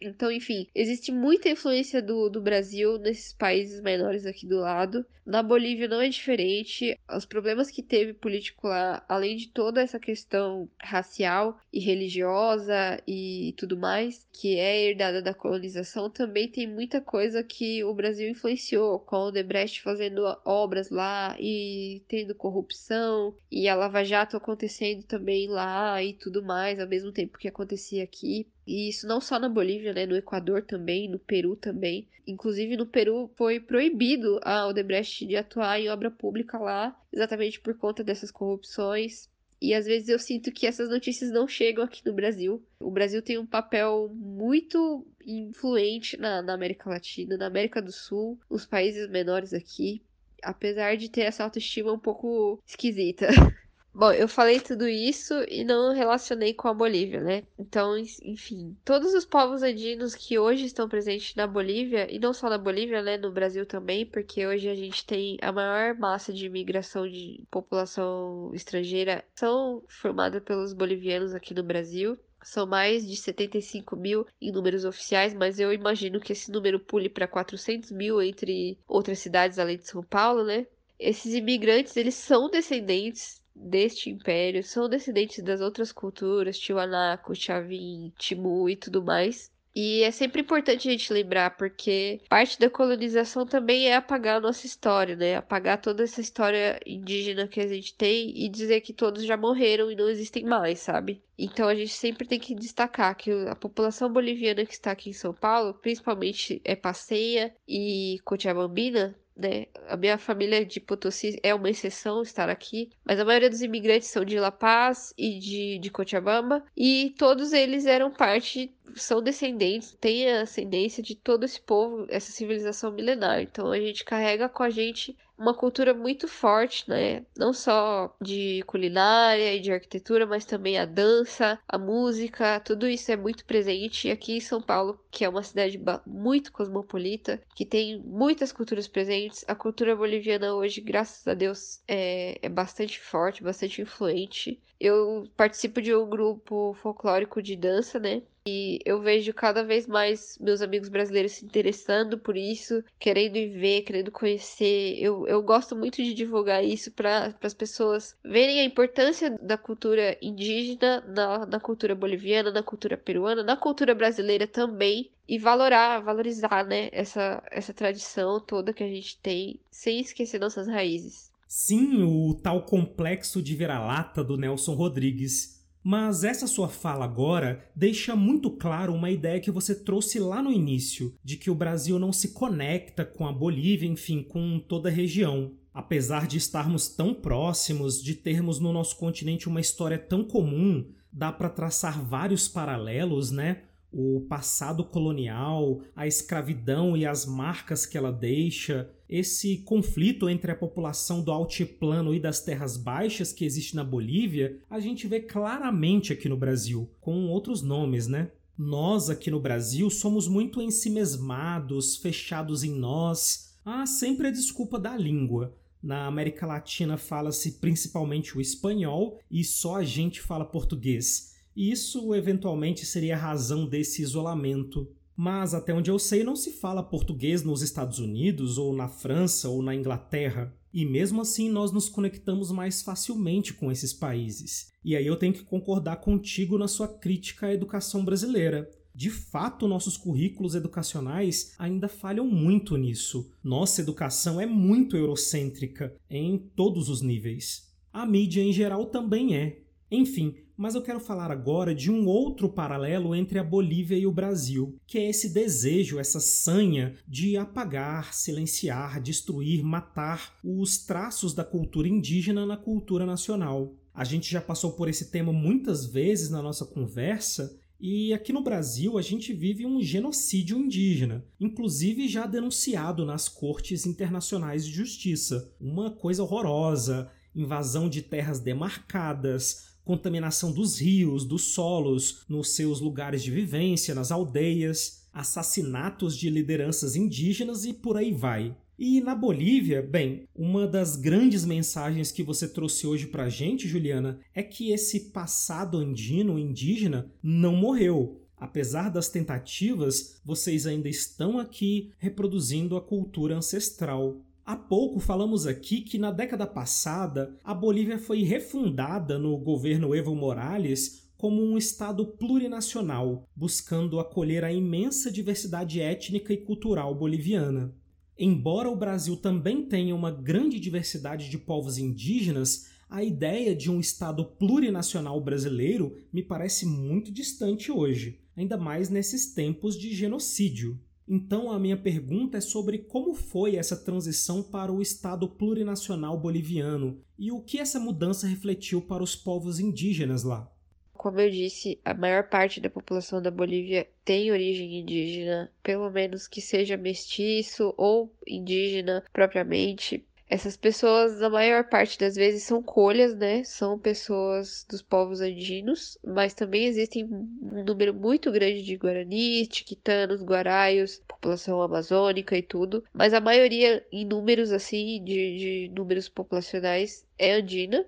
Então, 0.00 0.30
enfim, 0.30 0.68
existe 0.74 1.10
muita 1.10 1.48
influência 1.48 2.00
do, 2.00 2.28
do 2.28 2.40
Brasil 2.40 2.98
nesses 2.98 3.32
países 3.32 3.80
menores 3.80 4.26
aqui 4.26 4.46
do 4.46 4.58
lado. 4.58 5.04
Na 5.26 5.42
Bolívia 5.42 5.88
não 5.88 6.00
é 6.00 6.08
diferente. 6.08 6.98
Os 7.14 7.26
problemas 7.26 7.70
que 7.70 7.82
teve 7.82 8.14
político 8.14 8.68
lá, 8.68 9.04
além 9.08 9.36
de 9.36 9.48
toda 9.48 9.82
essa 9.82 9.98
questão 9.98 10.70
racial 10.80 11.58
e 11.70 11.80
religiosa 11.80 13.02
e 13.06 13.54
tudo 13.58 13.76
mais, 13.76 14.26
que 14.32 14.56
é 14.56 14.88
herdada 14.88 15.20
da 15.20 15.34
colonização, 15.34 16.08
também 16.08 16.48
tem 16.48 16.66
muita 16.66 17.00
coisa 17.00 17.42
que 17.42 17.84
o 17.84 17.92
Brasil 17.92 18.28
influenciou, 18.30 19.00
com 19.00 19.24
o 19.24 19.30
Debrecht 19.30 19.82
fazendo 19.82 20.22
obras 20.44 20.88
lá 20.90 21.36
e 21.38 22.02
tendo 22.08 22.34
corrupção, 22.34 23.34
e 23.50 23.68
a 23.68 23.74
Lava 23.74 24.04
Jato 24.04 24.36
acontecendo 24.36 25.02
também 25.02 25.48
lá 25.48 26.02
e 26.02 26.14
tudo 26.14 26.42
mais, 26.42 26.80
ao 26.80 26.88
mesmo 26.88 27.12
tempo 27.12 27.36
que 27.36 27.48
acontecia 27.48 28.02
aqui. 28.02 28.46
E 28.68 28.90
isso 28.90 29.06
não 29.06 29.18
só 29.18 29.38
na 29.38 29.48
Bolívia, 29.48 29.94
né? 29.94 30.04
No 30.04 30.14
Equador 30.14 30.60
também, 30.60 31.08
no 31.08 31.18
Peru 31.18 31.56
também. 31.56 32.06
Inclusive 32.26 32.76
no 32.76 32.84
Peru 32.84 33.30
foi 33.34 33.58
proibido 33.58 34.38
a 34.42 34.66
Odebrecht 34.66 35.24
de 35.24 35.36
atuar 35.36 35.80
em 35.80 35.88
obra 35.88 36.10
pública 36.10 36.58
lá, 36.58 36.94
exatamente 37.10 37.58
por 37.58 37.74
conta 37.78 38.04
dessas 38.04 38.30
corrupções. 38.30 39.26
E 39.58 39.72
às 39.72 39.86
vezes 39.86 40.10
eu 40.10 40.18
sinto 40.18 40.52
que 40.52 40.66
essas 40.66 40.90
notícias 40.90 41.30
não 41.30 41.48
chegam 41.48 41.82
aqui 41.82 42.04
no 42.04 42.12
Brasil. 42.12 42.62
O 42.78 42.90
Brasil 42.90 43.22
tem 43.22 43.38
um 43.38 43.46
papel 43.46 44.10
muito 44.14 45.06
influente 45.24 46.18
na, 46.18 46.42
na 46.42 46.52
América 46.52 46.90
Latina, 46.90 47.38
na 47.38 47.46
América 47.46 47.80
do 47.80 47.90
Sul, 47.90 48.38
os 48.50 48.66
países 48.66 49.08
menores 49.08 49.54
aqui. 49.54 50.02
Apesar 50.42 50.94
de 50.98 51.08
ter 51.08 51.22
essa 51.22 51.42
autoestima 51.42 51.90
um 51.90 51.98
pouco 51.98 52.62
esquisita. 52.66 53.28
Bom, 53.92 54.12
eu 54.12 54.28
falei 54.28 54.60
tudo 54.60 54.86
isso 54.88 55.34
e 55.48 55.64
não 55.64 55.92
relacionei 55.92 56.54
com 56.54 56.68
a 56.68 56.74
Bolívia, 56.74 57.20
né? 57.20 57.42
Então, 57.58 57.98
enfim, 57.98 58.76
todos 58.84 59.12
os 59.12 59.24
povos 59.24 59.62
andinos 59.62 60.14
que 60.14 60.38
hoje 60.38 60.66
estão 60.66 60.88
presentes 60.88 61.34
na 61.34 61.46
Bolívia, 61.48 62.06
e 62.08 62.18
não 62.18 62.32
só 62.32 62.48
na 62.48 62.56
Bolívia, 62.58 63.02
né? 63.02 63.16
No 63.18 63.32
Brasil 63.32 63.66
também, 63.66 64.06
porque 64.06 64.46
hoje 64.46 64.68
a 64.68 64.74
gente 64.74 65.04
tem 65.04 65.36
a 65.42 65.50
maior 65.50 65.96
massa 65.98 66.32
de 66.32 66.46
imigração 66.46 67.08
de 67.08 67.42
população 67.50 68.52
estrangeira, 68.54 69.24
são 69.34 69.82
formadas 69.88 70.42
pelos 70.44 70.72
bolivianos 70.72 71.34
aqui 71.34 71.52
no 71.52 71.62
Brasil. 71.64 72.16
São 72.40 72.66
mais 72.66 73.04
de 73.06 73.16
75 73.16 73.96
mil 73.96 74.24
em 74.40 74.52
números 74.52 74.84
oficiais, 74.84 75.34
mas 75.34 75.58
eu 75.58 75.72
imagino 75.72 76.20
que 76.20 76.32
esse 76.32 76.52
número 76.52 76.78
pule 76.78 77.08
para 77.08 77.26
400 77.26 77.90
mil 77.90 78.22
entre 78.22 78.78
outras 78.86 79.18
cidades 79.18 79.58
além 79.58 79.76
de 79.76 79.88
São 79.88 80.04
Paulo, 80.04 80.44
né? 80.44 80.66
Esses 80.98 81.34
imigrantes, 81.34 81.96
eles 81.96 82.14
são 82.14 82.48
descendentes 82.48 83.37
deste 83.60 84.10
império, 84.10 84.62
são 84.62 84.88
descendentes 84.88 85.42
das 85.42 85.60
outras 85.60 85.92
culturas, 85.92 86.58
Tiwanaku, 86.58 87.34
Chavin, 87.34 88.12
Timu 88.18 88.68
e 88.68 88.76
tudo 88.76 89.02
mais. 89.02 89.50
E 89.80 90.02
é 90.02 90.10
sempre 90.10 90.40
importante 90.40 90.88
a 90.88 90.90
gente 90.90 91.12
lembrar, 91.12 91.56
porque 91.56 92.20
parte 92.28 92.58
da 92.58 92.68
colonização 92.68 93.46
também 93.46 93.86
é 93.86 93.94
apagar 93.94 94.38
a 94.38 94.40
nossa 94.40 94.66
história, 94.66 95.14
né? 95.14 95.36
Apagar 95.36 95.80
toda 95.80 96.02
essa 96.02 96.20
história 96.20 96.80
indígena 96.84 97.46
que 97.46 97.60
a 97.60 97.66
gente 97.68 97.94
tem 97.94 98.32
e 98.36 98.48
dizer 98.48 98.80
que 98.80 98.92
todos 98.92 99.24
já 99.24 99.36
morreram 99.36 99.88
e 99.88 99.94
não 99.94 100.08
existem 100.08 100.44
mais, 100.44 100.80
sabe? 100.80 101.22
Então 101.38 101.68
a 101.68 101.76
gente 101.76 101.92
sempre 101.92 102.26
tem 102.26 102.40
que 102.40 102.56
destacar 102.56 103.16
que 103.16 103.30
a 103.30 103.54
população 103.54 104.12
boliviana 104.12 104.66
que 104.66 104.72
está 104.72 104.90
aqui 104.90 105.10
em 105.10 105.12
São 105.12 105.32
Paulo, 105.32 105.74
principalmente 105.74 106.60
é 106.64 106.74
Passeia 106.74 107.54
e 107.68 108.18
Cochabambina, 108.24 109.14
né? 109.38 109.66
A 109.86 109.96
minha 109.96 110.18
família 110.18 110.66
de 110.66 110.80
Potosí 110.80 111.38
é 111.42 111.54
uma 111.54 111.70
exceção 111.70 112.22
estar 112.22 112.48
aqui, 112.48 112.90
mas 113.04 113.20
a 113.20 113.24
maioria 113.24 113.48
dos 113.48 113.62
imigrantes 113.62 114.08
são 114.08 114.24
de 114.24 114.38
La 114.38 114.50
Paz 114.50 115.14
e 115.16 115.38
de, 115.38 115.78
de 115.78 115.90
Cochabamba, 115.90 116.64
e 116.76 117.14
todos 117.16 117.52
eles 117.52 117.86
eram 117.86 118.10
parte, 118.10 118.74
são 118.94 119.22
descendentes, 119.22 119.96
têm 120.00 120.28
a 120.28 120.42
ascendência 120.42 121.02
de 121.02 121.14
todo 121.14 121.44
esse 121.44 121.60
povo, 121.60 122.06
essa 122.08 122.32
civilização 122.32 122.90
milenar. 122.90 123.40
Então 123.40 123.70
a 123.70 123.78
gente 123.78 124.04
carrega 124.04 124.48
com 124.48 124.64
a 124.64 124.70
gente 124.70 125.16
uma 125.38 125.54
cultura 125.54 125.94
muito 125.94 126.26
forte, 126.28 126.88
né? 126.88 127.24
Não 127.36 127.52
só 127.52 128.14
de 128.20 128.62
culinária 128.66 129.54
e 129.54 129.60
de 129.60 129.72
arquitetura, 129.72 130.26
mas 130.26 130.44
também 130.44 130.78
a 130.78 130.84
dança, 130.84 131.58
a 131.68 131.78
música, 131.78 132.60
tudo 132.60 132.88
isso 132.88 133.10
é 133.12 133.16
muito 133.16 133.44
presente 133.44 134.10
aqui 134.10 134.36
em 134.36 134.40
São 134.40 134.60
Paulo, 134.60 135.00
que 135.10 135.24
é 135.24 135.28
uma 135.28 135.42
cidade 135.42 135.80
muito 136.06 136.52
cosmopolita, 136.52 137.40
que 137.54 137.64
tem 137.64 138.02
muitas 138.02 138.52
culturas 138.52 138.88
presentes. 138.88 139.44
A 139.46 139.54
cultura 139.54 139.94
boliviana 139.94 140.54
hoje, 140.54 140.80
graças 140.80 141.26
a 141.26 141.34
Deus, 141.34 141.80
é, 141.86 142.38
é 142.42 142.48
bastante 142.48 143.00
forte, 143.00 143.42
bastante 143.42 143.80
influente. 143.80 144.60
Eu 144.80 145.24
participo 145.36 145.82
de 145.82 145.94
um 145.94 146.08
grupo 146.08 146.74
folclórico 146.74 147.42
de 147.42 147.56
dança, 147.56 147.98
né? 147.98 148.22
E 148.48 148.80
eu 148.82 149.02
vejo 149.02 149.34
cada 149.34 149.62
vez 149.62 149.86
mais 149.86 150.38
meus 150.40 150.62
amigos 150.62 150.88
brasileiros 150.88 151.32
se 151.32 151.44
interessando 151.44 152.16
por 152.16 152.34
isso, 152.34 152.82
querendo 152.98 153.36
ir 153.36 153.50
ver, 153.50 153.82
querendo 153.82 154.10
conhecer. 154.10 154.96
Eu, 154.98 155.26
eu 155.28 155.42
gosto 155.42 155.76
muito 155.76 156.02
de 156.02 156.14
divulgar 156.14 156.64
isso 156.64 156.90
para 156.92 157.34
as 157.42 157.52
pessoas 157.52 158.16
verem 158.24 158.60
a 158.60 158.64
importância 158.64 159.30
da 159.42 159.58
cultura 159.58 160.16
indígena 160.22 161.04
na, 161.06 161.44
na 161.44 161.60
cultura 161.60 161.94
boliviana, 161.94 162.50
na 162.50 162.62
cultura 162.62 162.96
peruana, 162.96 163.42
na 163.42 163.56
cultura 163.56 163.94
brasileira 163.94 164.46
também. 164.46 165.10
E 165.28 165.38
valorar, 165.38 166.00
valorizar, 166.00 166.64
né, 166.64 166.88
essa, 166.90 167.42
essa 167.50 167.74
tradição 167.74 168.40
toda 168.40 168.72
que 168.72 168.82
a 168.82 168.88
gente 168.88 169.18
tem, 169.18 169.60
sem 169.70 170.00
esquecer 170.00 170.40
nossas 170.40 170.66
raízes. 170.66 171.30
Sim, 171.46 172.02
o 172.02 172.32
tal 172.34 172.62
complexo 172.62 173.42
de 173.42 173.54
vira-lata 173.54 174.24
do 174.24 174.38
Nelson 174.38 174.72
Rodrigues 174.72 175.57
mas 175.90 176.22
essa 176.22 176.46
sua 176.46 176.68
fala 176.68 177.06
agora 177.06 177.64
deixa 177.74 178.14
muito 178.14 178.50
claro 178.50 178.92
uma 178.92 179.10
ideia 179.10 179.40
que 179.40 179.50
você 179.50 179.74
trouxe 179.74 180.18
lá 180.18 180.42
no 180.42 180.52
início, 180.52 181.14
de 181.24 181.38
que 181.38 181.50
o 181.50 181.54
Brasil 181.54 181.98
não 181.98 182.12
se 182.12 182.34
conecta 182.34 183.06
com 183.06 183.26
a 183.26 183.32
Bolívia, 183.32 183.88
enfim, 183.88 184.22
com 184.22 184.58
toda 184.58 184.90
a 184.90 184.92
região. 184.92 185.54
Apesar 185.72 186.26
de 186.26 186.36
estarmos 186.36 186.90
tão 186.90 187.14
próximos, 187.14 188.02
de 188.02 188.14
termos 188.14 188.60
no 188.60 188.70
nosso 188.70 188.98
continente 188.98 189.48
uma 189.48 189.62
história 189.62 189.98
tão 189.98 190.22
comum, 190.22 190.86
dá 191.10 191.32
para 191.32 191.48
traçar 191.48 192.04
vários 192.04 192.46
paralelos, 192.46 193.30
né? 193.30 193.62
O 193.92 194.20
passado 194.28 194.84
colonial, 194.84 195.80
a 195.96 196.06
escravidão 196.06 196.96
e 196.96 197.06
as 197.06 197.24
marcas 197.24 197.86
que 197.86 197.96
ela 197.96 198.12
deixa, 198.12 198.90
esse 199.08 199.58
conflito 199.58 200.28
entre 200.28 200.52
a 200.52 200.56
população 200.56 201.22
do 201.22 201.32
altiplano 201.32 202.14
e 202.14 202.20
das 202.20 202.40
terras 202.40 202.76
baixas 202.76 203.32
que 203.32 203.44
existe 203.44 203.74
na 203.74 203.82
Bolívia, 203.82 204.58
a 204.68 204.78
gente 204.78 205.06
vê 205.06 205.20
claramente 205.20 206.12
aqui 206.12 206.28
no 206.28 206.36
Brasil, 206.36 206.90
com 207.00 207.26
outros 207.28 207.62
nomes, 207.62 208.06
né? 208.06 208.30
Nós 208.56 209.08
aqui 209.08 209.30
no 209.30 209.40
Brasil 209.40 209.88
somos 209.88 210.26
muito 210.28 210.60
ensimesmados, 210.60 211.96
fechados 211.96 212.64
em 212.64 212.72
nós. 212.72 213.54
Há 213.64 213.86
sempre 213.86 214.26
a 214.26 214.32
desculpa 214.32 214.78
da 214.78 214.96
língua. 214.96 215.54
Na 215.80 216.06
América 216.06 216.44
Latina 216.44 216.96
fala-se 216.96 217.52
principalmente 217.52 218.36
o 218.36 218.40
espanhol 218.40 219.20
e 219.30 219.44
só 219.44 219.76
a 219.76 219.84
gente 219.84 220.20
fala 220.20 220.44
português. 220.44 221.37
Isso 221.58 222.14
eventualmente 222.14 222.86
seria 222.86 223.16
a 223.16 223.18
razão 223.18 223.66
desse 223.66 224.00
isolamento. 224.00 224.88
Mas 225.16 225.54
até 225.54 225.74
onde 225.74 225.90
eu 225.90 225.98
sei, 225.98 226.22
não 226.22 226.36
se 226.36 226.52
fala 226.52 226.84
português 226.84 227.42
nos 227.42 227.62
Estados 227.62 227.98
Unidos, 227.98 228.58
ou 228.58 228.72
na 228.72 228.86
França, 228.86 229.48
ou 229.48 229.60
na 229.60 229.74
Inglaterra. 229.74 230.54
E 230.72 230.86
mesmo 230.86 231.20
assim, 231.20 231.50
nós 231.50 231.72
nos 231.72 231.88
conectamos 231.88 232.52
mais 232.52 232.80
facilmente 232.80 233.52
com 233.52 233.72
esses 233.72 233.92
países. 233.92 234.70
E 234.84 234.94
aí 234.94 235.04
eu 235.04 235.16
tenho 235.16 235.32
que 235.32 235.42
concordar 235.42 235.96
contigo 235.96 236.56
na 236.56 236.68
sua 236.68 236.86
crítica 236.86 237.48
à 237.48 237.52
educação 237.52 238.04
brasileira. 238.04 238.70
De 238.94 239.10
fato, 239.10 239.66
nossos 239.66 239.96
currículos 239.96 240.54
educacionais 240.54 241.54
ainda 241.58 241.88
falham 241.88 242.28
muito 242.28 242.76
nisso. 242.76 243.32
Nossa 243.42 243.80
educação 243.80 244.40
é 244.40 244.46
muito 244.46 244.96
eurocêntrica 244.96 245.92
em 246.08 246.38
todos 246.38 246.88
os 246.88 247.02
níveis. 247.02 247.74
A 247.92 248.06
mídia 248.06 248.44
em 248.44 248.52
geral 248.52 248.86
também 248.86 249.34
é. 249.34 249.62
Enfim, 249.90 250.36
mas 250.58 250.74
eu 250.74 250.82
quero 250.82 250.98
falar 250.98 251.30
agora 251.30 251.72
de 251.72 251.88
um 251.88 252.08
outro 252.08 252.48
paralelo 252.48 253.14
entre 253.14 253.38
a 253.38 253.44
Bolívia 253.44 253.96
e 253.96 254.08
o 254.08 254.12
Brasil, 254.12 254.76
que 254.88 254.98
é 254.98 255.08
esse 255.08 255.32
desejo, 255.32 256.00
essa 256.00 256.18
sanha 256.18 256.96
de 257.06 257.36
apagar, 257.36 258.12
silenciar, 258.12 259.00
destruir, 259.00 259.62
matar 259.62 260.36
os 260.42 260.78
traços 260.78 261.32
da 261.32 261.44
cultura 261.44 261.86
indígena 261.86 262.44
na 262.44 262.56
cultura 262.56 263.06
nacional. 263.06 263.72
A 263.94 264.02
gente 264.02 264.30
já 264.30 264.40
passou 264.40 264.72
por 264.72 264.88
esse 264.88 265.12
tema 265.12 265.32
muitas 265.32 265.86
vezes 265.86 266.28
na 266.28 266.42
nossa 266.42 266.66
conversa 266.66 267.56
e 267.80 268.12
aqui 268.12 268.32
no 268.32 268.42
Brasil 268.42 268.98
a 268.98 269.02
gente 269.02 269.32
vive 269.32 269.64
um 269.64 269.80
genocídio 269.80 270.58
indígena, 270.58 271.24
inclusive 271.38 272.08
já 272.08 272.26
denunciado 272.26 273.06
nas 273.06 273.28
cortes 273.28 273.86
internacionais 273.86 274.66
de 274.66 274.72
justiça. 274.72 275.54
Uma 275.60 275.92
coisa 275.92 276.24
horrorosa, 276.24 277.08
invasão 277.32 277.88
de 277.88 278.02
terras 278.02 278.40
demarcadas, 278.40 279.77
contaminação 279.88 280.52
dos 280.52 280.78
rios, 280.78 281.24
dos 281.24 281.54
solos, 281.54 282.22
nos 282.28 282.54
seus 282.54 282.78
lugares 282.78 283.22
de 283.22 283.30
vivência, 283.30 283.94
nas 283.94 284.12
aldeias, 284.12 285.08
assassinatos 285.14 286.14
de 286.14 286.28
lideranças 286.28 286.94
indígenas 286.94 287.64
e 287.64 287.72
por 287.72 287.96
aí 287.96 288.12
vai. 288.12 288.54
E 288.78 289.00
na 289.00 289.14
Bolívia, 289.14 289.80
bem, 289.80 290.28
uma 290.34 290.66
das 290.66 290.94
grandes 290.94 291.46
mensagens 291.46 292.12
que 292.12 292.22
você 292.22 292.46
trouxe 292.46 292.86
hoje 292.86 293.06
pra 293.06 293.30
gente, 293.30 293.66
Juliana, 293.66 294.20
é 294.34 294.42
que 294.42 294.72
esse 294.72 295.08
passado 295.08 295.78
andino 295.78 296.38
indígena 296.38 297.10
não 297.22 297.56
morreu. 297.56 298.20
Apesar 298.36 298.90
das 298.90 299.08
tentativas, 299.08 300.20
vocês 300.22 300.66
ainda 300.66 300.90
estão 300.90 301.38
aqui 301.38 301.92
reproduzindo 301.98 302.76
a 302.76 302.80
cultura 302.82 303.34
ancestral. 303.34 304.20
Há 304.48 304.56
pouco 304.56 304.98
falamos 304.98 305.46
aqui 305.46 305.82
que 305.82 305.98
na 305.98 306.10
década 306.10 306.46
passada 306.46 307.38
a 307.44 307.52
Bolívia 307.52 307.98
foi 307.98 308.22
refundada 308.22 309.18
no 309.18 309.36
governo 309.36 309.94
Evo 309.94 310.14
Morales 310.14 311.06
como 311.18 311.42
um 311.42 311.58
Estado 311.58 312.06
plurinacional, 312.06 313.28
buscando 313.36 314.00
acolher 314.00 314.44
a 314.44 314.50
imensa 314.50 315.12
diversidade 315.12 315.82
étnica 315.82 316.32
e 316.32 316.38
cultural 316.38 316.94
boliviana. 316.94 317.74
Embora 318.18 318.70
o 318.70 318.74
Brasil 318.74 319.18
também 319.18 319.66
tenha 319.66 319.94
uma 319.94 320.10
grande 320.10 320.58
diversidade 320.58 321.28
de 321.28 321.36
povos 321.36 321.76
indígenas, 321.76 322.70
a 322.88 323.04
ideia 323.04 323.54
de 323.54 323.70
um 323.70 323.78
Estado 323.78 324.24
plurinacional 324.24 325.20
brasileiro 325.20 325.94
me 326.10 326.22
parece 326.22 326.64
muito 326.64 327.12
distante 327.12 327.70
hoje, 327.70 328.18
ainda 328.34 328.56
mais 328.56 328.88
nesses 328.88 329.34
tempos 329.34 329.78
de 329.78 329.94
genocídio. 329.94 330.80
Então, 331.08 331.50
a 331.50 331.58
minha 331.58 331.76
pergunta 331.76 332.36
é 332.36 332.40
sobre 332.40 332.78
como 332.78 333.14
foi 333.14 333.56
essa 333.56 333.74
transição 333.74 334.42
para 334.42 334.70
o 334.70 334.82
Estado 334.82 335.26
plurinacional 335.26 336.20
boliviano 336.20 337.02
e 337.18 337.32
o 337.32 337.40
que 337.40 337.58
essa 337.58 337.80
mudança 337.80 338.26
refletiu 338.26 338.82
para 338.82 339.02
os 339.02 339.16
povos 339.16 339.58
indígenas 339.58 340.22
lá. 340.22 340.52
Como 340.92 341.20
eu 341.20 341.30
disse, 341.30 341.80
a 341.84 341.94
maior 341.94 342.28
parte 342.28 342.60
da 342.60 342.68
população 342.68 343.22
da 343.22 343.30
Bolívia 343.30 343.88
tem 344.04 344.32
origem 344.32 344.80
indígena, 344.80 345.50
pelo 345.62 345.88
menos 345.90 346.26
que 346.26 346.40
seja 346.40 346.76
mestiço 346.76 347.72
ou 347.78 348.12
indígena 348.26 349.04
propriamente. 349.12 350.04
Essas 350.28 350.56
pessoas, 350.56 351.22
a 351.22 351.30
maior 351.30 351.64
parte 351.68 351.98
das 351.98 352.14
vezes, 352.14 352.42
são 352.42 352.62
colhas, 352.62 353.14
né? 353.16 353.42
São 353.44 353.78
pessoas 353.78 354.66
dos 354.68 354.82
povos 354.82 355.20
andinos, 355.20 355.96
mas 356.04 356.34
também 356.34 356.66
existem 356.66 357.04
um 357.04 357.64
número 357.64 357.94
muito 357.94 358.30
grande 358.30 358.62
de 358.62 358.76
guaranis, 358.76 359.48
tiquitanos, 359.48 360.22
guaraios, 360.22 361.00
população 361.08 361.62
amazônica 361.62 362.36
e 362.36 362.42
tudo. 362.42 362.84
Mas 362.92 363.14
a 363.14 363.20
maioria, 363.20 363.84
em 363.90 364.04
números 364.04 364.52
assim, 364.52 365.02
de, 365.02 365.68
de 365.68 365.72
números 365.74 366.08
populacionais, 366.08 367.06
é 367.18 367.32
andina 367.32 367.86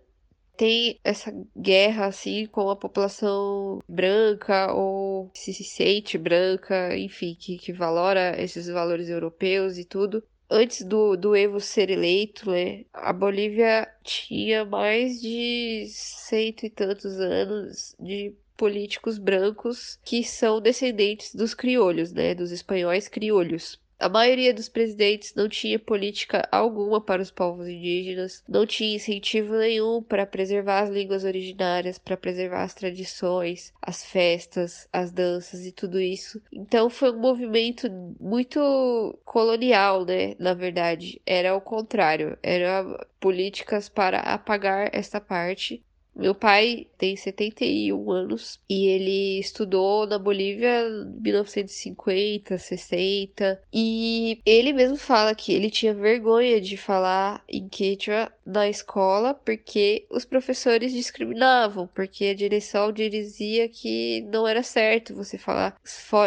tem 0.61 1.01
essa 1.03 1.32
guerra 1.57 2.05
assim 2.05 2.45
com 2.45 2.68
a 2.68 2.76
população 2.76 3.78
branca 3.88 4.70
ou 4.74 5.30
se 5.34 5.55
sente 5.64 6.18
branca, 6.18 6.95
enfim, 6.99 7.34
que, 7.34 7.57
que 7.57 7.72
valora 7.72 8.38
esses 8.38 8.66
valores 8.68 9.09
europeus 9.09 9.78
e 9.78 9.86
tudo. 9.86 10.22
Antes 10.51 10.84
do, 10.84 11.16
do 11.16 11.34
Evo 11.36 11.61
ser 11.61 11.90
eleito, 11.90 12.51
né, 12.51 12.84
a 12.92 13.12
Bolívia 13.12 13.88
tinha 14.03 14.64
mais 14.64 15.20
de 15.20 15.86
cento 15.88 16.64
e 16.66 16.70
tantos 16.70 17.18
anos 17.20 17.94
de 17.98 18.34
políticos 18.57 19.18
brancos 19.18 19.98
que 20.05 20.22
são 20.24 20.61
descendentes 20.61 21.34
dos 21.34 21.55
criolhos, 21.55 22.12
né, 22.12 22.34
dos 22.34 22.51
espanhóis 22.53 23.09
criolhos. 23.09 23.80
A 24.01 24.09
maioria 24.09 24.55
dos 24.55 24.66
presidentes 24.66 25.34
não 25.34 25.46
tinha 25.46 25.78
política 25.78 26.48
alguma 26.51 27.03
para 27.03 27.20
os 27.20 27.30
povos 27.30 27.68
indígenas, 27.68 28.42
não 28.48 28.64
tinha 28.64 28.96
incentivo 28.96 29.55
nenhum 29.59 30.03
para 30.03 30.24
preservar 30.24 30.80
as 30.80 30.88
línguas 30.88 31.22
originárias, 31.22 31.98
para 31.98 32.16
preservar 32.16 32.62
as 32.62 32.72
tradições, 32.72 33.74
as 33.82 34.03
festas, 34.03 34.88
as 34.90 35.12
danças 35.12 35.66
e 35.66 35.70
tudo 35.70 36.01
isso. 36.01 36.40
Então 36.51 36.88
foi 36.88 37.12
um 37.12 37.20
movimento 37.20 37.90
muito 38.18 39.18
colonial, 39.22 40.07
né? 40.07 40.34
Na 40.38 40.55
verdade, 40.55 41.20
era 41.26 41.55
o 41.55 41.61
contrário, 41.61 42.38
era 42.42 43.07
políticas 43.20 43.90
para 43.90 44.20
apagar 44.20 44.88
esta 44.94 45.20
parte 45.20 45.84
meu 46.15 46.35
pai 46.35 46.87
tem 46.99 47.17
71 47.17 48.11
anos 48.11 48.61
e 48.69 48.87
ele 48.87 49.39
estudou 49.39 50.07
na 50.07 50.19
Bolívia 50.19 50.83
em 50.83 51.21
1950, 51.21 52.59
60 52.59 53.63
e 53.73 54.41
ele 54.45 54.73
mesmo 54.73 54.97
fala 54.97 55.35
que 55.35 55.53
ele 55.53 55.71
tinha 55.71 55.95
vergonha 55.95 56.61
de 56.61 56.77
falar 56.77 57.43
em 57.49 57.69
quechua 57.69 58.31
na 58.51 58.68
escola 58.68 59.32
porque 59.34 60.07
os 60.11 60.24
professores 60.24 60.92
discriminavam, 60.92 61.88
porque 61.94 62.26
a 62.26 62.34
direção 62.34 62.92
dizia 62.92 63.68
que 63.68 64.22
não 64.22 64.46
era 64.46 64.62
certo 64.62 65.14
você 65.14 65.38
falar 65.38 65.76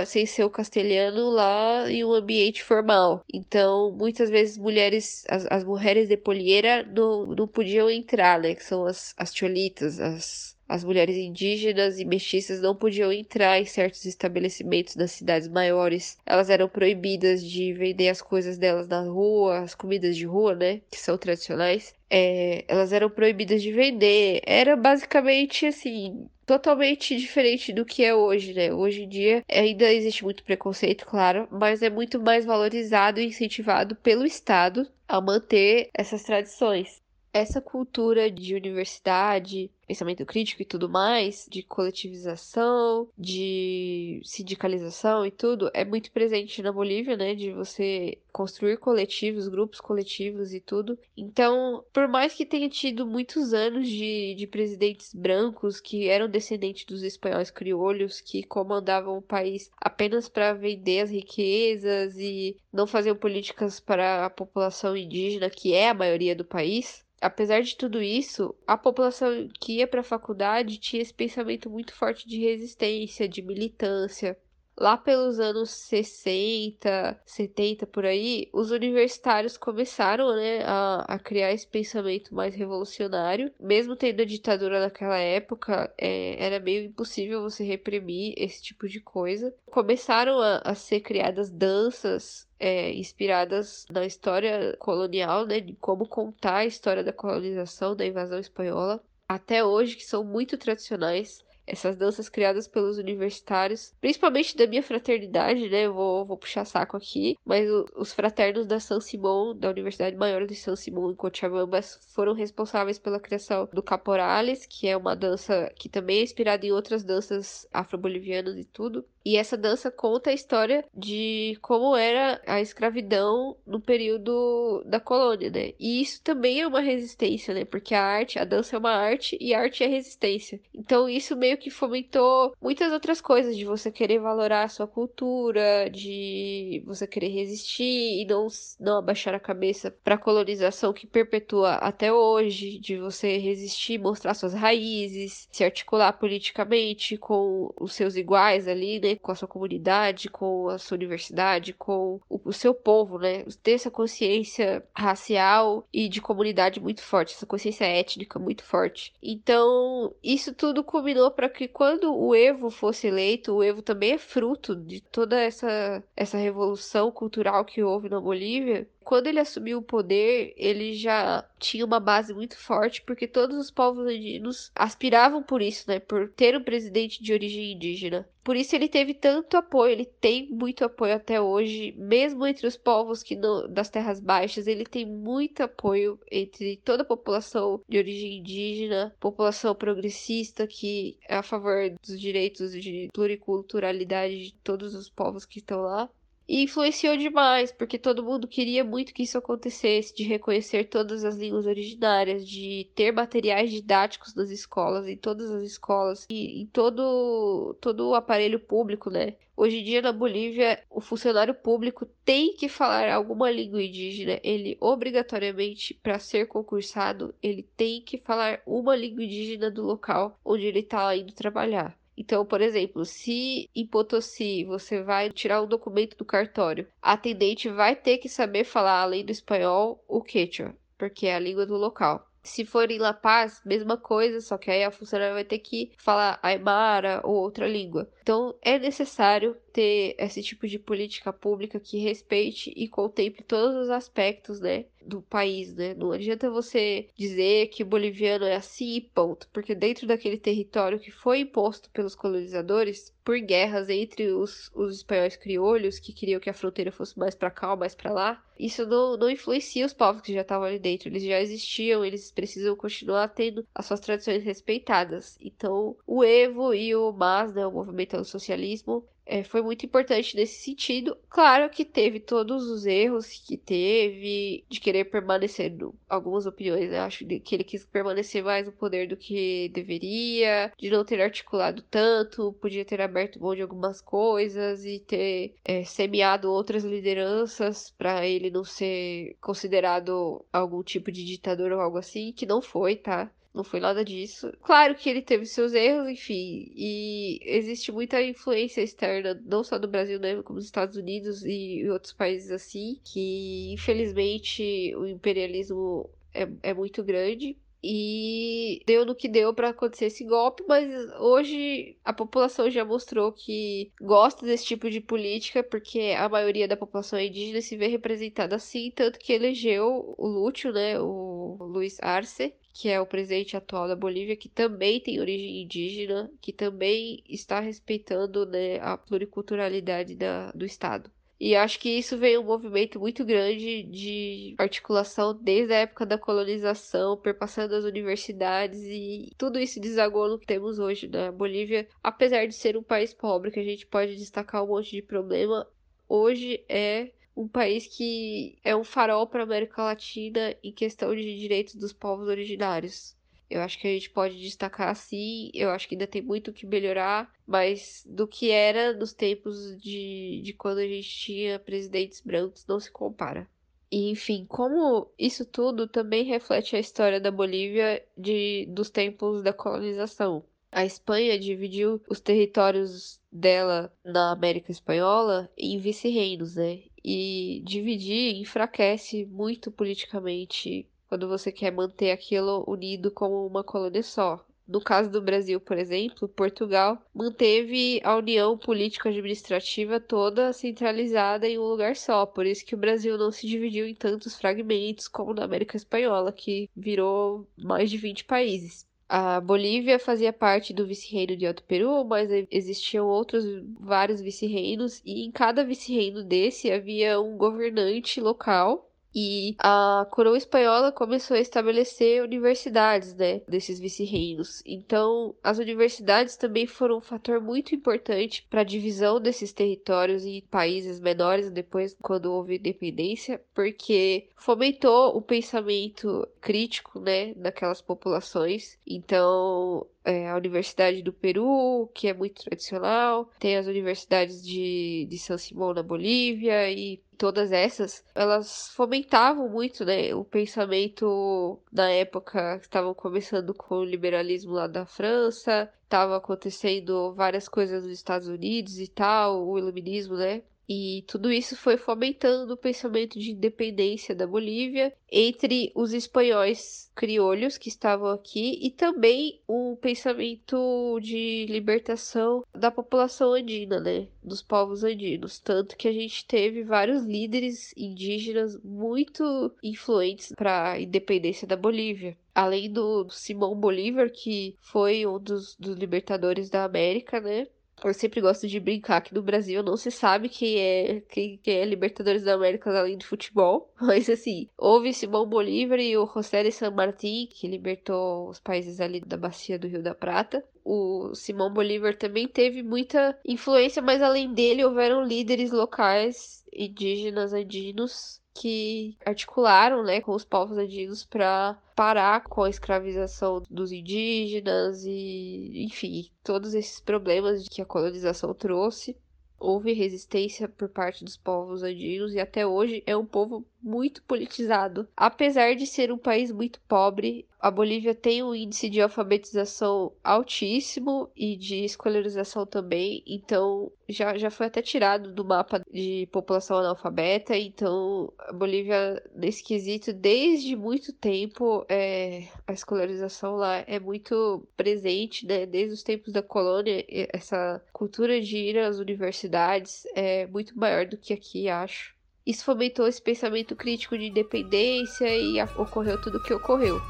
sem 0.05 0.25
ser 0.25 0.43
o 0.43 0.49
castelhano 0.49 1.29
lá 1.29 1.89
em 1.89 2.03
um 2.03 2.13
ambiente 2.13 2.63
formal. 2.63 3.23
Então, 3.31 3.91
muitas 3.91 4.29
vezes 4.29 4.57
mulheres, 4.57 5.25
as, 5.29 5.45
as 5.49 5.63
mulheres 5.63 6.07
de 6.07 6.17
polieira 6.17 6.83
não, 6.83 7.25
não 7.27 7.47
podiam 7.47 7.89
entrar, 7.89 8.39
né, 8.39 8.55
que 8.55 8.63
são 8.63 8.85
as, 8.85 9.13
as 9.17 9.35
cholitas, 9.35 9.99
as 9.99 10.53
as 10.73 10.83
mulheres 10.83 11.15
indígenas 11.15 11.99
e 11.99 12.03
mestiças 12.03 12.59
não 12.59 12.75
podiam 12.75 13.13
entrar 13.13 13.61
em 13.61 13.65
certos 13.65 14.05
estabelecimentos 14.05 14.95
das 14.95 15.11
cidades 15.11 15.47
maiores. 15.47 16.17
Elas 16.25 16.49
eram 16.49 16.67
proibidas 16.67 17.45
de 17.45 17.71
vender 17.73 18.09
as 18.09 18.23
coisas 18.23 18.57
delas 18.57 18.87
na 18.87 19.01
rua, 19.01 19.59
as 19.59 19.75
comidas 19.75 20.17
de 20.17 20.25
rua, 20.25 20.55
né? 20.55 20.81
Que 20.89 20.97
são 20.97 21.15
tradicionais. 21.15 21.93
É, 22.09 22.65
elas 22.67 22.91
eram 22.91 23.07
proibidas 23.07 23.61
de 23.61 23.71
vender. 23.71 24.41
Era 24.47 24.75
basicamente 24.75 25.67
assim. 25.67 26.27
Totalmente 26.43 27.15
diferente 27.15 27.71
do 27.71 27.85
que 27.85 28.03
é 28.03 28.15
hoje, 28.15 28.53
né? 28.53 28.73
Hoje 28.73 29.03
em 29.03 29.07
dia 29.07 29.43
ainda 29.47 29.93
existe 29.93 30.23
muito 30.23 30.43
preconceito, 30.43 31.05
claro, 31.05 31.47
mas 31.51 31.83
é 31.83 31.89
muito 31.89 32.19
mais 32.19 32.45
valorizado 32.45 33.21
e 33.21 33.27
incentivado 33.27 33.95
pelo 33.95 34.25
Estado 34.25 34.89
a 35.07 35.21
manter 35.21 35.89
essas 35.93 36.23
tradições 36.23 37.03
essa 37.33 37.59
cultura 37.59 38.29
de 38.29 38.53
universidade, 38.53 39.71
pensamento 39.87 40.25
crítico 40.25 40.61
e 40.61 40.65
tudo 40.65 40.89
mais, 40.89 41.47
de 41.49 41.63
coletivização, 41.63 43.07
de 43.17 44.21
sindicalização 44.23 45.25
e 45.25 45.31
tudo, 45.31 45.69
é 45.73 45.83
muito 45.85 46.11
presente 46.11 46.61
na 46.61 46.71
Bolívia, 46.71 47.17
né? 47.17 47.35
De 47.35 47.51
você 47.51 48.17
construir 48.31 48.77
coletivos, 48.77 49.47
grupos 49.47 49.79
coletivos 49.79 50.53
e 50.53 50.59
tudo. 50.59 50.97
Então, 51.15 51.83
por 51.93 52.07
mais 52.07 52.33
que 52.33 52.45
tenha 52.45 52.67
tido 52.69 53.05
muitos 53.05 53.53
anos 53.53 53.87
de, 53.87 54.35
de 54.35 54.47
presidentes 54.47 55.13
brancos 55.13 55.79
que 55.79 56.07
eram 56.07 56.27
descendentes 56.27 56.85
dos 56.85 57.03
espanhóis 57.03 57.51
criolhos, 57.51 58.19
que 58.19 58.43
comandavam 58.43 59.17
o 59.17 59.21
país 59.21 59.69
apenas 59.79 60.27
para 60.27 60.53
vender 60.53 61.01
as 61.01 61.11
riquezas 61.11 62.17
e 62.17 62.57
não 62.71 62.87
faziam 62.87 63.15
políticas 63.15 63.79
para 63.79 64.25
a 64.25 64.29
população 64.29 64.97
indígena, 64.97 65.49
que 65.49 65.73
é 65.73 65.89
a 65.89 65.93
maioria 65.93 66.35
do 66.35 66.45
país, 66.45 67.03
apesar 67.23 67.61
de 67.61 67.75
tudo 67.75 68.01
isso, 68.01 68.53
a 68.67 68.77
população 68.77 69.47
que 69.59 69.72
ia 69.77 69.87
para 69.87 70.01
a 70.01 70.03
faculdade 70.03 70.77
tinha 70.77 71.01
esse 71.01 71.13
pensamento 71.13 71.69
muito 71.69 71.93
forte 71.93 72.27
de 72.27 72.39
resistência, 72.39 73.27
de 73.27 73.41
militância. 73.41 74.37
Lá 74.75 74.97
pelos 74.97 75.39
anos 75.39 75.69
60, 75.69 77.21
70 77.25 77.85
por 77.85 78.05
aí, 78.05 78.49
os 78.51 78.71
universitários 78.71 79.55
começaram 79.55 80.35
né, 80.35 80.63
a, 80.65 81.05
a 81.07 81.19
criar 81.19 81.51
esse 81.51 81.67
pensamento 81.67 82.33
mais 82.33 82.55
revolucionário. 82.55 83.53
Mesmo 83.59 83.95
tendo 83.95 84.21
a 84.21 84.25
ditadura 84.25 84.79
naquela 84.79 85.17
época, 85.17 85.93
é, 85.95 86.43
era 86.43 86.59
meio 86.59 86.85
impossível 86.85 87.41
você 87.41 87.63
reprimir 87.63 88.33
esse 88.35 88.63
tipo 88.63 88.87
de 88.87 88.99
coisa. 88.99 89.53
Começaram 89.67 90.39
a, 90.39 90.57
a 90.57 90.73
ser 90.73 91.01
criadas 91.01 91.51
danças 91.51 92.47
é, 92.59 92.91
inspiradas 92.93 93.85
na 93.91 94.05
história 94.05 94.75
colonial, 94.79 95.45
né, 95.45 95.59
de 95.59 95.73
como 95.75 96.07
contar 96.07 96.57
a 96.57 96.65
história 96.65 97.03
da 97.03 97.13
colonização, 97.13 97.95
da 97.95 98.05
invasão 98.05 98.39
espanhola, 98.39 99.03
até 99.35 99.63
hoje, 99.63 99.95
que 99.95 100.05
são 100.05 100.23
muito 100.23 100.57
tradicionais 100.57 101.43
essas 101.65 101.95
danças 101.95 102.27
criadas 102.29 102.67
pelos 102.67 102.97
universitários, 102.97 103.93
principalmente 104.01 104.55
da 104.55 104.67
minha 104.67 104.83
fraternidade, 104.83 105.69
né? 105.69 105.85
Eu 105.85 105.93
vou, 105.93 106.25
vou 106.25 106.37
puxar 106.37 106.65
saco 106.65 106.97
aqui, 106.97 107.37
mas 107.45 107.69
o, 107.69 107.85
os 107.95 108.13
fraternos 108.13 108.67
da 108.67 108.79
San 108.79 108.99
Simón, 108.99 109.55
da 109.55 109.69
Universidade 109.69 110.15
Maior 110.15 110.45
de 110.45 110.55
San 110.55 110.75
Simón, 110.75 111.11
em 111.11 111.15
Cochabamba, 111.15 111.81
foram 112.13 112.33
responsáveis 112.33 112.99
pela 112.99 113.19
criação 113.19 113.67
do 113.71 113.81
Caporales, 113.81 114.65
que 114.65 114.87
é 114.87 114.97
uma 114.97 115.15
dança 115.15 115.71
que 115.75 115.87
também 115.89 116.19
é 116.19 116.23
inspirada 116.23 116.65
em 116.65 116.71
outras 116.71 117.03
danças 117.03 117.67
afro-bolivianas 117.71 118.57
e 118.57 118.65
tudo. 118.65 119.05
E 119.25 119.37
essa 119.37 119.57
dança 119.57 119.89
conta 119.89 120.29
a 120.29 120.33
história 120.33 120.85
de 120.93 121.57
como 121.61 121.95
era 121.95 122.41
a 122.45 122.59
escravidão 122.59 123.55
no 123.65 123.79
período 123.79 124.83
da 124.85 124.99
colônia, 124.99 125.49
né? 125.49 125.73
E 125.79 126.01
isso 126.01 126.21
também 126.21 126.59
é 126.61 126.67
uma 126.67 126.81
resistência, 126.81 127.53
né? 127.53 127.63
Porque 127.65 127.95
a 127.95 128.03
arte, 128.03 128.37
a 128.37 128.43
dança 128.43 128.75
é 128.75 128.79
uma 128.79 128.91
arte 128.91 129.37
e 129.39 129.53
a 129.53 129.61
arte 129.61 129.83
é 129.83 129.87
resistência. 129.87 130.59
Então 130.73 131.07
isso 131.07 131.35
meio 131.37 131.57
que 131.57 131.69
fomentou 131.69 132.53
muitas 132.61 132.91
outras 132.91 133.21
coisas 133.21 133.55
de 133.55 133.65
você 133.65 133.91
querer 133.91 134.19
valorar 134.19 134.63
a 134.63 134.67
sua 134.69 134.87
cultura, 134.87 135.89
de 135.89 136.83
você 136.85 137.07
querer 137.07 137.29
resistir 137.29 137.83
e 138.21 138.25
não, 138.25 138.47
não 138.79 138.97
abaixar 138.97 139.33
a 139.33 139.39
cabeça 139.39 139.91
para 140.03 140.15
a 140.15 140.17
colonização 140.17 140.93
que 140.93 141.07
perpetua 141.07 141.75
até 141.75 142.11
hoje, 142.11 142.77
de 142.79 142.97
você 142.97 143.37
resistir, 143.37 143.97
mostrar 143.99 144.33
suas 144.33 144.53
raízes, 144.53 145.47
se 145.51 145.63
articular 145.63 146.13
politicamente 146.13 147.17
com 147.17 147.73
os 147.79 147.93
seus 147.93 148.15
iguais 148.15 148.67
ali, 148.67 148.99
né? 148.99 149.12
Com 149.15 149.31
a 149.31 149.35
sua 149.35 149.47
comunidade, 149.47 150.29
com 150.29 150.69
a 150.69 150.77
sua 150.77 150.95
universidade, 150.95 151.73
com 151.73 152.19
o, 152.29 152.41
o 152.45 152.53
seu 152.53 152.73
povo, 152.73 153.17
né? 153.17 153.43
Ter 153.61 153.73
essa 153.73 153.91
consciência 153.91 154.83
racial 154.95 155.87
e 155.91 156.07
de 156.09 156.21
comunidade 156.21 156.79
muito 156.79 157.01
forte, 157.01 157.33
essa 157.33 157.45
consciência 157.45 157.85
étnica 157.85 158.39
muito 158.39 158.63
forte. 158.63 159.13
Então, 159.21 160.13
isso 160.23 160.53
tudo 160.53 160.83
culminou 160.83 161.31
para 161.31 161.49
que 161.49 161.67
quando 161.67 162.13
o 162.15 162.35
Evo 162.35 162.69
fosse 162.69 163.07
eleito, 163.07 163.53
o 163.53 163.63
Evo 163.63 163.81
também 163.81 164.13
é 164.13 164.17
fruto 164.17 164.75
de 164.75 165.01
toda 165.01 165.39
essa, 165.39 166.03
essa 166.15 166.37
revolução 166.37 167.11
cultural 167.11 167.65
que 167.65 167.83
houve 167.83 168.09
na 168.09 168.19
Bolívia, 168.19 168.87
quando 169.03 169.27
ele 169.27 169.39
assumiu 169.39 169.79
o 169.79 169.83
poder, 169.83 170.53
ele 170.57 170.93
já 170.93 171.47
tinha 171.59 171.85
uma 171.85 171.99
base 171.99 172.33
muito 172.33 172.57
forte, 172.57 173.01
porque 173.01 173.27
todos 173.27 173.57
os 173.57 173.71
povos 173.71 174.05
andinos 174.05 174.71
aspiravam 174.75 175.43
por 175.43 175.61
isso, 175.61 175.85
né? 175.87 175.99
Por 175.99 176.29
ter 176.29 176.57
um 176.57 176.63
presidente 176.63 177.21
de 177.23 177.33
origem 177.33 177.73
indígena. 177.73 178.27
Por 178.43 178.57
isso 178.57 178.75
ele 178.75 178.89
teve 178.89 179.13
tanto 179.13 179.55
apoio, 179.55 179.93
ele 179.93 180.05
tem 180.05 180.49
muito 180.49 180.83
apoio 180.83 181.15
até 181.15 181.39
hoje, 181.39 181.93
mesmo 181.97 182.45
entre 182.45 182.67
os 182.67 182.75
povos 182.75 183.23
que 183.23 183.37
não, 183.37 183.71
das 183.71 183.89
terras 183.89 184.19
baixas, 184.19 184.67
ele 184.67 184.83
tem 184.83 185.05
muito 185.05 185.63
apoio 185.63 186.19
entre 186.29 186.75
toda 186.83 187.03
a 187.03 187.05
população 187.05 187.79
de 187.87 187.97
origem 187.97 188.39
indígena, 188.39 189.15
população 189.19 189.73
progressista 189.73 190.67
que 190.67 191.17
é 191.27 191.35
a 191.35 191.43
favor 191.43 191.89
dos 192.05 192.19
direitos 192.19 192.73
de 192.73 193.09
pluriculturalidade 193.13 194.47
de 194.47 194.53
todos 194.55 194.93
os 194.93 195.09
povos 195.09 195.45
que 195.45 195.59
estão 195.59 195.81
lá. 195.81 196.09
E 196.47 196.63
influenciou 196.63 197.15
demais, 197.15 197.71
porque 197.71 197.97
todo 197.97 198.23
mundo 198.23 198.47
queria 198.47 198.83
muito 198.83 199.13
que 199.13 199.23
isso 199.23 199.37
acontecesse, 199.37 200.13
de 200.13 200.23
reconhecer 200.23 200.85
todas 200.85 201.23
as 201.23 201.37
línguas 201.37 201.65
originárias, 201.65 202.47
de 202.47 202.89
ter 202.95 203.11
materiais 203.13 203.71
didáticos 203.71 204.35
nas 204.35 204.49
escolas, 204.49 205.07
em 205.07 205.15
todas 205.15 205.49
as 205.51 205.63
escolas, 205.63 206.25
e 206.29 206.61
em 206.61 206.65
todo, 206.67 207.75
todo 207.79 208.09
o 208.09 208.15
aparelho 208.15 208.59
público, 208.59 209.09
né? 209.09 209.35
Hoje 209.55 209.77
em 209.79 209.83
dia, 209.83 210.01
na 210.01 210.11
Bolívia, 210.11 210.83
o 210.89 210.99
funcionário 210.99 211.53
público 211.53 212.05
tem 212.25 212.55
que 212.55 212.67
falar 212.67 213.09
alguma 213.11 213.51
língua 213.51 213.81
indígena. 213.83 214.39
Ele, 214.43 214.75
obrigatoriamente, 214.81 215.93
para 215.93 216.19
ser 216.19 216.47
concursado, 216.47 217.33
ele 217.41 217.63
tem 217.77 218.01
que 218.01 218.17
falar 218.17 218.61
uma 218.65 218.95
língua 218.95 219.23
indígena 219.23 219.69
do 219.69 219.83
local 219.83 220.39
onde 220.43 220.65
ele 220.65 220.79
está 220.79 221.15
indo 221.15 221.33
trabalhar. 221.33 221.97
Então, 222.17 222.45
por 222.45 222.61
exemplo, 222.61 223.05
se 223.05 223.69
em 223.75 223.85
Potosí 223.87 224.63
você 224.63 225.01
vai 225.01 225.29
tirar 225.29 225.61
um 225.61 225.67
documento 225.67 226.15
do 226.17 226.25
cartório, 226.25 226.87
a 227.01 227.13
atendente 227.13 227.69
vai 227.69 227.95
ter 227.95 228.17
que 228.17 228.29
saber 228.29 228.63
falar, 228.63 229.01
além 229.01 229.25
do 229.25 229.31
espanhol, 229.31 230.03
o 230.07 230.21
quechua, 230.21 230.75
porque 230.97 231.27
é 231.27 231.35
a 231.35 231.39
língua 231.39 231.65
do 231.65 231.75
local. 231.75 232.29
Se 232.43 232.65
for 232.65 232.91
em 232.91 232.99
La 232.99 233.13
Paz, 233.13 233.61
mesma 233.65 233.95
coisa, 233.95 234.41
só 234.41 234.57
que 234.57 234.69
aí 234.69 234.83
a 234.83 234.91
funcionária 234.91 235.33
vai 235.33 235.45
ter 235.45 235.59
que 235.59 235.93
falar 235.97 236.39
aymara 236.43 237.21
ou 237.23 237.35
outra 237.35 237.67
língua. 237.67 238.09
Então 238.21 238.53
é 238.61 238.77
necessário 238.77 239.55
ter 239.73 240.15
esse 240.19 240.43
tipo 240.43 240.67
de 240.67 240.77
política 240.77 241.33
pública 241.33 241.79
que 241.79 241.97
respeite 241.97 242.71
e 242.75 242.87
contemple 242.87 243.43
todos 243.43 243.75
os 243.75 243.89
aspectos, 243.89 244.59
né, 244.59 244.85
do 245.01 245.21
país, 245.21 245.73
né? 245.73 245.93
Não 245.95 246.11
adianta 246.11 246.49
você 246.49 247.07
dizer 247.15 247.67
que 247.67 247.83
o 247.83 247.85
boliviano 247.85 248.45
é 248.45 248.55
assim 248.55 248.95
e 248.95 249.01
ponto, 249.01 249.49
porque 249.51 249.75
dentro 249.75 250.07
daquele 250.07 250.37
território 250.37 250.99
que 250.99 251.11
foi 251.11 251.39
imposto 251.39 251.89
pelos 251.89 252.15
colonizadores 252.15 253.13
por 253.23 253.39
guerras 253.39 253.89
entre 253.89 254.31
os, 254.31 254.69
os 254.73 254.97
espanhóis 254.97 255.35
criolhos 255.35 255.99
que 255.99 256.13
queriam 256.13 256.39
que 256.39 256.49
a 256.49 256.53
fronteira 256.53 256.91
fosse 256.91 257.17
mais 257.17 257.35
para 257.35 257.51
cá 257.51 257.71
ou 257.71 257.77
mais 257.77 257.95
para 257.95 258.11
lá, 258.11 258.43
isso 258.59 258.85
não, 258.85 259.17
não 259.17 259.29
influencia 259.29 259.85
os 259.85 259.93
povos 259.93 260.21
que 260.21 260.33
já 260.33 260.41
estavam 260.41 260.67
ali 260.67 260.79
dentro, 260.79 261.09
eles 261.09 261.23
já 261.23 261.39
existiam, 261.39 262.05
eles 262.05 262.31
precisam 262.31 262.75
continuar 262.75 263.27
tendo 263.29 263.65
as 263.73 263.85
suas 263.85 263.99
tradições 263.99 264.43
respeitadas. 264.43 265.37
Então, 265.41 265.95
o 266.05 266.23
Evo 266.23 266.73
e 266.73 266.95
o 266.95 267.11
MAS, 267.11 267.53
né, 267.53 267.65
o 267.65 267.71
movimento 267.71 268.17
do 268.17 268.25
socialismo, 268.25 269.05
é, 269.25 269.43
foi 269.43 269.61
muito 269.61 269.85
importante 269.85 270.35
nesse 270.35 270.63
sentido. 270.63 271.17
Claro 271.29 271.69
que 271.69 271.85
teve 271.85 272.19
todos 272.19 272.67
os 272.67 272.85
erros 272.85 273.27
que 273.27 273.57
teve 273.57 274.65
de 274.69 274.79
querer 274.79 275.05
permanecer, 275.05 275.71
no, 275.71 275.95
algumas 276.09 276.45
opiniões, 276.45 276.89
né? 276.89 276.99
acho 276.99 277.25
que 277.25 277.55
ele 277.55 277.63
quis 277.63 277.85
permanecer 277.85 278.43
mais 278.43 278.65
no 278.65 278.71
poder 278.71 279.07
do 279.07 279.17
que 279.17 279.69
deveria, 279.69 280.71
de 280.77 280.89
não 280.89 281.03
ter 281.05 281.21
articulado 281.21 281.81
tanto, 281.83 282.53
podia 282.53 282.85
ter 282.85 283.01
aberto 283.01 283.39
mão 283.39 283.55
de 283.55 283.61
algumas 283.61 284.01
coisas 284.01 284.85
e 284.85 284.99
ter 284.99 285.55
é, 285.63 285.83
semeado 285.83 286.51
outras 286.51 286.83
lideranças 286.83 287.91
para 287.97 288.27
ele 288.27 288.49
não 288.49 288.63
ser 288.63 289.35
considerado 289.41 290.45
algum 290.51 290.83
tipo 290.83 291.11
de 291.11 291.23
ditador 291.25 291.71
ou 291.71 291.79
algo 291.79 291.97
assim, 291.97 292.31
que 292.33 292.45
não 292.45 292.61
foi, 292.61 292.95
tá? 292.95 293.31
Não 293.53 293.63
foi 293.63 293.79
nada 293.79 294.03
disso. 294.03 294.51
Claro 294.61 294.95
que 294.95 295.07
ele 295.07 295.21
teve 295.21 295.45
seus 295.45 295.73
erros, 295.73 296.09
enfim. 296.09 296.71
E 296.75 297.39
existe 297.43 297.91
muita 297.91 298.21
influência 298.21 298.81
externa, 298.81 299.39
não 299.45 299.63
só 299.63 299.77
do 299.77 299.87
Brasil, 299.87 300.19
né? 300.19 300.41
Como 300.41 300.57
dos 300.57 300.65
Estados 300.65 300.97
Unidos 300.97 301.43
e 301.45 301.87
outros 301.89 302.13
países 302.13 302.49
assim. 302.51 302.99
Que 303.03 303.71
infelizmente 303.73 304.95
o 304.95 305.05
imperialismo 305.05 306.09
é, 306.33 306.47
é 306.63 306.73
muito 306.73 307.03
grande. 307.03 307.55
E 307.85 308.81
deu 308.87 309.05
no 309.05 309.13
que 309.13 309.27
deu 309.27 309.53
para 309.53 309.69
acontecer 309.69 310.05
esse 310.05 310.23
golpe, 310.23 310.63
mas 310.65 310.87
hoje 311.19 311.97
a 312.05 312.13
população 312.13 312.69
já 312.69 312.85
mostrou 312.85 313.29
que 313.33 313.91
gosta 314.01 314.45
desse 314.45 314.65
tipo 314.65 314.89
de 314.89 315.01
política, 315.01 315.61
porque 315.61 316.15
a 316.17 316.29
maioria 316.29 316.65
da 316.65 316.77
população 316.77 317.19
indígena 317.19 317.61
se 317.61 317.75
vê 317.75 317.87
representada 317.87 318.55
assim, 318.55 318.89
tanto 318.89 319.19
que 319.19 319.33
elegeu 319.33 320.15
o 320.17 320.25
Lúcio, 320.25 320.71
né, 320.71 320.97
o 320.97 321.32
Luiz 321.59 321.97
Arce, 322.01 322.53
que 322.73 322.89
é 322.89 322.99
o 322.99 323.05
presidente 323.05 323.55
atual 323.55 323.87
da 323.87 323.95
Bolívia, 323.95 324.35
que 324.35 324.49
também 324.49 324.99
tem 324.99 325.19
origem 325.19 325.61
indígena, 325.61 326.31
que 326.41 326.51
também 326.51 327.23
está 327.27 327.59
respeitando 327.59 328.45
né, 328.45 328.79
a 328.79 328.97
pluriculturalidade 328.97 330.15
da, 330.15 330.51
do 330.51 330.65
Estado. 330.65 331.11
E 331.39 331.57
acho 331.57 331.77
que 331.77 331.89
isso 331.89 332.17
veio 332.17 332.39
um 332.39 332.45
movimento 332.45 332.99
muito 332.99 333.25
grande 333.25 333.83
de 333.83 334.55
articulação 334.57 335.33
desde 335.35 335.73
a 335.73 335.79
época 335.79 336.05
da 336.05 336.17
colonização, 336.17 337.17
perpassando 337.17 337.75
as 337.75 337.83
universidades 337.83 338.79
e 338.81 339.29
tudo 339.37 339.59
isso 339.59 339.79
desagou 339.79 340.29
no 340.29 340.39
que 340.39 340.45
temos 340.45 340.79
hoje 340.79 341.07
na 341.07 341.33
Bolívia. 341.33 341.85
Apesar 342.01 342.47
de 342.47 342.53
ser 342.53 342.77
um 342.77 342.83
país 342.83 343.13
pobre, 343.13 343.51
que 343.51 343.59
a 343.59 343.63
gente 343.63 343.85
pode 343.85 344.15
destacar 344.15 344.63
um 344.63 344.67
monte 344.67 344.91
de 344.91 345.01
problema, 345.01 345.67
hoje 346.07 346.63
é 346.69 347.11
um 347.35 347.47
país 347.47 347.87
que 347.87 348.57
é 348.63 348.75
um 348.75 348.83
farol 348.83 349.27
para 349.27 349.41
a 349.41 349.43
América 349.43 349.83
Latina 349.83 350.55
em 350.63 350.71
questão 350.71 351.15
de 351.15 351.39
direitos 351.39 351.75
dos 351.75 351.93
povos 351.93 352.27
originários. 352.27 353.15
Eu 353.49 353.61
acho 353.61 353.79
que 353.79 353.87
a 353.87 353.91
gente 353.91 354.09
pode 354.09 354.39
destacar 354.39 354.89
assim, 354.89 355.51
eu 355.53 355.69
acho 355.69 355.87
que 355.87 355.95
ainda 355.95 356.07
tem 356.07 356.21
muito 356.21 356.49
o 356.49 356.53
que 356.53 356.65
melhorar, 356.65 357.31
mas 357.45 358.03
do 358.07 358.27
que 358.27 358.49
era 358.49 358.93
nos 358.93 359.13
tempos 359.13 359.77
de, 359.77 360.41
de 360.43 360.53
quando 360.53 360.79
a 360.79 360.87
gente 360.87 361.09
tinha 361.09 361.59
presidentes 361.59 362.21
brancos 362.21 362.65
não 362.65 362.79
se 362.79 362.91
compara. 362.91 363.47
E, 363.91 364.09
enfim, 364.09 364.45
como 364.47 365.11
isso 365.19 365.45
tudo 365.45 365.87
também 365.87 366.23
reflete 366.23 366.75
a 366.75 366.79
história 366.79 367.21
da 367.21 367.29
Bolívia 367.29 368.03
de, 368.17 368.65
dos 368.71 368.89
tempos 368.89 369.43
da 369.43 369.53
colonização. 369.53 370.43
A 370.71 370.83
Espanha 370.83 371.37
dividiu 371.37 372.01
os 372.09 372.19
territórios 372.19 373.21
dela 373.31 373.95
na 374.03 374.31
América 374.31 374.71
Espanhola 374.71 375.47
em 375.55 375.77
vice-reinos, 375.77 376.55
né? 376.55 376.81
E 377.03 377.61
dividir 377.65 378.35
enfraquece 378.35 379.25
muito 379.25 379.71
politicamente 379.71 380.87
quando 381.07 381.27
você 381.27 381.51
quer 381.51 381.71
manter 381.71 382.11
aquilo 382.11 382.63
unido 382.67 383.11
como 383.11 383.45
uma 383.45 383.63
colônia 383.63 384.01
só. 384.01 384.43
No 384.67 384.81
caso 384.81 385.11
do 385.11 385.21
Brasil, 385.21 385.59
por 385.59 385.77
exemplo, 385.77 386.27
Portugal 386.27 386.97
manteve 387.13 387.99
a 388.03 388.15
união 388.15 388.57
político-administrativa 388.57 389.99
toda 389.99 390.53
centralizada 390.53 391.47
em 391.47 391.59
um 391.59 391.63
lugar 391.63 391.95
só. 391.97 392.25
Por 392.25 392.45
isso 392.45 392.65
que 392.65 392.73
o 392.73 392.77
Brasil 392.77 393.17
não 393.17 393.29
se 393.29 393.45
dividiu 393.45 393.85
em 393.85 393.93
tantos 393.93 394.37
fragmentos 394.37 395.07
como 395.09 395.33
na 395.33 395.43
América 395.43 395.75
Espanhola, 395.75 396.31
que 396.31 396.69
virou 396.75 397.45
mais 397.57 397.91
de 397.91 397.97
20 397.97 398.23
países. 398.23 398.87
A 399.07 399.39
Bolívia 399.39 399.99
fazia 399.99 400.33
parte 400.33 400.73
do 400.73 400.85
vice-reino 400.87 401.35
de 401.37 401.45
Alto 401.45 401.63
Peru, 401.63 402.03
mas 402.05 402.29
existiam 402.49 403.07
outros 403.07 403.45
vários 403.79 404.21
vice-reinos 404.21 405.01
e 405.05 405.25
em 405.25 405.31
cada 405.31 405.63
vice-reino 405.63 406.23
desse 406.23 406.71
havia 406.71 407.19
um 407.21 407.37
governante 407.37 408.19
local 408.19 408.89
e 409.13 409.55
a 409.59 410.07
coroa 410.09 410.37
espanhola 410.37 410.91
começou 410.91 411.37
a 411.37 411.39
estabelecer 411.39 412.23
universidades, 412.23 413.13
né, 413.13 413.41
desses 413.47 413.79
vice-reinos. 413.79 414.63
Então, 414.65 415.35
as 415.43 415.59
universidades 415.59 416.35
também 416.35 416.65
foram 416.65 416.97
um 416.97 417.01
fator 417.01 417.39
muito 417.39 417.75
importante 417.75 418.45
para 418.49 418.61
a 418.61 418.65
divisão 418.65 419.19
desses 419.19 419.53
territórios 419.53 420.25
em 420.25 420.41
países 420.41 420.99
menores 420.99 421.49
depois, 421.49 421.95
quando 422.01 422.31
houve 422.31 422.57
independência, 422.57 423.41
porque 423.53 424.27
fomentou 424.35 425.15
o 425.15 425.21
pensamento 425.21 426.27
crítico, 426.41 426.99
né, 426.99 427.33
daquelas 427.35 427.81
populações. 427.81 428.77
Então, 428.85 429.87
é, 430.03 430.29
a 430.29 430.35
Universidade 430.35 431.01
do 431.01 431.13
Peru, 431.13 431.89
que 431.93 432.07
é 432.07 432.13
muito 432.13 432.43
tradicional, 432.43 433.29
tem 433.39 433.57
as 433.57 433.67
universidades 433.67 434.43
de, 434.43 435.07
de 435.09 435.17
São 435.17 435.37
Simão 435.37 435.73
na 435.73 435.83
Bolívia 435.83 436.69
e 436.71 437.01
todas 437.23 437.53
essas, 437.53 438.03
elas 438.13 438.67
fomentavam 438.75 439.47
muito, 439.47 439.85
né, 439.85 440.13
o 440.13 440.25
pensamento 440.25 441.57
na 441.71 441.89
época 441.89 442.59
que 442.59 442.65
estavam 442.65 442.93
começando 442.93 443.53
com 443.53 443.75
o 443.75 443.85
liberalismo 443.85 444.51
lá 444.51 444.67
da 444.67 444.85
França, 444.85 445.71
estava 445.85 446.17
acontecendo 446.17 447.13
várias 447.13 447.47
coisas 447.47 447.83
nos 447.83 447.93
Estados 447.93 448.27
Unidos 448.27 448.77
e 448.77 448.89
tal, 448.89 449.47
o 449.47 449.57
iluminismo, 449.57 450.17
né? 450.17 450.43
E 450.67 451.03
tudo 451.07 451.31
isso 451.31 451.57
foi 451.57 451.77
fomentando 451.77 452.53
o 452.53 452.57
pensamento 452.57 453.19
de 453.19 453.31
independência 453.31 454.15
da 454.15 454.25
Bolívia 454.25 454.93
entre 455.11 455.71
os 455.75 455.93
espanhóis 455.93 456.89
criolhos 456.95 457.57
que 457.57 457.67
estavam 457.67 458.07
aqui 458.09 458.59
e 458.61 458.71
também 458.71 459.41
o 459.47 459.77
pensamento 459.81 460.99
de 461.01 461.45
libertação 461.47 462.45
da 462.53 462.71
população 462.71 463.33
andina, 463.33 463.79
né, 463.79 464.07
dos 464.23 464.41
povos 464.41 464.83
andinos, 464.83 465.39
tanto 465.39 465.75
que 465.75 465.87
a 465.87 465.91
gente 465.91 466.25
teve 466.25 466.63
vários 466.63 467.03
líderes 467.03 467.73
indígenas 467.75 468.57
muito 468.63 469.51
influentes 469.61 470.31
para 470.35 470.71
a 470.71 470.81
independência 470.81 471.47
da 471.47 471.57
Bolívia. 471.57 472.17
Além 472.33 472.71
do 472.71 473.07
Simão 473.09 473.55
Bolívar, 473.55 474.09
que 474.09 474.55
foi 474.59 475.05
um 475.05 475.19
dos, 475.19 475.55
dos 475.57 475.77
libertadores 475.77 476.49
da 476.49 476.63
América, 476.63 477.19
né? 477.19 477.47
Eu 477.83 477.93
sempre 477.93 478.21
gosto 478.21 478.47
de 478.47 478.59
brincar 478.59 479.01
que 479.01 479.13
no 479.13 479.21
Brasil 479.21 479.61
não 479.61 479.75
se 479.75 479.91
sabe 479.91 480.29
quem 480.29 480.57
é 480.57 481.01
quem, 481.09 481.37
quem 481.37 481.57
é 481.57 481.65
Libertadores 481.65 482.23
da 482.23 482.33
América 482.33 482.77
além 482.77 482.97
de 482.97 483.05
futebol. 483.05 483.71
Mas 483.81 484.09
assim, 484.09 484.47
houve 484.57 484.93
Simão 484.93 485.25
Bolívar 485.25 485.79
e 485.79 485.97
o 485.97 486.05
José 486.07 486.43
de 486.43 486.51
San 486.51 486.71
Martín, 486.71 487.27
que 487.29 487.47
libertou 487.47 488.29
os 488.29 488.39
países 488.39 488.79
ali 488.79 489.01
da 489.01 489.17
bacia 489.17 489.59
do 489.59 489.67
Rio 489.67 489.83
da 489.83 489.93
Prata. 489.93 490.43
O 490.63 491.13
Simão 491.13 491.51
Bolívar 491.51 491.95
também 491.95 492.27
teve 492.27 492.63
muita 492.63 493.19
influência, 493.25 493.81
mas 493.81 494.01
além 494.01 494.33
dele 494.33 494.63
houveram 494.63 495.03
líderes 495.03 495.51
locais 495.51 496.43
indígenas 496.53 497.33
andinos 497.33 498.22
que 498.33 498.97
articularam 499.05 499.83
né, 499.83 500.01
com 500.01 500.13
os 500.13 500.25
povos 500.25 500.57
andinos 500.57 501.05
para 501.05 501.57
parar 501.75 502.23
com 502.23 502.43
a 502.43 502.49
escravização 502.49 503.43
dos 503.49 503.71
indígenas 503.71 504.83
e, 504.85 505.63
enfim, 505.63 506.09
todos 506.23 506.53
esses 506.53 506.79
problemas 506.79 507.47
que 507.47 507.61
a 507.61 507.65
colonização 507.65 508.33
trouxe. 508.33 508.97
Houve 509.39 509.73
resistência 509.73 510.47
por 510.47 510.69
parte 510.69 511.03
dos 511.03 511.17
povos 511.17 511.63
andinos 511.63 512.13
e 512.13 512.19
até 512.19 512.45
hoje 512.47 512.81
é 512.85 512.95
um 512.95 513.05
povo 513.05 513.45
muito 513.63 514.03
politizado. 514.03 514.87
Apesar 514.95 515.55
de 515.55 515.65
ser 515.65 515.91
um 515.91 515.97
país 515.97 516.31
muito 516.31 516.59
pobre, 516.67 517.25
a 517.39 517.51
Bolívia 517.51 517.93
tem 517.93 518.23
um 518.23 518.33
índice 518.33 518.69
de 518.69 518.81
alfabetização 518.81 519.91
altíssimo 520.03 521.09
e 521.15 521.35
de 521.35 521.65
escolarização 521.65 522.45
também, 522.45 523.03
então 523.05 523.69
já, 523.89 524.17
já 524.17 524.31
foi 524.31 524.45
até 524.45 524.61
tirado 524.61 525.11
do 525.11 525.25
mapa 525.25 525.61
de 525.69 526.07
população 526.11 526.57
analfabeta. 526.57 527.35
Então, 527.35 528.13
a 528.17 528.31
Bolívia, 528.31 529.01
nesse 529.13 529.43
quesito, 529.43 529.91
desde 529.91 530.55
muito 530.55 530.93
tempo, 530.93 531.65
é, 531.67 532.27
a 532.47 532.53
escolarização 532.53 533.35
lá 533.35 533.57
é 533.67 533.79
muito 533.79 534.47
presente, 534.55 535.25
né? 535.25 535.45
Desde 535.45 535.73
os 535.73 535.83
tempos 535.83 536.13
da 536.13 536.23
colônia, 536.23 536.85
essa 537.11 537.61
cultura 537.73 538.21
de 538.21 538.37
ir 538.37 538.57
às 538.57 538.79
universidades 538.79 539.85
é 539.95 540.27
muito 540.27 540.57
maior 540.57 540.85
do 540.85 540.97
que 540.97 541.13
aqui, 541.13 541.49
acho. 541.49 541.92
Isso 542.25 542.45
fomentou 542.45 542.87
esse 542.87 543.01
pensamento 543.01 543.55
crítico 543.55 543.97
de 543.97 544.05
independência 544.05 545.07
e 545.17 545.41
ocorreu 545.57 546.01
tudo 546.01 546.17
o 546.17 546.23
que 546.23 546.33
ocorreu. 546.33 546.81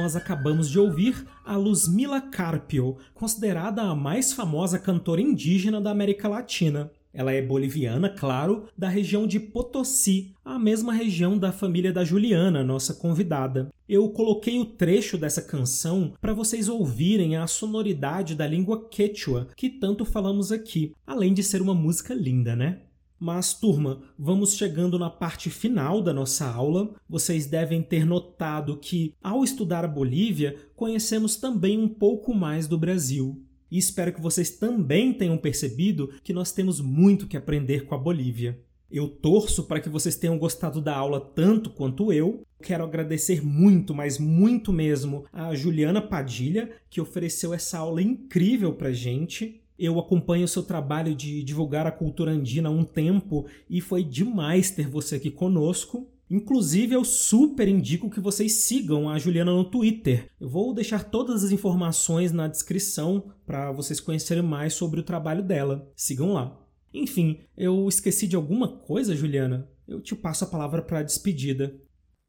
Nós 0.00 0.16
acabamos 0.16 0.70
de 0.70 0.78
ouvir 0.78 1.26
a 1.44 1.58
Luzmila 1.58 2.22
Carpio, 2.22 2.96
considerada 3.12 3.82
a 3.82 3.94
mais 3.94 4.32
famosa 4.32 4.78
cantora 4.78 5.20
indígena 5.20 5.78
da 5.78 5.90
América 5.90 6.26
Latina. 6.26 6.90
Ela 7.12 7.32
é 7.32 7.42
boliviana, 7.42 8.08
claro, 8.08 8.64
da 8.78 8.88
região 8.88 9.26
de 9.26 9.38
Potosí, 9.38 10.32
a 10.42 10.58
mesma 10.58 10.94
região 10.94 11.36
da 11.36 11.52
família 11.52 11.92
da 11.92 12.02
Juliana, 12.02 12.64
nossa 12.64 12.94
convidada. 12.94 13.68
Eu 13.86 14.08
coloquei 14.08 14.58
o 14.58 14.64
trecho 14.64 15.18
dessa 15.18 15.42
canção 15.42 16.14
para 16.18 16.32
vocês 16.32 16.66
ouvirem 16.66 17.36
a 17.36 17.46
sonoridade 17.46 18.34
da 18.34 18.46
língua 18.46 18.88
quechua, 18.88 19.48
que 19.54 19.68
tanto 19.68 20.06
falamos 20.06 20.50
aqui, 20.50 20.94
além 21.06 21.34
de 21.34 21.42
ser 21.42 21.60
uma 21.60 21.74
música 21.74 22.14
linda, 22.14 22.56
né? 22.56 22.78
Mas, 23.22 23.52
turma, 23.52 24.00
vamos 24.18 24.54
chegando 24.54 24.98
na 24.98 25.10
parte 25.10 25.50
final 25.50 26.00
da 26.00 26.10
nossa 26.10 26.46
aula. 26.46 26.94
Vocês 27.06 27.44
devem 27.44 27.82
ter 27.82 28.06
notado 28.06 28.78
que, 28.78 29.14
ao 29.22 29.44
estudar 29.44 29.84
a 29.84 29.88
Bolívia, 29.88 30.56
conhecemos 30.74 31.36
também 31.36 31.78
um 31.78 31.86
pouco 31.86 32.32
mais 32.34 32.66
do 32.66 32.78
Brasil. 32.78 33.44
E 33.70 33.76
espero 33.76 34.14
que 34.14 34.22
vocês 34.22 34.52
também 34.52 35.12
tenham 35.12 35.36
percebido 35.36 36.08
que 36.24 36.32
nós 36.32 36.50
temos 36.50 36.80
muito 36.80 37.26
que 37.26 37.36
aprender 37.36 37.84
com 37.84 37.94
a 37.94 37.98
Bolívia. 37.98 38.58
Eu 38.90 39.06
torço 39.06 39.64
para 39.64 39.80
que 39.80 39.90
vocês 39.90 40.16
tenham 40.16 40.38
gostado 40.38 40.80
da 40.80 40.96
aula 40.96 41.20
tanto 41.20 41.68
quanto 41.68 42.10
eu. 42.10 42.42
Quero 42.62 42.84
agradecer 42.84 43.44
muito, 43.44 43.94
mas 43.94 44.18
muito 44.18 44.72
mesmo, 44.72 45.26
a 45.30 45.54
Juliana 45.54 46.00
Padilha, 46.00 46.70
que 46.88 47.02
ofereceu 47.02 47.52
essa 47.52 47.78
aula 47.78 48.00
incrível 48.00 48.72
para 48.72 48.92
gente. 48.92 49.60
Eu 49.80 49.98
acompanho 49.98 50.44
o 50.44 50.48
seu 50.48 50.62
trabalho 50.62 51.14
de 51.14 51.42
divulgar 51.42 51.86
a 51.86 51.90
cultura 51.90 52.32
andina 52.32 52.68
há 52.68 52.72
um 52.72 52.84
tempo 52.84 53.46
e 53.68 53.80
foi 53.80 54.04
demais 54.04 54.70
ter 54.70 54.86
você 54.86 55.16
aqui 55.16 55.30
conosco. 55.30 56.06
Inclusive, 56.30 56.94
eu 56.94 57.02
super 57.02 57.66
indico 57.66 58.10
que 58.10 58.20
vocês 58.20 58.52
sigam 58.52 59.08
a 59.08 59.18
Juliana 59.18 59.54
no 59.54 59.64
Twitter. 59.64 60.28
Eu 60.38 60.50
vou 60.50 60.74
deixar 60.74 61.04
todas 61.04 61.42
as 61.42 61.50
informações 61.50 62.30
na 62.30 62.46
descrição 62.46 63.32
para 63.46 63.72
vocês 63.72 63.98
conhecerem 64.00 64.42
mais 64.42 64.74
sobre 64.74 65.00
o 65.00 65.02
trabalho 65.02 65.42
dela. 65.42 65.90
Sigam 65.96 66.34
lá. 66.34 66.60
Enfim, 66.92 67.38
eu 67.56 67.88
esqueci 67.88 68.28
de 68.28 68.36
alguma 68.36 68.68
coisa, 68.68 69.16
Juliana? 69.16 69.66
Eu 69.88 69.98
te 70.02 70.14
passo 70.14 70.44
a 70.44 70.48
palavra 70.48 70.82
para 70.82 70.98
a 70.98 71.02
despedida. 71.02 71.74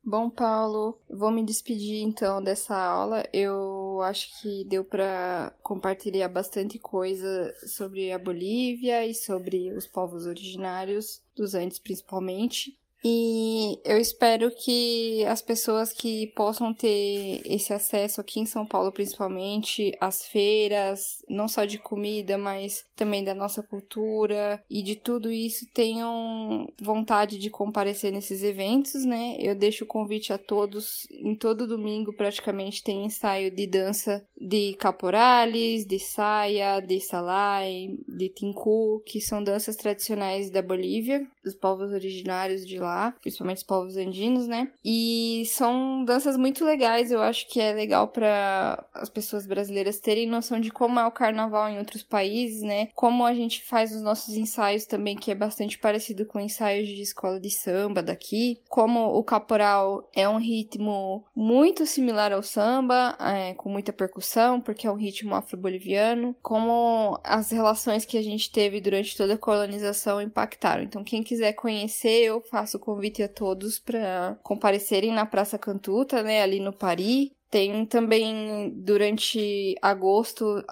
Bom, 0.04 0.32
Paulo, 0.32 1.00
vou 1.08 1.30
me 1.30 1.46
despedir 1.46 2.02
então 2.02 2.42
dessa 2.44 2.76
aula. 2.76 3.24
Eu 3.32 4.02
acho 4.02 4.42
que 4.42 4.66
deu 4.66 4.84
para 4.84 5.56
compartilhar 5.62 6.28
bastante 6.28 6.80
coisa 6.80 7.54
sobre 7.68 8.12
a 8.12 8.18
Bolívia 8.18 9.06
e 9.06 9.14
sobre 9.14 9.72
os 9.72 9.86
povos 9.86 10.26
originários 10.26 11.22
dos 11.36 11.54
Andes, 11.54 11.78
principalmente. 11.78 12.81
E 13.04 13.80
eu 13.84 13.98
espero 13.98 14.52
que 14.52 15.26
as 15.26 15.42
pessoas 15.42 15.92
que 15.92 16.28
possam 16.36 16.72
ter 16.74 17.42
esse 17.46 17.74
acesso 17.74 18.22
aqui 18.22 18.40
em 18.40 18.46
São 18.46 18.66
Paulo, 18.66 18.92
principalmente, 18.92 19.96
às 20.00 20.26
feiras, 20.26 21.24
não 21.28 21.48
só 21.48 21.66
de 21.66 21.80
comida, 21.80 22.38
mas 22.38 22.86
também 22.96 23.24
da 23.24 23.34
nossa 23.34 23.64
cultura 23.64 24.64
e 24.70 24.84
de 24.84 24.96
tudo 24.96 25.32
isso, 25.32 25.66
tenham 25.74 26.72
vontade 26.80 27.40
de 27.40 27.50
comparecer 27.50 28.12
nesses 28.12 28.44
eventos, 28.44 29.04
né? 29.04 29.36
Eu 29.40 29.56
deixo 29.56 29.84
o 29.84 29.88
convite 29.88 30.32
a 30.32 30.38
todos. 30.38 31.08
Em 31.10 31.34
todo 31.36 31.68
domingo, 31.68 32.14
praticamente, 32.14 32.84
tem 32.84 33.06
ensaio 33.06 33.50
de 33.50 33.66
dança 33.66 34.24
de 34.42 34.74
caporales, 34.74 35.86
de 35.86 36.00
saia, 36.00 36.80
de 36.80 37.00
salai, 37.00 37.96
de 38.08 38.30
tinku, 38.30 39.02
que 39.06 39.22
são 39.22 39.44
danças 39.44 39.76
tradicionais 39.76 40.50
da 40.50 40.62
Bolívia, 40.62 41.28
dos 41.44 41.56
povos 41.56 41.92
originários 41.92 42.66
de 42.66 42.80
lá 42.80 43.14
principalmente 43.22 43.58
os 43.58 43.64
povos 43.64 43.98
andinos, 43.98 44.48
né? 44.48 44.72
E 44.84 45.44
são 45.48 46.04
danças 46.04 46.36
muito 46.36 46.66
legais, 46.66 47.12
eu 47.12 47.22
acho 47.22 47.48
que 47.48 47.60
é 47.60 47.74
legal 47.74 48.08
para 48.08 48.84
as 48.94 49.10
pessoas 49.10 49.46
brasileiras 49.46 50.00
terem 50.00 50.28
noção 50.28 50.60
de 50.60 50.72
como 50.72 51.00
é 51.00 51.06
o 51.06 51.12
carnaval 51.12 51.70
em 51.70 51.78
outros 51.78 52.04
países, 52.04 52.62
né? 52.62 52.88
Como 52.96 53.26
a 53.26 53.34
gente 53.34 53.64
faz 53.64 53.94
os 53.96 54.02
nossos 54.02 54.36
ensaios 54.36 54.86
também, 54.86 55.16
que 55.16 55.32
é 55.32 55.36
bastante 55.36 55.78
parecido 55.78 56.26
com 56.26 56.40
ensaios 56.40 56.88
de 56.88 57.02
escola 57.02 57.40
de 57.40 57.50
samba 57.50 58.02
daqui. 58.02 58.60
Como 58.68 59.18
o 59.18 59.24
caporal 59.24 60.10
é 60.14 60.28
um 60.28 60.38
ritmo 60.38 61.24
muito 61.36 61.86
similar 61.86 62.32
ao 62.32 62.44
samba, 62.44 63.16
é, 63.20 63.54
com 63.54 63.70
muita 63.70 63.94
percussão, 63.94 64.31
porque 64.62 64.88
é 64.88 64.92
um 64.92 64.96
ritmo 64.96 65.36
afro-boliviano. 65.36 66.36
Como 66.42 67.20
as 67.24 67.52
relações 67.52 68.06
que 68.06 68.18
a 68.18 68.22
gente 68.22 68.52
teve 68.52 68.80
durante 68.80 69.16
toda 69.18 69.34
a 69.34 69.38
colonização 69.38 70.22
impactaram. 70.22 70.84
Então, 70.84 71.04
quem 71.04 71.24
quiser 71.24 71.54
conhecer, 71.54 72.24
eu 72.24 72.42
faço 72.42 72.80
convite 72.80 73.22
a 73.24 73.28
todos 73.28 73.80
para 73.80 74.38
comparecerem 74.44 75.12
na 75.12 75.26
Praça 75.26 75.58
Cantuta, 75.58 76.24
né, 76.24 76.42
ali 76.42 76.60
no 76.60 76.74
Paris. 76.74 77.30
Tem 77.52 77.86
também 77.86 78.72
durante 78.78 79.76
agosto, 79.82 80.64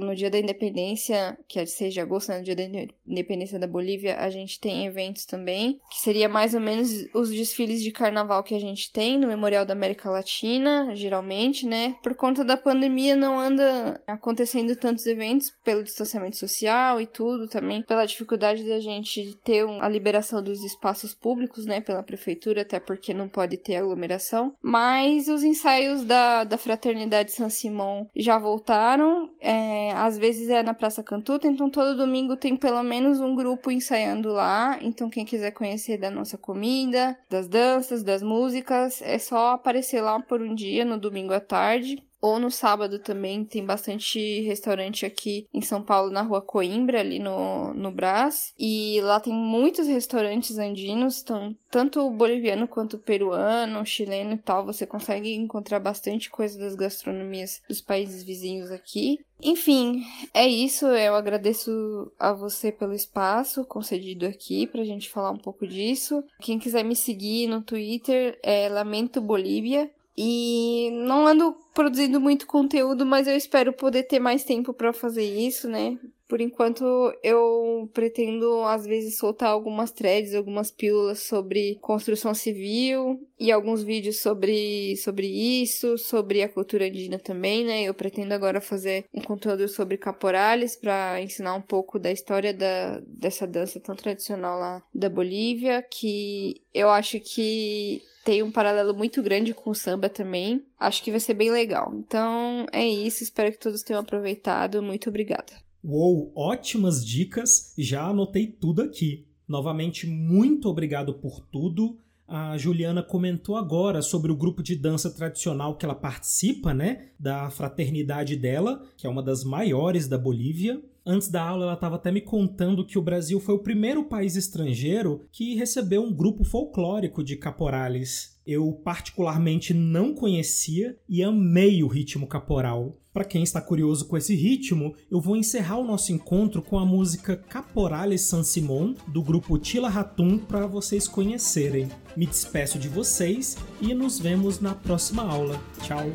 no 0.00 0.16
dia 0.16 0.30
da 0.30 0.38
independência, 0.38 1.38
que 1.46 1.60
é 1.60 1.66
6 1.66 1.92
de 1.92 2.00
agosto, 2.00 2.30
né, 2.30 2.38
no 2.38 2.44
dia 2.44 2.56
da 2.56 2.62
independência 3.06 3.58
da 3.58 3.66
Bolívia, 3.66 4.16
a 4.16 4.30
gente 4.30 4.58
tem 4.58 4.86
eventos 4.86 5.26
também, 5.26 5.78
que 5.90 6.00
seria 6.00 6.30
mais 6.30 6.54
ou 6.54 6.60
menos 6.60 7.06
os 7.12 7.28
desfiles 7.28 7.82
de 7.82 7.92
carnaval 7.92 8.42
que 8.42 8.54
a 8.54 8.58
gente 8.58 8.90
tem 8.90 9.18
no 9.18 9.28
Memorial 9.28 9.66
da 9.66 9.74
América 9.74 10.10
Latina, 10.10 10.96
geralmente, 10.96 11.66
né? 11.66 11.96
Por 12.02 12.14
conta 12.14 12.42
da 12.42 12.56
pandemia 12.56 13.14
não 13.14 13.38
anda 13.38 14.00
acontecendo 14.06 14.74
tantos 14.74 15.04
eventos 15.04 15.52
pelo 15.62 15.84
distanciamento 15.84 16.38
social 16.38 16.98
e 16.98 17.06
tudo 17.06 17.46
também, 17.46 17.82
pela 17.82 18.06
dificuldade 18.06 18.66
da 18.66 18.80
gente 18.80 19.36
ter 19.44 19.66
a 19.68 19.88
liberação 19.88 20.42
dos 20.42 20.64
espaços 20.64 21.12
públicos, 21.12 21.66
né, 21.66 21.82
pela 21.82 22.02
prefeitura, 22.02 22.62
até 22.62 22.80
porque 22.80 23.12
não 23.12 23.28
pode 23.28 23.58
ter 23.58 23.76
aglomeração. 23.76 24.54
Mas 24.62 25.28
os 25.28 25.42
ensaios 25.42 26.04
da 26.04 26.21
da, 26.44 26.58
Fraternidade 26.58 27.32
São 27.32 27.50
Simão 27.50 28.08
já 28.14 28.38
voltaram. 28.38 29.30
É, 29.40 29.92
às 29.92 30.18
vezes 30.18 30.48
é 30.48 30.62
na 30.62 30.74
Praça 30.74 31.02
Cantuta, 31.02 31.46
então 31.46 31.70
todo 31.70 31.96
domingo 31.96 32.36
tem 32.36 32.56
pelo 32.56 32.82
menos 32.82 33.20
um 33.20 33.34
grupo 33.34 33.70
ensaiando 33.70 34.30
lá. 34.30 34.78
Então, 34.80 35.10
quem 35.10 35.24
quiser 35.24 35.50
conhecer 35.52 35.98
da 35.98 36.10
nossa 36.10 36.38
comida, 36.38 37.18
das 37.28 37.48
danças, 37.48 38.02
das 38.02 38.22
músicas, 38.22 39.02
é 39.02 39.18
só 39.18 39.52
aparecer 39.52 40.00
lá 40.00 40.20
por 40.20 40.40
um 40.40 40.54
dia 40.54 40.84
no 40.84 40.98
domingo 40.98 41.32
à 41.32 41.40
tarde. 41.40 42.02
Ou 42.22 42.38
no 42.38 42.52
sábado 42.52 43.00
também 43.00 43.44
tem 43.44 43.66
bastante 43.66 44.42
restaurante 44.42 45.04
aqui 45.04 45.48
em 45.52 45.60
São 45.60 45.82
Paulo, 45.82 46.08
na 46.08 46.22
rua 46.22 46.40
Coimbra, 46.40 47.00
ali 47.00 47.18
no, 47.18 47.74
no 47.74 47.90
Brás. 47.90 48.54
E 48.56 49.00
lá 49.02 49.18
tem 49.18 49.34
muitos 49.34 49.88
restaurantes 49.88 50.56
andinos, 50.56 51.20
então, 51.20 51.56
tanto 51.68 52.08
boliviano 52.10 52.68
quanto 52.68 52.96
peruano, 52.96 53.84
chileno 53.84 54.34
e 54.34 54.38
tal. 54.38 54.64
Você 54.64 54.86
consegue 54.86 55.34
encontrar 55.34 55.80
bastante 55.80 56.30
coisa 56.30 56.56
das 56.56 56.76
gastronomias 56.76 57.60
dos 57.68 57.80
países 57.80 58.22
vizinhos 58.22 58.70
aqui. 58.70 59.18
Enfim, 59.42 60.04
é 60.32 60.46
isso. 60.46 60.86
Eu 60.86 61.16
agradeço 61.16 62.12
a 62.20 62.32
você 62.32 62.70
pelo 62.70 62.94
espaço 62.94 63.64
concedido 63.64 64.26
aqui 64.26 64.68
pra 64.68 64.84
gente 64.84 65.10
falar 65.10 65.32
um 65.32 65.38
pouco 65.38 65.66
disso. 65.66 66.22
Quem 66.40 66.60
quiser 66.60 66.84
me 66.84 66.94
seguir 66.94 67.48
no 67.48 67.62
Twitter 67.62 68.38
é 68.44 68.68
Lamento 68.68 69.20
Bolívia. 69.20 69.90
E 70.16 70.90
não 71.06 71.26
ando 71.26 71.56
produzindo 71.74 72.20
muito 72.20 72.46
conteúdo, 72.46 73.06
mas 73.06 73.26
eu 73.26 73.36
espero 73.36 73.72
poder 73.72 74.02
ter 74.04 74.18
mais 74.18 74.44
tempo 74.44 74.74
para 74.74 74.92
fazer 74.92 75.24
isso, 75.24 75.68
né? 75.68 75.98
Por 76.32 76.40
enquanto, 76.40 76.82
eu 77.22 77.90
pretendo, 77.92 78.62
às 78.62 78.86
vezes, 78.86 79.18
soltar 79.18 79.50
algumas 79.50 79.90
threads, 79.90 80.34
algumas 80.34 80.70
pílulas 80.70 81.18
sobre 81.18 81.74
construção 81.82 82.32
civil 82.32 83.20
e 83.38 83.52
alguns 83.52 83.82
vídeos 83.82 84.20
sobre, 84.20 84.96
sobre 84.96 85.26
isso, 85.26 85.98
sobre 85.98 86.42
a 86.42 86.48
cultura 86.48 86.86
indígena 86.86 87.18
também, 87.18 87.66
né? 87.66 87.82
Eu 87.82 87.92
pretendo 87.92 88.32
agora 88.32 88.62
fazer 88.62 89.04
um 89.12 89.20
conteúdo 89.20 89.68
sobre 89.68 89.98
caporales 89.98 90.74
para 90.74 91.20
ensinar 91.20 91.54
um 91.54 91.60
pouco 91.60 91.98
da 91.98 92.10
história 92.10 92.54
da, 92.54 93.02
dessa 93.06 93.46
dança 93.46 93.78
tão 93.78 93.94
tradicional 93.94 94.58
lá 94.58 94.82
da 94.94 95.10
Bolívia, 95.10 95.82
que 95.82 96.62
eu 96.72 96.88
acho 96.88 97.20
que 97.20 98.00
tem 98.24 98.42
um 98.42 98.50
paralelo 98.50 98.94
muito 98.94 99.22
grande 99.22 99.52
com 99.52 99.68
o 99.68 99.74
samba 99.74 100.08
também. 100.08 100.64
Acho 100.80 101.02
que 101.02 101.10
vai 101.10 101.20
ser 101.20 101.34
bem 101.34 101.50
legal. 101.50 101.92
Então 101.94 102.64
é 102.72 102.86
isso, 102.86 103.22
espero 103.22 103.52
que 103.52 103.58
todos 103.58 103.82
tenham 103.82 104.00
aproveitado. 104.00 104.82
Muito 104.82 105.10
obrigada. 105.10 105.60
Uou, 105.84 106.32
ótimas 106.36 107.04
dicas, 107.04 107.74
já 107.76 108.06
anotei 108.06 108.46
tudo 108.46 108.82
aqui. 108.82 109.26
Novamente, 109.48 110.06
muito 110.06 110.68
obrigado 110.68 111.14
por 111.14 111.40
tudo. 111.40 111.98
A 112.26 112.56
Juliana 112.56 113.02
comentou 113.02 113.56
agora 113.56 114.00
sobre 114.00 114.30
o 114.30 114.36
grupo 114.36 114.62
de 114.62 114.76
dança 114.76 115.10
tradicional 115.10 115.76
que 115.76 115.84
ela 115.84 115.94
participa, 115.96 116.72
né? 116.72 117.08
Da 117.18 117.50
fraternidade 117.50 118.36
dela, 118.36 118.80
que 118.96 119.08
é 119.08 119.10
uma 119.10 119.24
das 119.24 119.42
maiores 119.42 120.06
da 120.06 120.16
Bolívia. 120.16 120.80
Antes 121.04 121.28
da 121.28 121.42
aula, 121.42 121.64
ela 121.64 121.74
estava 121.74 121.96
até 121.96 122.12
me 122.12 122.20
contando 122.20 122.86
que 122.86 122.96
o 122.96 123.02
Brasil 123.02 123.40
foi 123.40 123.56
o 123.56 123.62
primeiro 123.62 124.04
país 124.04 124.36
estrangeiro 124.36 125.26
que 125.32 125.56
recebeu 125.56 126.00
um 126.00 126.14
grupo 126.14 126.44
folclórico 126.44 127.24
de 127.24 127.36
caporales. 127.36 128.40
Eu 128.46 128.72
particularmente 128.84 129.74
não 129.74 130.14
conhecia 130.14 130.96
e 131.08 131.24
amei 131.24 131.82
o 131.82 131.88
ritmo 131.88 132.28
caporal. 132.28 133.01
Para 133.12 133.24
quem 133.24 133.42
está 133.42 133.60
curioso 133.60 134.06
com 134.06 134.16
esse 134.16 134.34
ritmo, 134.34 134.94
eu 135.10 135.20
vou 135.20 135.36
encerrar 135.36 135.76
o 135.76 135.84
nosso 135.84 136.12
encontro 136.12 136.62
com 136.62 136.78
a 136.78 136.86
música 136.86 137.36
Caporales 137.36 138.22
San 138.22 138.42
Simón 138.42 138.94
do 139.06 139.22
grupo 139.22 139.58
Tila 139.58 139.90
Ratum 139.90 140.38
para 140.38 140.66
vocês 140.66 141.06
conhecerem. 141.06 141.90
Me 142.16 142.24
despeço 142.24 142.78
de 142.78 142.88
vocês 142.88 143.58
e 143.82 143.92
nos 143.92 144.18
vemos 144.18 144.60
na 144.60 144.74
próxima 144.74 145.24
aula. 145.24 145.60
Tchau. 145.82 146.10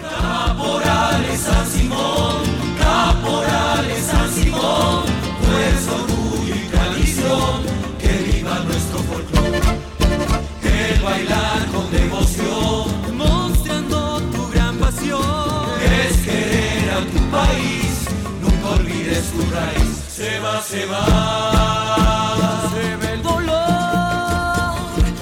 Caporales 0.00 1.40
San 1.40 1.66
Simón, 1.66 2.42
Caporales 2.78 4.04
San 4.04 4.28
Simón, 4.30 5.04
nuestro 5.46 5.96
orgullo 5.96 6.54
y 6.54 6.68
tradición, 6.70 7.62
que 7.98 8.32
viva 8.32 8.58
nuestro 8.60 8.98
folclore. 9.00 9.60
El 10.62 11.02
bailar 11.02 11.66
con 11.70 11.90
devoción, 11.90 13.03
a 16.94 17.00
tu 17.00 17.18
país, 17.30 18.06
nunca 18.40 18.68
olvides 18.80 19.30
tu 19.32 19.40
raíz. 19.50 19.92
Se 20.08 20.38
va, 20.40 20.62
se 20.62 20.86
va, 20.86 22.70
se 22.72 22.96
ve 22.96 23.14
el 23.14 23.22
dolor, 23.22 24.74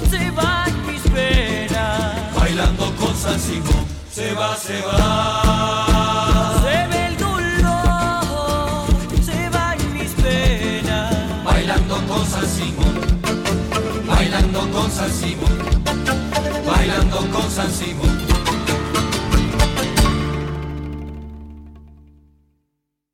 se 0.09 0.31
van 0.31 0.71
mis 0.85 1.01
penas. 1.01 2.35
Bailando 2.39 2.95
con 2.95 3.15
San 3.15 3.39
Simón, 3.39 3.85
se 4.11 4.33
va, 4.33 4.55
se 4.55 4.81
va. 4.81 6.59
Se 6.63 6.87
ve 6.91 7.07
el 7.07 7.17
dolor, 7.17 8.85
se 9.23 9.49
van 9.49 9.77
mis 9.93 10.11
penas. 10.11 11.43
Bailando 11.43 11.95
con 12.07 12.25
San 12.25 12.43
bailando 14.07 14.59
con 14.71 14.91
San 14.91 15.11
Simón, 15.11 15.83
bailando 16.65 17.17
con 17.31 17.49
San 17.49 17.71
Simón. 17.71 18.22